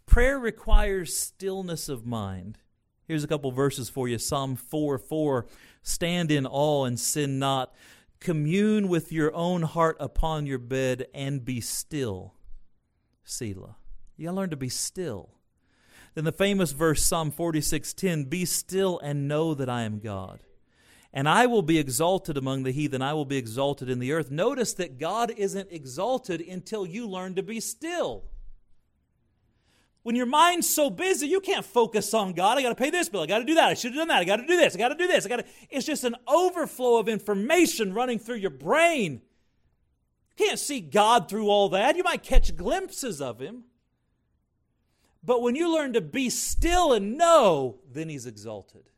Prayer 0.07 0.39
requires 0.39 1.17
stillness 1.17 1.89
of 1.89 2.07
mind. 2.07 2.59
Here's 3.07 3.25
a 3.25 3.29
couple 3.29 3.51
verses 3.53 3.91
for 3.91 4.09
you 4.09 4.19
Psalm 4.19 4.57
4 4.57 4.99
4 4.99 5.47
Stand 5.83 6.31
in 6.31 6.47
awe 6.47 6.85
and 6.85 6.99
sin 6.99 7.39
not. 7.39 7.75
Commune 8.21 8.89
with 8.89 9.13
your 9.13 9.35
own 9.35 9.63
heart 9.63 9.97
upon 10.01 10.47
your 10.47 10.59
bed 10.59 11.07
and 11.15 11.45
be 11.45 11.61
still. 11.61 12.35
Selah. 13.25 13.77
You 14.17 14.27
gotta 14.27 14.37
learn 14.37 14.51
to 14.51 14.57
be 14.57 14.69
still. 14.69 15.31
Then 16.15 16.25
the 16.25 16.33
famous 16.33 16.73
verse, 16.73 17.03
Psalm 17.03 17.31
46:10, 17.31 18.25
Be 18.25 18.45
still 18.45 18.99
and 19.01 19.29
know 19.29 19.55
that 19.55 19.69
I 19.69 19.83
am 19.83 19.99
God. 19.99 20.41
And 21.13 21.29
I 21.29 21.47
will 21.47 21.63
be 21.63 21.79
exalted 21.79 22.37
among 22.37 22.65
the 22.65 22.73
heathen, 22.73 23.03
I 23.03 23.15
will 23.15 23.25
be 23.25 23.37
exalted 23.37 23.89
in 23.89 23.99
the 23.99 24.13
earth. 24.13 24.31
Notice 24.31 24.73
that 24.75 24.99
God 24.99 25.33
isn't 25.37 25.71
exalted 25.71 26.41
until 26.41 26.87
you 26.87 27.07
learn 27.07 27.35
to 27.37 27.43
be 27.43 27.61
still. 27.61 28.25
When 30.05 30.17
your 30.17 30.27
mind's 30.27 30.69
so 30.69 30.91
busy, 30.91 31.27
you 31.27 31.41
can't 31.41 31.65
focus 31.65 32.13
on 32.13 32.35
God. 32.35 32.59
I 32.59 32.63
got 32.63 32.69
to 32.69 32.75
pay 32.75 32.91
this 32.91 33.09
bill. 33.09 33.23
I 33.23 33.27
got 33.27 33.39
to 33.39 33.45
do 33.47 33.55
that. 33.55 33.71
I 33.71 33.75
should 33.75 33.93
have 33.93 34.01
done 34.01 34.09
that. 34.09 34.21
I 34.21 34.25
got 34.25 34.37
to 34.37 34.47
do 34.47 34.55
this. 34.55 34.75
I 34.75 34.79
got 34.79 34.91
to 34.91 34.95
do 34.95 35.07
this. 35.07 35.25
I 35.25 35.31
got 35.31 35.37
to. 35.37 35.47
It's 35.71 35.87
just 35.87 36.05
an 36.05 36.15
overflow 36.29 36.99
of 36.99 37.09
information 37.09 37.95
running 37.95 38.19
through 38.19 38.37
your 38.37 38.51
brain. 38.51 39.23
You 40.37 40.47
can't 40.47 40.59
see 40.59 40.83
God 40.83 41.31
through 41.31 41.49
all 41.49 41.71
that. 41.71 41.97
You 41.97 42.03
might 42.03 42.23
catch 42.23 42.55
glimpses 42.55 43.23
of 43.23 43.41
Him. 43.41 43.65
But 45.23 45.41
when 45.41 45.57
you 45.57 45.75
learn 45.75 45.95
to 45.95 46.03
be 46.03 46.29
still 46.29 46.93
and 46.93 47.17
know, 47.17 47.79
then 47.91 48.11
He's 48.11 48.27
exalted. 48.27 48.91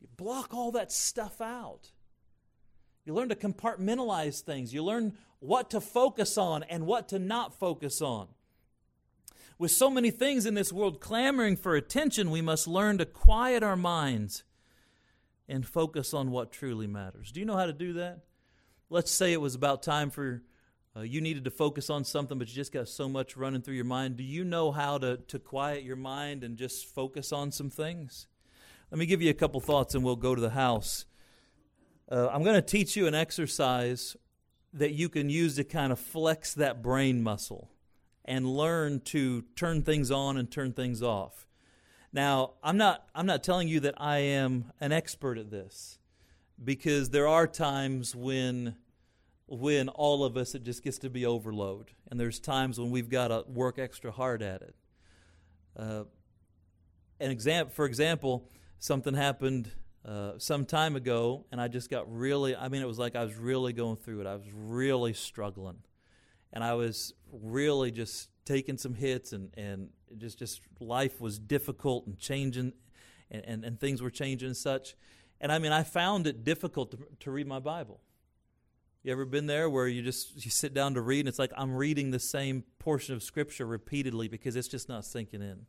You 0.00 0.06
block 0.16 0.54
all 0.54 0.70
that 0.72 0.92
stuff 0.92 1.40
out. 1.40 1.90
You 3.04 3.14
learn 3.14 3.30
to 3.30 3.34
compartmentalize 3.34 4.42
things. 4.42 4.72
You 4.72 4.84
learn 4.84 5.14
what 5.40 5.70
to 5.70 5.80
focus 5.80 6.38
on 6.38 6.62
and 6.62 6.86
what 6.86 7.08
to 7.08 7.18
not 7.18 7.58
focus 7.58 8.00
on. 8.00 8.28
With 9.62 9.70
so 9.70 9.88
many 9.88 10.10
things 10.10 10.44
in 10.44 10.54
this 10.54 10.72
world 10.72 10.98
clamoring 10.98 11.56
for 11.56 11.76
attention, 11.76 12.32
we 12.32 12.42
must 12.42 12.66
learn 12.66 12.98
to 12.98 13.06
quiet 13.06 13.62
our 13.62 13.76
minds 13.76 14.42
and 15.48 15.64
focus 15.64 16.12
on 16.12 16.32
what 16.32 16.50
truly 16.50 16.88
matters. 16.88 17.30
Do 17.30 17.38
you 17.38 17.46
know 17.46 17.56
how 17.56 17.66
to 17.66 17.72
do 17.72 17.92
that? 17.92 18.24
Let's 18.90 19.12
say 19.12 19.32
it 19.32 19.40
was 19.40 19.54
about 19.54 19.84
time 19.84 20.10
for 20.10 20.42
uh, 20.96 21.02
you 21.02 21.20
needed 21.20 21.44
to 21.44 21.52
focus 21.52 21.90
on 21.90 22.02
something, 22.02 22.40
but 22.40 22.48
you 22.48 22.56
just 22.56 22.72
got 22.72 22.88
so 22.88 23.08
much 23.08 23.36
running 23.36 23.62
through 23.62 23.76
your 23.76 23.84
mind. 23.84 24.16
Do 24.16 24.24
you 24.24 24.42
know 24.42 24.72
how 24.72 24.98
to, 24.98 25.18
to 25.28 25.38
quiet 25.38 25.84
your 25.84 25.94
mind 25.94 26.42
and 26.42 26.56
just 26.56 26.92
focus 26.92 27.30
on 27.30 27.52
some 27.52 27.70
things? 27.70 28.26
Let 28.90 28.98
me 28.98 29.06
give 29.06 29.22
you 29.22 29.30
a 29.30 29.32
couple 29.32 29.60
thoughts 29.60 29.94
and 29.94 30.02
we'll 30.02 30.16
go 30.16 30.34
to 30.34 30.40
the 30.40 30.50
house. 30.50 31.04
Uh, 32.10 32.26
I'm 32.32 32.42
going 32.42 32.56
to 32.56 32.62
teach 32.62 32.96
you 32.96 33.06
an 33.06 33.14
exercise 33.14 34.16
that 34.72 34.94
you 34.94 35.08
can 35.08 35.30
use 35.30 35.54
to 35.54 35.62
kind 35.62 35.92
of 35.92 36.00
flex 36.00 36.52
that 36.54 36.82
brain 36.82 37.22
muscle 37.22 37.70
and 38.24 38.46
learn 38.46 39.00
to 39.00 39.42
turn 39.56 39.82
things 39.82 40.10
on 40.10 40.36
and 40.36 40.50
turn 40.50 40.72
things 40.72 41.02
off. 41.02 41.46
Now, 42.12 42.52
I'm 42.62 42.76
not 42.76 43.06
I'm 43.14 43.26
not 43.26 43.42
telling 43.42 43.68
you 43.68 43.80
that 43.80 43.94
I 43.96 44.18
am 44.18 44.72
an 44.80 44.92
expert 44.92 45.38
at 45.38 45.50
this 45.50 45.98
because 46.62 47.10
there 47.10 47.26
are 47.26 47.46
times 47.46 48.14
when 48.14 48.76
when 49.46 49.88
all 49.88 50.24
of 50.24 50.36
us 50.36 50.54
it 50.54 50.62
just 50.62 50.82
gets 50.82 50.98
to 50.98 51.10
be 51.10 51.26
overload 51.26 51.90
and 52.10 52.20
there's 52.20 52.38
times 52.38 52.78
when 52.78 52.90
we've 52.90 53.08
got 53.08 53.28
to 53.28 53.44
work 53.48 53.78
extra 53.78 54.12
hard 54.12 54.42
at 54.42 54.62
it. 54.62 54.74
Uh, 55.76 56.04
an 57.20 57.30
example, 57.30 57.72
for 57.74 57.86
example, 57.86 58.50
something 58.78 59.14
happened 59.14 59.70
uh, 60.04 60.32
some 60.38 60.66
time 60.66 60.96
ago, 60.96 61.46
and 61.52 61.60
I 61.60 61.68
just 61.68 61.88
got 61.88 62.12
really, 62.12 62.56
I 62.56 62.68
mean, 62.68 62.82
it 62.82 62.88
was 62.88 62.98
like 62.98 63.14
I 63.14 63.24
was 63.24 63.36
really 63.36 63.72
going 63.72 63.96
through 63.96 64.20
it. 64.20 64.26
I 64.26 64.34
was 64.34 64.46
really 64.52 65.12
struggling. 65.12 65.78
And 66.52 66.62
I 66.62 66.74
was 66.74 67.14
really 67.32 67.90
just 67.90 68.28
taking 68.44 68.76
some 68.76 68.94
hits, 68.94 69.32
and, 69.32 69.52
and 69.56 69.88
just, 70.18 70.38
just 70.38 70.60
life 70.80 71.20
was 71.20 71.38
difficult 71.38 72.06
and 72.06 72.18
changing, 72.18 72.72
and, 73.30 73.44
and, 73.44 73.64
and 73.64 73.80
things 73.80 74.02
were 74.02 74.10
changing 74.10 74.48
and 74.48 74.56
such. 74.56 74.94
And 75.40 75.50
I 75.50 75.58
mean, 75.58 75.72
I 75.72 75.82
found 75.82 76.26
it 76.26 76.44
difficult 76.44 76.92
to, 76.92 76.98
to 77.20 77.30
read 77.30 77.46
my 77.46 77.58
Bible. 77.58 78.00
You 79.02 79.10
ever 79.10 79.24
been 79.24 79.46
there 79.46 79.68
where 79.68 79.88
you 79.88 80.00
just 80.00 80.44
you 80.44 80.50
sit 80.52 80.72
down 80.72 80.94
to 80.94 81.00
read 81.00 81.20
and 81.20 81.28
it's 81.28 81.38
like 81.38 81.50
I'm 81.56 81.74
reading 81.74 82.12
the 82.12 82.20
same 82.20 82.62
portion 82.78 83.16
of 83.16 83.22
scripture 83.24 83.66
repeatedly 83.66 84.28
because 84.28 84.54
it's 84.54 84.68
just 84.68 84.88
not 84.88 85.04
sinking 85.04 85.42
in 85.42 85.66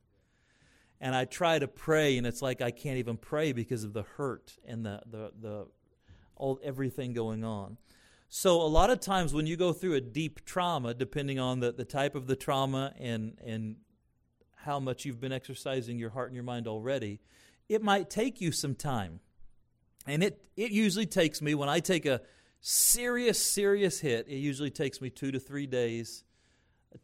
and 1.04 1.14
I 1.14 1.26
try 1.26 1.60
to 1.60 1.68
pray, 1.68 2.18
and 2.18 2.26
it's 2.26 2.42
like 2.42 2.62
I 2.62 2.72
can't 2.72 2.98
even 2.98 3.18
pray 3.18 3.52
because 3.52 3.84
of 3.84 3.92
the 3.92 4.04
hurt 4.04 4.54
and 4.66 4.86
the 4.86 5.02
the 5.06 5.32
the 5.38 5.68
all 6.38 6.62
everything 6.64 7.12
going 7.12 7.44
on. 7.44 7.78
So 8.36 8.64
a 8.64 8.66
lot 8.66 8.90
of 8.90 9.00
times 9.00 9.32
when 9.32 9.46
you 9.46 9.56
go 9.56 9.74
through 9.74 9.94
a 9.94 10.02
deep 10.02 10.44
trauma, 10.44 10.96
depending 10.96 11.38
on 11.38 11.60
the, 11.60 11.72
the 11.72 11.86
type 11.86 12.16
of 12.16 12.26
the 12.26 12.36
trauma 12.36 12.92
and 13.00 13.38
and 13.46 13.76
how 14.56 14.80
much 14.80 15.06
you've 15.06 15.22
been 15.22 15.32
exercising 15.32 16.00
your 16.00 16.10
heart 16.10 16.30
and 16.30 16.36
your 16.36 16.44
mind 16.44 16.68
already, 16.68 17.20
it 17.70 17.84
might 17.84 18.10
take 18.10 18.42
you 18.42 18.52
some 18.52 18.74
time. 18.74 19.20
And 20.08 20.24
it 20.24 20.44
it 20.58 20.72
usually 20.72 21.06
takes 21.06 21.44
me 21.44 21.54
when 21.54 21.70
I 21.70 21.80
take 21.80 22.08
a 22.08 22.22
serious 22.60 23.38
serious 23.40 24.00
hit, 24.00 24.28
it 24.28 24.38
usually 24.38 24.72
takes 24.72 25.00
me 25.00 25.12
2 25.12 25.34
to 25.34 25.40
3 25.40 25.68
days 25.68 26.24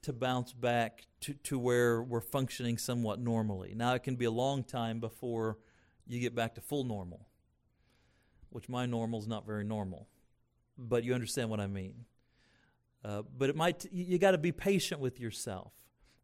to 0.01 0.11
bounce 0.11 0.51
back 0.51 1.05
to, 1.21 1.35
to 1.35 1.59
where 1.59 2.01
we're 2.01 2.21
functioning 2.21 2.79
somewhat 2.79 3.19
normally. 3.19 3.75
Now, 3.75 3.93
it 3.93 4.01
can 4.01 4.15
be 4.15 4.25
a 4.25 4.31
long 4.31 4.63
time 4.63 4.99
before 4.99 5.59
you 6.07 6.19
get 6.19 6.33
back 6.33 6.55
to 6.55 6.61
full 6.61 6.85
normal, 6.85 7.27
which 8.49 8.67
my 8.67 8.87
normal 8.87 9.19
is 9.19 9.27
not 9.27 9.45
very 9.45 9.63
normal, 9.63 10.07
but 10.79 11.03
you 11.03 11.13
understand 11.13 11.49
what 11.49 11.59
I 11.59 11.67
mean. 11.67 12.05
Uh, 13.03 13.23
but 13.37 13.49
it 13.49 13.55
might 13.55 13.85
you 13.91 14.17
got 14.17 14.31
to 14.31 14.37
be 14.37 14.51
patient 14.51 15.01
with 15.01 15.19
yourself. 15.19 15.73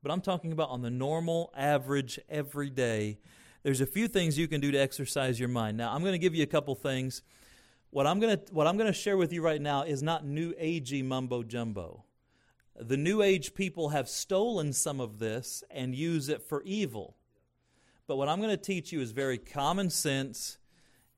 But 0.02 0.12
I'm 0.12 0.22
talking 0.22 0.52
about 0.52 0.70
on 0.70 0.82
the 0.82 0.90
normal, 0.90 1.52
average, 1.58 2.20
everyday. 2.30 3.18
There's 3.64 3.82
a 3.82 3.88
few 3.88 4.08
things 4.08 4.38
you 4.38 4.48
can 4.48 4.62
do 4.62 4.72
to 4.72 4.78
exercise 4.78 5.40
your 5.40 5.50
mind. 5.50 5.78
Now, 5.78 5.92
I'm 5.92 6.02
going 6.02 6.14
to 6.14 6.20
give 6.20 6.36
you 6.36 6.44
a 6.44 6.48
couple 6.48 6.76
things. 6.76 7.24
What 7.90 8.06
I'm 8.06 8.20
going 8.20 8.38
to 8.38 8.54
what 8.54 8.68
I'm 8.68 8.78
going 8.78 8.88
to 8.88 8.94
share 8.94 9.18
with 9.18 9.34
you 9.34 9.42
right 9.42 9.62
now 9.62 9.84
is 9.84 10.04
not 10.04 10.26
new 10.26 10.54
agey 10.54 11.04
mumbo 11.04 11.44
jumbo. 11.44 12.04
The 12.78 12.98
New 12.98 13.22
Age 13.22 13.54
people 13.54 13.90
have 13.90 14.10
stolen 14.10 14.74
some 14.74 15.00
of 15.00 15.18
this 15.18 15.64
and 15.72 15.96
use 15.96 16.28
it 16.28 16.44
for 16.44 16.62
evil. 16.64 17.16
But 18.06 18.18
what 18.18 18.28
I'm 18.28 18.40
going 18.40 18.52
to 18.52 18.58
teach 18.58 18.92
you 18.92 19.00
is 19.00 19.12
very 19.12 19.38
common 19.38 19.90
sense 19.90 20.58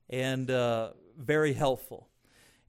and 0.10 0.50
uh, 0.52 0.92
very 1.18 1.54
helpful. 1.54 2.07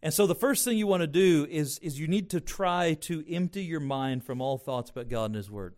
And 0.02 0.14
so 0.14 0.26
the 0.26 0.34
first 0.34 0.64
thing 0.64 0.78
you 0.78 0.86
want 0.86 1.00
to 1.02 1.08
do 1.08 1.46
is, 1.50 1.78
is 1.78 1.98
you 1.98 2.06
need 2.06 2.30
to 2.30 2.40
try 2.40 2.94
to 3.02 3.24
empty 3.28 3.64
your 3.64 3.80
mind 3.80 4.24
from 4.24 4.40
all 4.40 4.56
thoughts 4.56 4.92
but 4.94 5.08
God 5.08 5.26
and 5.26 5.34
His 5.34 5.50
Word. 5.50 5.74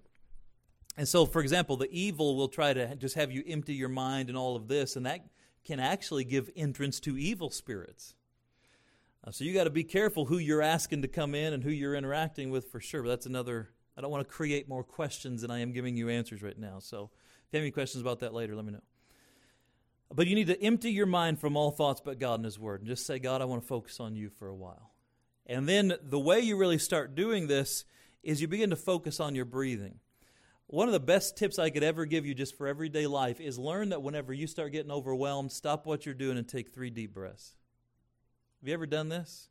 And 0.97 1.09
so, 1.09 1.25
for 1.25 1.41
example, 1.41 1.77
the 1.77 1.91
evil 1.91 2.37
will 2.37 2.49
try 2.49 2.75
to 2.75 2.95
just 2.97 3.15
have 3.15 3.31
you 3.31 3.43
empty 3.47 3.75
your 3.75 3.89
mind 3.89 4.29
and 4.29 4.37
all 4.37 4.57
of 4.57 4.69
this, 4.69 4.97
and 4.97 5.07
that 5.07 5.21
can 5.65 5.81
actually 5.81 6.25
give 6.25 6.51
entrance 6.57 7.01
to 7.01 7.17
evil 7.17 7.51
spirits. 7.51 8.15
Uh, 9.27 9.31
so 9.31 9.45
you 9.45 9.55
got 9.55 9.65
to 9.65 9.71
be 9.71 9.85
careful 9.85 10.27
who 10.27 10.39
you're 10.39 10.63
asking 10.63 11.03
to 11.03 11.09
come 11.09 11.35
in 11.35 11.53
and 11.53 11.63
who 11.63 11.71
you're 11.71 11.95
interacting 11.95 12.51
with 12.51 12.71
for 12.71 12.81
sure. 12.81 13.03
But 13.03 13.11
that's 13.11 13.27
another. 13.27 13.71
I 13.97 14.01
don't 14.01 14.11
want 14.11 14.27
to 14.27 14.35
create 14.35 14.69
more 14.69 14.85
questions 14.85 15.43
than 15.43 15.51
I 15.51 15.61
am 15.61 15.73
giving 15.73 15.97
you 15.97 16.09
answers 16.09 16.43
right 16.43 16.59
now. 16.59 16.79
So 16.79 17.11
if 17.13 17.53
you 17.53 17.59
have 17.59 17.63
any 17.63 17.71
questions 17.71 18.01
about 18.01 18.21
that 18.21 18.33
later, 18.33 18.57
let 18.57 18.65
me 18.65 18.73
know. 18.73 18.90
But 20.13 20.27
you 20.27 20.35
need 20.35 20.49
to 20.49 20.63
empty 20.63 20.91
your 20.91 21.07
mind 21.07 21.41
from 21.41 21.57
all 21.57 21.71
thoughts 21.71 22.01
but 22.05 22.19
God 22.19 22.35
and 22.35 22.45
His 22.45 22.59
Word. 22.59 22.81
And 22.81 22.89
just 22.89 23.07
say, 23.07 23.19
God, 23.19 23.41
I 23.41 23.45
want 23.45 23.63
to 23.63 23.69
focus 23.69 24.01
on 24.01 24.17
you 24.17 24.29
for 24.29 24.49
a 24.49 24.55
while. 24.55 24.91
And 25.47 25.69
then 25.69 25.95
the 26.03 26.19
way 26.19 26.41
you 26.41 26.57
really 26.57 26.79
start 26.79 27.15
doing 27.15 27.47
this 27.47 27.85
is 28.23 28.41
you 28.41 28.49
begin 28.49 28.71
to 28.71 28.77
focus 28.77 29.21
on 29.21 29.35
your 29.35 29.45
breathing. 29.45 30.01
One 30.67 30.87
of 30.87 30.93
the 30.93 31.01
best 31.01 31.37
tips 31.37 31.59
I 31.59 31.71
could 31.71 31.83
ever 31.83 32.05
give 32.07 32.25
you 32.25 32.35
just 32.35 32.57
for 32.57 32.69
everyday 32.69 33.09
life 33.09 33.41
is 33.41 33.59
learn 33.59 33.89
that 33.89 34.03
whenever 34.03 34.33
you 34.33 34.47
start 34.47 34.71
getting 34.71 34.93
overwhelmed, 34.93 35.51
stop 35.51 35.87
what 35.87 36.07
you're 36.07 36.15
doing 36.15 36.39
and 36.39 36.47
take 36.47 36.73
three 36.73 36.91
deep 36.91 37.13
breaths. 37.13 37.55
Have 38.61 38.69
you 38.69 38.75
ever 38.75 38.87
done 38.87 39.09
this? 39.09 39.49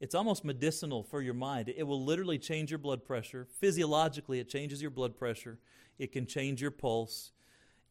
It's 0.00 0.14
almost 0.14 0.44
medicinal 0.44 1.04
for 1.04 1.22
your 1.22 1.34
mind. 1.34 1.72
It 1.74 1.84
will 1.84 2.04
literally 2.04 2.38
change 2.38 2.70
your 2.70 2.78
blood 2.78 3.04
pressure. 3.04 3.46
Physiologically, 3.60 4.40
it 4.40 4.48
changes 4.48 4.82
your 4.82 4.90
blood 4.90 5.16
pressure. 5.16 5.58
It 5.98 6.12
can 6.12 6.26
change 6.26 6.60
your 6.60 6.70
pulse. 6.70 7.32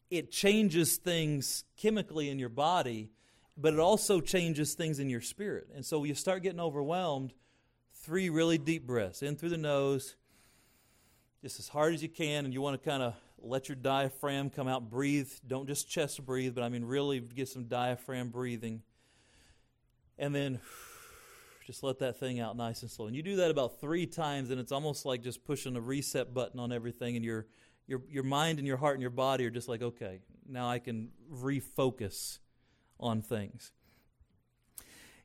It 0.10 0.32
changes 0.32 0.97
things 0.97 1.64
chemically 1.78 2.30
in 2.30 2.39
your 2.39 2.49
body, 2.49 3.12
but 3.58 3.74
it 3.74 3.80
also 3.80 4.22
changes 4.22 4.74
things 4.74 4.99
in 4.99 5.10
your 5.10 5.22
spirit. 5.22 5.68
And 5.74 5.86
so 5.86 6.03
you 6.03 6.14
start 6.14 6.43
getting 6.43 6.60
overwhelmed, 6.60 7.34
three 8.03 8.30
really 8.30 8.58
deep 8.58 8.86
breaths 8.86 9.22
in 9.22 9.36
through 9.36 9.49
the 9.49 9.58
nose, 9.58 10.16
just 11.41 11.60
as 11.60 11.68
hard 11.68 11.93
as 11.93 12.03
you 12.03 12.10
can, 12.10 12.45
and 12.45 12.53
you 12.53 12.62
want 12.62 12.82
to 12.82 12.89
kind 12.89 13.01
of 13.01 13.16
let 13.38 13.70
your 13.70 13.76
diaphragm 13.76 14.49
come 14.49 14.68
out, 14.68 14.89
breathe. 14.89 15.30
Don't 15.45 15.68
just 15.68 15.89
chest 15.89 16.26
breathe, 16.26 16.56
but 16.56 16.64
I 16.64 16.70
mean 16.70 16.86
really 16.86 17.20
get 17.20 17.47
some 17.47 17.66
diaphragm 17.66 18.30
breathing 18.30 18.82
and 20.18 20.34
then 20.34 20.60
just 21.66 21.84
let 21.84 21.99
that 21.99 22.20
thing 22.20 22.39
out 22.39 22.56
nice 22.56 22.82
and 22.82 22.91
slow. 22.91 23.08
And 23.08 23.16
you 23.16 23.24
do 23.24 23.38
that 23.38 23.51
about 23.51 23.82
three 23.82 24.06
times, 24.06 24.51
and 24.51 24.60
it's 24.60 24.72
almost 24.72 25.06
like 25.06 25.22
just 25.22 25.43
pushing 25.43 25.76
a 25.76 25.82
reset 25.82 26.34
button 26.34 26.60
on 26.60 26.72
everything, 26.72 27.16
and 27.16 27.26
your 27.26 27.47
your 27.88 28.01
your 28.09 28.23
mind 28.23 28.59
and 28.59 28.67
your 28.67 28.77
heart 28.77 28.95
and 28.95 29.01
your 29.01 29.11
body 29.11 29.45
are 29.45 29.51
just 29.51 29.67
like, 29.67 29.81
okay, 29.81 30.21
now 30.47 30.67
I 30.67 30.79
can 30.79 31.09
refocus 31.31 32.39
on 32.99 33.21
things. 33.21 33.71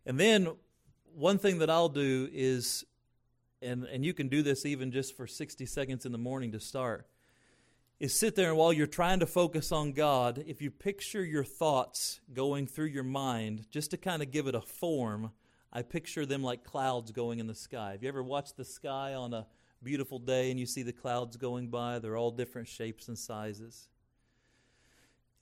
And 0.06 0.18
then 0.18 0.48
one 1.14 1.38
thing 1.38 1.58
that 1.58 1.70
I'll 1.70 1.88
do 1.88 2.28
is, 2.32 2.84
and 3.62 3.84
and 3.84 4.04
you 4.04 4.14
can 4.14 4.28
do 4.28 4.42
this 4.42 4.64
even 4.66 4.90
just 4.90 5.16
for 5.16 5.26
60 5.26 5.66
seconds 5.66 6.06
in 6.06 6.12
the 6.12 6.18
morning 6.18 6.52
to 6.52 6.60
start 6.60 7.06
is 8.00 8.14
sit 8.18 8.34
there 8.34 8.48
and 8.48 8.56
while 8.56 8.72
you're 8.72 8.86
trying 8.86 9.20
to 9.20 9.26
focus 9.26 9.70
on 9.70 9.92
God, 9.92 10.42
if 10.46 10.62
you 10.62 10.70
picture 10.70 11.22
your 11.22 11.44
thoughts 11.44 12.20
going 12.32 12.66
through 12.66 12.86
your 12.86 13.04
mind, 13.04 13.66
just 13.70 13.90
to 13.90 13.98
kind 13.98 14.22
of 14.22 14.30
give 14.30 14.46
it 14.46 14.54
a 14.54 14.60
form, 14.62 15.32
I 15.70 15.82
picture 15.82 16.24
them 16.24 16.42
like 16.42 16.64
clouds 16.64 17.12
going 17.12 17.40
in 17.40 17.46
the 17.46 17.54
sky. 17.54 17.92
Have 17.92 18.02
you 18.02 18.08
ever 18.08 18.22
watched 18.22 18.56
the 18.56 18.64
sky 18.64 19.12
on 19.12 19.34
a 19.34 19.46
beautiful 19.82 20.18
day 20.18 20.50
and 20.50 20.60
you 20.60 20.66
see 20.66 20.82
the 20.82 20.92
clouds 20.92 21.36
going 21.36 21.68
by? 21.68 21.98
They're 21.98 22.16
all 22.16 22.30
different 22.30 22.68
shapes 22.68 23.08
and 23.08 23.18
sizes. 23.18 23.88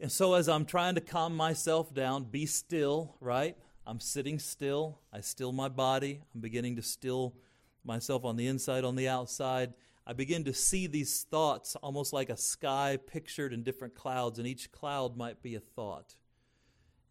And 0.00 0.12
so, 0.12 0.34
as 0.34 0.48
I'm 0.48 0.64
trying 0.64 0.94
to 0.94 1.00
calm 1.00 1.36
myself 1.36 1.92
down, 1.92 2.24
be 2.24 2.46
still, 2.46 3.16
right? 3.20 3.56
I'm 3.86 3.98
sitting 3.98 4.38
still. 4.38 5.00
I 5.12 5.20
still 5.22 5.50
my 5.50 5.68
body. 5.68 6.20
I'm 6.34 6.40
beginning 6.40 6.76
to 6.76 6.82
still 6.82 7.34
myself 7.84 8.24
on 8.24 8.36
the 8.36 8.46
inside, 8.46 8.84
on 8.84 8.96
the 8.96 9.08
outside. 9.08 9.74
I 10.06 10.12
begin 10.12 10.44
to 10.44 10.54
see 10.54 10.86
these 10.86 11.22
thoughts 11.22 11.74
almost 11.76 12.12
like 12.12 12.30
a 12.30 12.36
sky 12.36 12.98
pictured 13.06 13.52
in 13.52 13.62
different 13.62 13.94
clouds, 13.94 14.38
and 14.38 14.46
each 14.46 14.70
cloud 14.70 15.16
might 15.16 15.42
be 15.42 15.54
a 15.54 15.60
thought. 15.60 16.14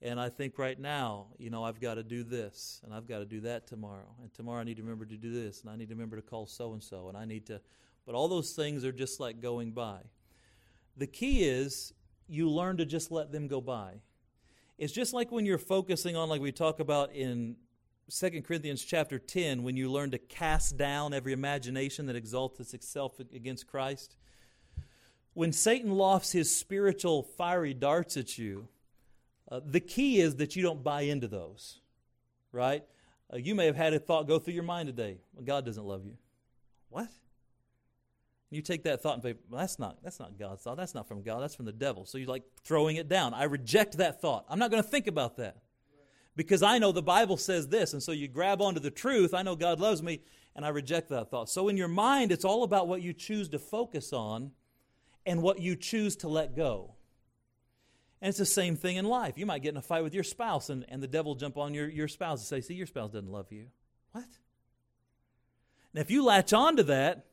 And 0.01 0.19
I 0.19 0.29
think 0.29 0.59
right 0.59 0.79
now, 0.79 1.27
you 1.39 1.49
know, 1.49 1.63
I've 1.63 1.79
got 1.79 1.95
to 1.95 2.03
do 2.03 2.23
this, 2.23 2.81
and 2.83 2.93
I've 2.93 3.07
got 3.07 3.19
to 3.19 3.25
do 3.25 3.41
that 3.41 3.65
tomorrow. 3.65 4.13
And 4.21 4.31
tomorrow 4.33 4.61
I 4.61 4.63
need 4.63 4.77
to 4.77 4.83
remember 4.83 5.05
to 5.05 5.17
do 5.17 5.33
this, 5.33 5.61
and 5.61 5.71
I 5.71 5.75
need 5.75 5.89
to 5.89 5.95
remember 5.95 6.15
to 6.17 6.21
call 6.21 6.45
so 6.45 6.73
and 6.73 6.83
so, 6.83 7.09
and 7.09 7.17
I 7.17 7.25
need 7.25 7.47
to. 7.47 7.59
But 8.05 8.13
all 8.13 8.27
those 8.27 8.51
things 8.51 8.85
are 8.85 8.91
just 8.91 9.19
like 9.19 9.41
going 9.41 9.71
by. 9.71 9.99
The 10.95 11.07
key 11.07 11.43
is 11.43 11.93
you 12.27 12.49
learn 12.49 12.77
to 12.77 12.85
just 12.85 13.11
let 13.11 13.31
them 13.31 13.47
go 13.47 13.59
by. 13.59 13.95
It's 14.77 14.93
just 14.93 15.13
like 15.13 15.31
when 15.31 15.45
you're 15.45 15.57
focusing 15.57 16.15
on, 16.15 16.29
like 16.29 16.41
we 16.41 16.51
talk 16.51 16.79
about 16.79 17.11
in 17.13 17.55
2 18.09 18.43
Corinthians 18.43 18.83
chapter 18.83 19.17
10, 19.17 19.63
when 19.63 19.75
you 19.75 19.91
learn 19.91 20.11
to 20.11 20.19
cast 20.19 20.77
down 20.77 21.13
every 21.13 21.33
imagination 21.33 22.05
that 22.05 22.15
exalts 22.15 22.73
itself 22.73 23.19
against 23.19 23.65
Christ, 23.67 24.15
when 25.33 25.51
Satan 25.51 25.91
lofts 25.91 26.31
his 26.31 26.55
spiritual 26.55 27.23
fiery 27.23 27.73
darts 27.73 28.15
at 28.15 28.37
you, 28.37 28.67
uh, 29.49 29.61
the 29.65 29.79
key 29.79 30.19
is 30.19 30.35
that 30.37 30.55
you 30.55 30.63
don't 30.63 30.83
buy 30.83 31.01
into 31.01 31.27
those, 31.27 31.79
right? 32.51 32.83
Uh, 33.31 33.37
you 33.37 33.55
may 33.55 33.65
have 33.65 33.75
had 33.75 33.93
a 33.93 33.99
thought 33.99 34.27
go 34.27 34.39
through 34.39 34.53
your 34.53 34.63
mind 34.63 34.87
today. 34.87 35.17
Well, 35.33 35.45
God 35.45 35.65
doesn't 35.65 35.85
love 35.85 36.05
you. 36.05 36.17
What? 36.89 37.07
You 38.49 38.61
take 38.61 38.83
that 38.83 39.01
thought 39.01 39.15
and 39.15 39.23
say, 39.23 39.35
well, 39.49 39.59
that's 39.59 39.77
not, 39.77 39.97
that's 40.03 40.19
not 40.19 40.39
God's 40.39 40.61
thought. 40.61 40.77
That's 40.77 40.95
not 40.95 41.07
from 41.07 41.21
God. 41.21 41.41
That's 41.41 41.55
from 41.55 41.65
the 41.65 41.73
devil. 41.73 42.05
So 42.05 42.17
you're 42.17 42.29
like 42.29 42.43
throwing 42.63 42.95
it 42.95 43.09
down. 43.09 43.33
I 43.33 43.43
reject 43.43 43.97
that 43.97 44.21
thought. 44.21 44.45
I'm 44.49 44.59
not 44.59 44.71
going 44.71 44.81
to 44.81 44.87
think 44.87 45.07
about 45.07 45.35
that 45.37 45.57
because 46.37 46.63
I 46.63 46.77
know 46.77 46.93
the 46.93 47.01
Bible 47.01 47.35
says 47.35 47.67
this. 47.67 47.91
And 47.91 48.01
so 48.01 48.13
you 48.13 48.29
grab 48.29 48.61
onto 48.61 48.79
the 48.79 48.91
truth. 48.91 49.33
I 49.33 49.41
know 49.41 49.57
God 49.57 49.81
loves 49.81 50.01
me, 50.01 50.21
and 50.55 50.65
I 50.65 50.69
reject 50.69 51.09
that 51.09 51.29
thought. 51.29 51.49
So 51.49 51.67
in 51.67 51.75
your 51.75 51.89
mind, 51.89 52.31
it's 52.31 52.45
all 52.45 52.63
about 52.63 52.87
what 52.87 53.01
you 53.01 53.11
choose 53.11 53.49
to 53.49 53.59
focus 53.59 54.13
on 54.13 54.51
and 55.25 55.41
what 55.41 55.59
you 55.59 55.75
choose 55.75 56.15
to 56.17 56.29
let 56.29 56.55
go. 56.55 56.93
And 58.21 58.29
it's 58.29 58.37
the 58.37 58.45
same 58.45 58.75
thing 58.75 58.95
in 58.95 59.05
life. 59.05 59.37
You 59.37 59.45
might 59.45 59.61
get 59.61 59.69
in 59.69 59.77
a 59.77 59.81
fight 59.81 60.03
with 60.03 60.13
your 60.13 60.23
spouse, 60.23 60.69
and, 60.69 60.85
and 60.89 61.03
the 61.03 61.07
devil 61.07 61.35
jump 61.35 61.57
on 61.57 61.73
your, 61.73 61.87
your 61.87 62.07
spouse 62.07 62.39
and 62.39 62.47
say, 62.47 62.65
See, 62.65 62.73
your 62.73 62.87
spouse 62.87 63.11
doesn't 63.11 63.31
love 63.31 63.51
you. 63.51 63.67
What? 64.11 64.25
Now, 65.93 66.01
if 66.01 66.09
you 66.09 66.23
latch 66.23 66.53
on 66.53 66.77
to 66.77 66.83
that, 66.83 67.25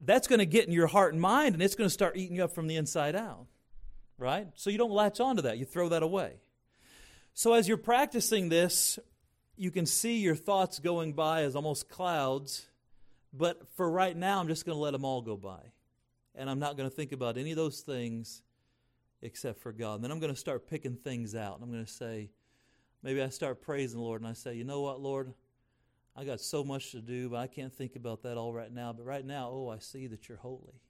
that's 0.00 0.26
going 0.26 0.40
to 0.40 0.46
get 0.46 0.66
in 0.66 0.72
your 0.72 0.88
heart 0.88 1.12
and 1.12 1.20
mind, 1.22 1.54
and 1.54 1.62
it's 1.62 1.76
going 1.76 1.88
to 1.88 1.92
start 1.92 2.16
eating 2.16 2.36
you 2.36 2.44
up 2.44 2.54
from 2.54 2.66
the 2.66 2.76
inside 2.76 3.14
out. 3.14 3.46
Right? 4.18 4.48
So 4.54 4.70
you 4.70 4.78
don't 4.78 4.92
latch 4.92 5.20
on 5.20 5.36
to 5.36 5.42
that, 5.42 5.58
you 5.58 5.64
throw 5.64 5.88
that 5.90 6.02
away. 6.02 6.34
So 7.34 7.54
as 7.54 7.66
you're 7.66 7.76
practicing 7.76 8.48
this, 8.48 8.98
you 9.56 9.70
can 9.70 9.86
see 9.86 10.18
your 10.18 10.34
thoughts 10.34 10.78
going 10.78 11.12
by 11.12 11.42
as 11.42 11.56
almost 11.56 11.88
clouds, 11.88 12.66
but 13.32 13.68
for 13.76 13.90
right 13.90 14.16
now, 14.16 14.40
I'm 14.40 14.48
just 14.48 14.66
going 14.66 14.76
to 14.76 14.82
let 14.82 14.90
them 14.90 15.04
all 15.04 15.22
go 15.22 15.36
by. 15.36 15.60
And 16.34 16.50
I'm 16.50 16.58
not 16.58 16.76
going 16.76 16.88
to 16.88 16.94
think 16.94 17.12
about 17.12 17.38
any 17.38 17.50
of 17.50 17.56
those 17.56 17.80
things 17.80 18.42
except 19.22 19.60
for 19.60 19.72
God. 19.72 19.96
And 19.96 20.04
then 20.04 20.10
I'm 20.10 20.18
going 20.18 20.32
to 20.32 20.38
start 20.38 20.68
picking 20.68 20.96
things 20.96 21.34
out. 21.34 21.60
I'm 21.62 21.70
going 21.70 21.84
to 21.84 21.90
say, 21.90 22.30
maybe 23.02 23.22
I 23.22 23.28
start 23.28 23.62
praising 23.62 23.98
the 23.98 24.04
Lord 24.04 24.20
and 24.20 24.28
I 24.28 24.34
say, 24.34 24.54
you 24.54 24.64
know 24.64 24.80
what, 24.80 25.00
Lord? 25.00 25.32
I 26.14 26.24
got 26.24 26.40
so 26.40 26.62
much 26.62 26.90
to 26.90 27.00
do, 27.00 27.30
but 27.30 27.36
I 27.36 27.46
can't 27.46 27.72
think 27.72 27.96
about 27.96 28.22
that 28.24 28.36
all 28.36 28.52
right 28.52 28.70
now. 28.70 28.92
But 28.92 29.06
right 29.06 29.24
now, 29.24 29.48
oh, 29.50 29.68
I 29.68 29.78
see 29.78 30.08
that 30.08 30.28
you're 30.28 30.38
holy. 30.38 30.80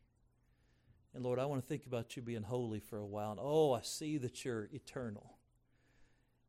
And 1.14 1.22
Lord, 1.22 1.38
I 1.38 1.44
want 1.44 1.62
to 1.62 1.68
think 1.68 1.86
about 1.86 2.16
you 2.16 2.22
being 2.22 2.42
holy 2.42 2.80
for 2.80 2.98
a 2.98 3.06
while. 3.06 3.32
And 3.32 3.40
oh, 3.40 3.72
I 3.72 3.82
see 3.82 4.18
that 4.18 4.44
you're 4.44 4.68
eternal. 4.72 5.36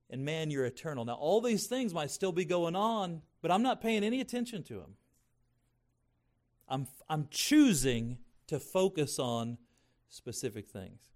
And 0.09 0.23
man, 0.23 0.49
you're 0.51 0.65
eternal. 0.65 1.05
Now, 1.05 1.15
all 1.15 1.41
these 1.41 1.67
things 1.67 1.93
might 1.93 2.11
still 2.11 2.31
be 2.31 2.45
going 2.45 2.75
on, 2.75 3.21
but 3.41 3.51
I'm 3.51 3.61
not 3.61 3.81
paying 3.81 4.03
any 4.03 4.21
attention 4.21 4.63
to 4.63 4.75
them. 4.75 4.95
I'm, 6.67 6.87
I'm 7.09 7.27
choosing 7.29 8.19
to 8.47 8.59
focus 8.59 9.19
on 9.19 9.57
specific 10.09 10.67
things. 10.69 11.12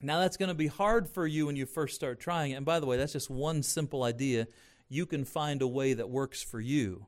Now, 0.00 0.20
that's 0.20 0.36
going 0.36 0.48
to 0.48 0.54
be 0.54 0.68
hard 0.68 1.08
for 1.08 1.26
you 1.26 1.46
when 1.46 1.56
you 1.56 1.66
first 1.66 1.94
start 1.94 2.20
trying 2.20 2.52
it. 2.52 2.54
And 2.54 2.66
by 2.66 2.78
the 2.78 2.86
way, 2.86 2.96
that's 2.96 3.12
just 3.12 3.30
one 3.30 3.62
simple 3.62 4.04
idea. 4.04 4.46
You 4.88 5.06
can 5.06 5.24
find 5.24 5.60
a 5.60 5.66
way 5.66 5.94
that 5.94 6.08
works 6.08 6.42
for 6.42 6.60
you. 6.60 7.06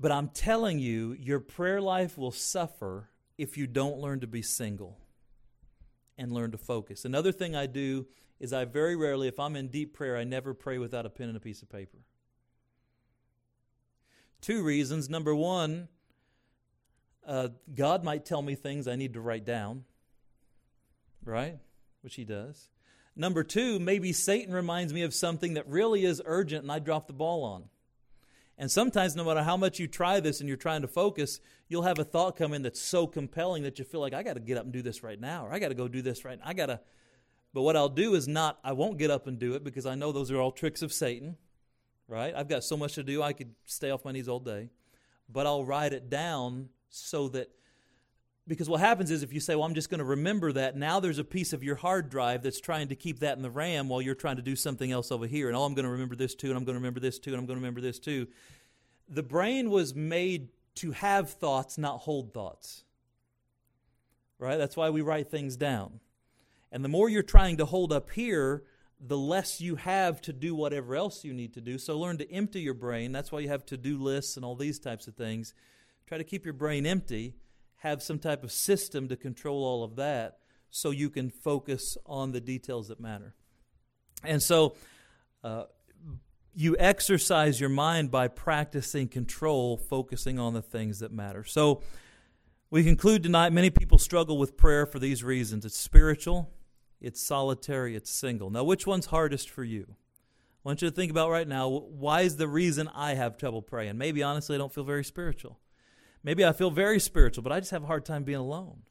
But 0.00 0.10
I'm 0.10 0.28
telling 0.28 0.78
you, 0.78 1.12
your 1.12 1.38
prayer 1.38 1.80
life 1.80 2.16
will 2.16 2.32
suffer 2.32 3.10
if 3.38 3.56
you 3.56 3.66
don't 3.66 3.98
learn 3.98 4.20
to 4.20 4.26
be 4.26 4.42
single 4.42 4.98
and 6.18 6.32
learn 6.32 6.50
to 6.52 6.58
focus. 6.58 7.04
Another 7.04 7.30
thing 7.30 7.54
I 7.54 7.66
do 7.66 8.06
is 8.40 8.52
I 8.52 8.64
very 8.64 8.96
rarely, 8.96 9.28
if 9.28 9.38
I'm 9.38 9.54
in 9.54 9.68
deep 9.68 9.94
prayer, 9.94 10.16
I 10.16 10.24
never 10.24 10.54
pray 10.54 10.78
without 10.78 11.06
a 11.06 11.10
pen 11.10 11.28
and 11.28 11.36
a 11.36 11.40
piece 11.40 11.62
of 11.62 11.70
paper. 11.70 11.98
Two 14.40 14.64
reasons. 14.64 15.08
Number 15.08 15.34
one, 15.34 15.88
uh, 17.24 17.48
God 17.72 18.02
might 18.02 18.24
tell 18.24 18.42
me 18.42 18.56
things 18.56 18.88
I 18.88 18.96
need 18.96 19.14
to 19.14 19.20
write 19.20 19.44
down, 19.44 19.84
right? 21.24 21.58
Which 22.02 22.16
he 22.16 22.24
does. 22.24 22.68
Number 23.16 23.42
two, 23.42 23.78
maybe 23.78 24.12
Satan 24.12 24.54
reminds 24.54 24.92
me 24.92 25.02
of 25.02 25.14
something 25.14 25.54
that 25.54 25.68
really 25.68 26.04
is 26.04 26.22
urgent 26.24 26.62
and 26.62 26.72
I 26.72 26.78
drop 26.78 27.06
the 27.06 27.12
ball 27.12 27.44
on. 27.44 27.64
And 28.58 28.70
sometimes, 28.70 29.16
no 29.16 29.24
matter 29.24 29.42
how 29.42 29.56
much 29.56 29.78
you 29.78 29.88
try 29.88 30.20
this 30.20 30.40
and 30.40 30.48
you're 30.48 30.56
trying 30.56 30.82
to 30.82 30.88
focus, 30.88 31.40
you'll 31.68 31.82
have 31.82 31.98
a 31.98 32.04
thought 32.04 32.36
come 32.36 32.52
in 32.52 32.62
that's 32.62 32.80
so 32.80 33.06
compelling 33.06 33.62
that 33.64 33.78
you 33.78 33.84
feel 33.84 34.00
like, 34.00 34.14
I 34.14 34.22
got 34.22 34.34
to 34.34 34.40
get 34.40 34.58
up 34.58 34.64
and 34.64 34.72
do 34.72 34.82
this 34.82 35.02
right 35.02 35.20
now, 35.20 35.46
or 35.46 35.52
I 35.52 35.58
got 35.58 35.68
to 35.68 35.74
go 35.74 35.88
do 35.88 36.02
this 36.02 36.24
right 36.24 36.38
now. 36.38 36.44
I 36.46 36.52
got 36.52 36.66
to. 36.66 36.80
But 37.54 37.62
what 37.62 37.76
I'll 37.76 37.88
do 37.88 38.14
is 38.14 38.28
not, 38.28 38.58
I 38.62 38.72
won't 38.72 38.98
get 38.98 39.10
up 39.10 39.26
and 39.26 39.38
do 39.38 39.54
it 39.54 39.64
because 39.64 39.84
I 39.84 39.94
know 39.94 40.12
those 40.12 40.30
are 40.30 40.40
all 40.40 40.52
tricks 40.52 40.80
of 40.80 40.92
Satan, 40.92 41.36
right? 42.08 42.34
I've 42.36 42.48
got 42.48 42.62
so 42.62 42.76
much 42.76 42.94
to 42.94 43.02
do, 43.02 43.22
I 43.22 43.32
could 43.32 43.54
stay 43.64 43.90
off 43.90 44.04
my 44.04 44.12
knees 44.12 44.28
all 44.28 44.40
day. 44.40 44.68
But 45.28 45.46
I'll 45.46 45.64
write 45.64 45.92
it 45.92 46.08
down 46.08 46.68
so 46.88 47.28
that 47.28 47.50
because 48.48 48.68
what 48.68 48.80
happens 48.80 49.10
is 49.10 49.22
if 49.22 49.32
you 49.32 49.38
say, 49.38 49.54
well, 49.54 49.64
I'm 49.64 49.74
just 49.74 49.88
going 49.88 50.00
to 50.00 50.04
remember 50.04 50.52
that, 50.52 50.76
now 50.76 50.98
there's 50.98 51.18
a 51.18 51.24
piece 51.24 51.52
of 51.52 51.62
your 51.62 51.76
hard 51.76 52.10
drive 52.10 52.42
that's 52.42 52.60
trying 52.60 52.88
to 52.88 52.96
keep 52.96 53.20
that 53.20 53.36
in 53.36 53.42
the 53.42 53.50
RAM 53.50 53.88
while 53.88 54.02
you're 54.02 54.16
trying 54.16 54.36
to 54.36 54.42
do 54.42 54.56
something 54.56 54.90
else 54.90 55.12
over 55.12 55.26
here. 55.26 55.46
And 55.48 55.56
oh, 55.56 55.62
I'm 55.62 55.74
going 55.74 55.84
to 55.84 55.90
remember 55.90 56.16
this 56.16 56.34
too, 56.34 56.48
and 56.48 56.56
I'm 56.56 56.64
going 56.64 56.74
to 56.74 56.80
remember 56.80 56.98
this 56.98 57.18
too, 57.18 57.30
and 57.30 57.38
I'm 57.38 57.46
going 57.46 57.56
to 57.56 57.60
remember 57.60 57.80
this 57.80 58.00
too. 58.00 58.26
The 59.08 59.22
brain 59.22 59.70
was 59.70 59.94
made 59.94 60.48
to 60.76 60.90
have 60.90 61.30
thoughts, 61.30 61.78
not 61.78 61.98
hold 61.98 62.34
thoughts. 62.34 62.84
Right? 64.38 64.56
That's 64.56 64.76
why 64.76 64.90
we 64.90 65.02
write 65.02 65.30
things 65.30 65.56
down. 65.56 66.00
And 66.72 66.84
the 66.84 66.88
more 66.88 67.08
you're 67.08 67.22
trying 67.22 67.58
to 67.58 67.64
hold 67.64 67.92
up 67.92 68.10
here, 68.10 68.64
the 68.98 69.18
less 69.18 69.60
you 69.60 69.76
have 69.76 70.20
to 70.22 70.32
do 70.32 70.54
whatever 70.54 70.96
else 70.96 71.24
you 71.24 71.32
need 71.32 71.54
to 71.54 71.60
do. 71.60 71.78
So 71.78 71.96
learn 71.96 72.18
to 72.18 72.32
empty 72.32 72.60
your 72.60 72.74
brain. 72.74 73.12
That's 73.12 73.30
why 73.30 73.40
you 73.40 73.48
have 73.48 73.66
to 73.66 73.76
do 73.76 73.98
lists 73.98 74.36
and 74.36 74.44
all 74.44 74.56
these 74.56 74.80
types 74.80 75.06
of 75.06 75.14
things. 75.14 75.54
Try 76.06 76.18
to 76.18 76.24
keep 76.24 76.44
your 76.44 76.54
brain 76.54 76.86
empty 76.86 77.34
have 77.82 78.00
some 78.00 78.20
type 78.20 78.44
of 78.44 78.52
system 78.52 79.08
to 79.08 79.16
control 79.16 79.64
all 79.64 79.82
of 79.82 79.96
that 79.96 80.38
so 80.70 80.92
you 80.92 81.10
can 81.10 81.28
focus 81.28 81.98
on 82.06 82.30
the 82.30 82.40
details 82.40 82.88
that 82.88 83.00
matter. 83.00 83.34
And 84.22 84.40
so 84.40 84.76
uh, 85.42 85.64
you 86.54 86.76
exercise 86.78 87.60
your 87.60 87.70
mind 87.70 88.12
by 88.12 88.28
practicing 88.28 89.08
control, 89.08 89.76
focusing 89.76 90.38
on 90.38 90.54
the 90.54 90.62
things 90.62 91.00
that 91.00 91.10
matter. 91.10 91.42
So 91.42 91.82
we 92.70 92.84
conclude 92.84 93.24
tonight 93.24 93.52
many 93.52 93.68
people 93.68 93.98
struggle 93.98 94.38
with 94.38 94.56
prayer 94.56 94.86
for 94.86 95.00
these 95.00 95.24
reasons 95.24 95.64
it's 95.64 95.76
spiritual, 95.76 96.52
it's 97.00 97.20
solitary, 97.20 97.96
it's 97.96 98.12
single. 98.12 98.48
Now, 98.50 98.62
which 98.62 98.86
one's 98.86 99.06
hardest 99.06 99.50
for 99.50 99.64
you? 99.64 99.86
I 99.90 100.68
want 100.68 100.82
you 100.82 100.88
to 100.88 100.94
think 100.94 101.10
about 101.10 101.30
right 101.30 101.48
now 101.48 101.68
why 101.68 102.20
is 102.20 102.36
the 102.36 102.46
reason 102.46 102.88
I 102.94 103.14
have 103.14 103.36
trouble 103.36 103.60
praying? 103.60 103.98
Maybe 103.98 104.22
honestly, 104.22 104.54
I 104.54 104.58
don't 104.58 104.72
feel 104.72 104.84
very 104.84 105.02
spiritual. 105.02 105.58
Maybe 106.24 106.44
I 106.44 106.52
feel 106.52 106.70
very 106.70 107.00
spiritual, 107.00 107.42
but 107.42 107.52
I 107.52 107.60
just 107.60 107.72
have 107.72 107.82
a 107.82 107.86
hard 107.86 108.04
time 108.04 108.24
being 108.24 108.38
alone. 108.38 108.82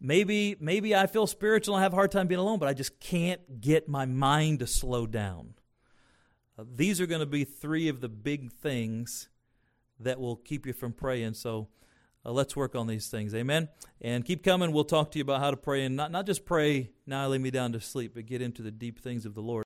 Maybe 0.00 0.56
maybe 0.58 0.96
I 0.96 1.06
feel 1.06 1.26
spiritual 1.26 1.76
and 1.76 1.80
I 1.80 1.84
have 1.84 1.92
a 1.92 1.96
hard 1.96 2.10
time 2.10 2.26
being 2.26 2.40
alone, 2.40 2.58
but 2.58 2.68
I 2.68 2.74
just 2.74 2.98
can't 2.98 3.60
get 3.60 3.88
my 3.88 4.04
mind 4.04 4.58
to 4.60 4.66
slow 4.66 5.06
down. 5.06 5.54
Uh, 6.58 6.64
these 6.74 7.00
are 7.00 7.06
going 7.06 7.20
to 7.20 7.26
be 7.26 7.44
three 7.44 7.88
of 7.88 8.00
the 8.00 8.08
big 8.08 8.52
things 8.52 9.28
that 10.00 10.20
will 10.20 10.36
keep 10.36 10.66
you 10.66 10.72
from 10.72 10.92
praying. 10.92 11.34
So 11.34 11.68
uh, 12.24 12.32
let's 12.32 12.56
work 12.56 12.74
on 12.74 12.86
these 12.86 13.08
things. 13.08 13.34
Amen. 13.34 13.68
And 14.00 14.24
keep 14.24 14.42
coming. 14.42 14.72
We'll 14.72 14.84
talk 14.84 15.10
to 15.12 15.18
you 15.18 15.22
about 15.22 15.40
how 15.40 15.50
to 15.50 15.56
pray 15.56 15.84
and 15.84 15.96
not, 15.96 16.10
not 16.10 16.26
just 16.26 16.44
pray, 16.44 16.90
now 17.06 17.22
I 17.22 17.26
lay 17.26 17.38
me 17.38 17.50
down 17.50 17.72
to 17.72 17.80
sleep, 17.80 18.12
but 18.14 18.26
get 18.26 18.42
into 18.42 18.62
the 18.62 18.70
deep 18.70 19.00
things 19.00 19.26
of 19.26 19.34
the 19.34 19.42
Lord. 19.42 19.60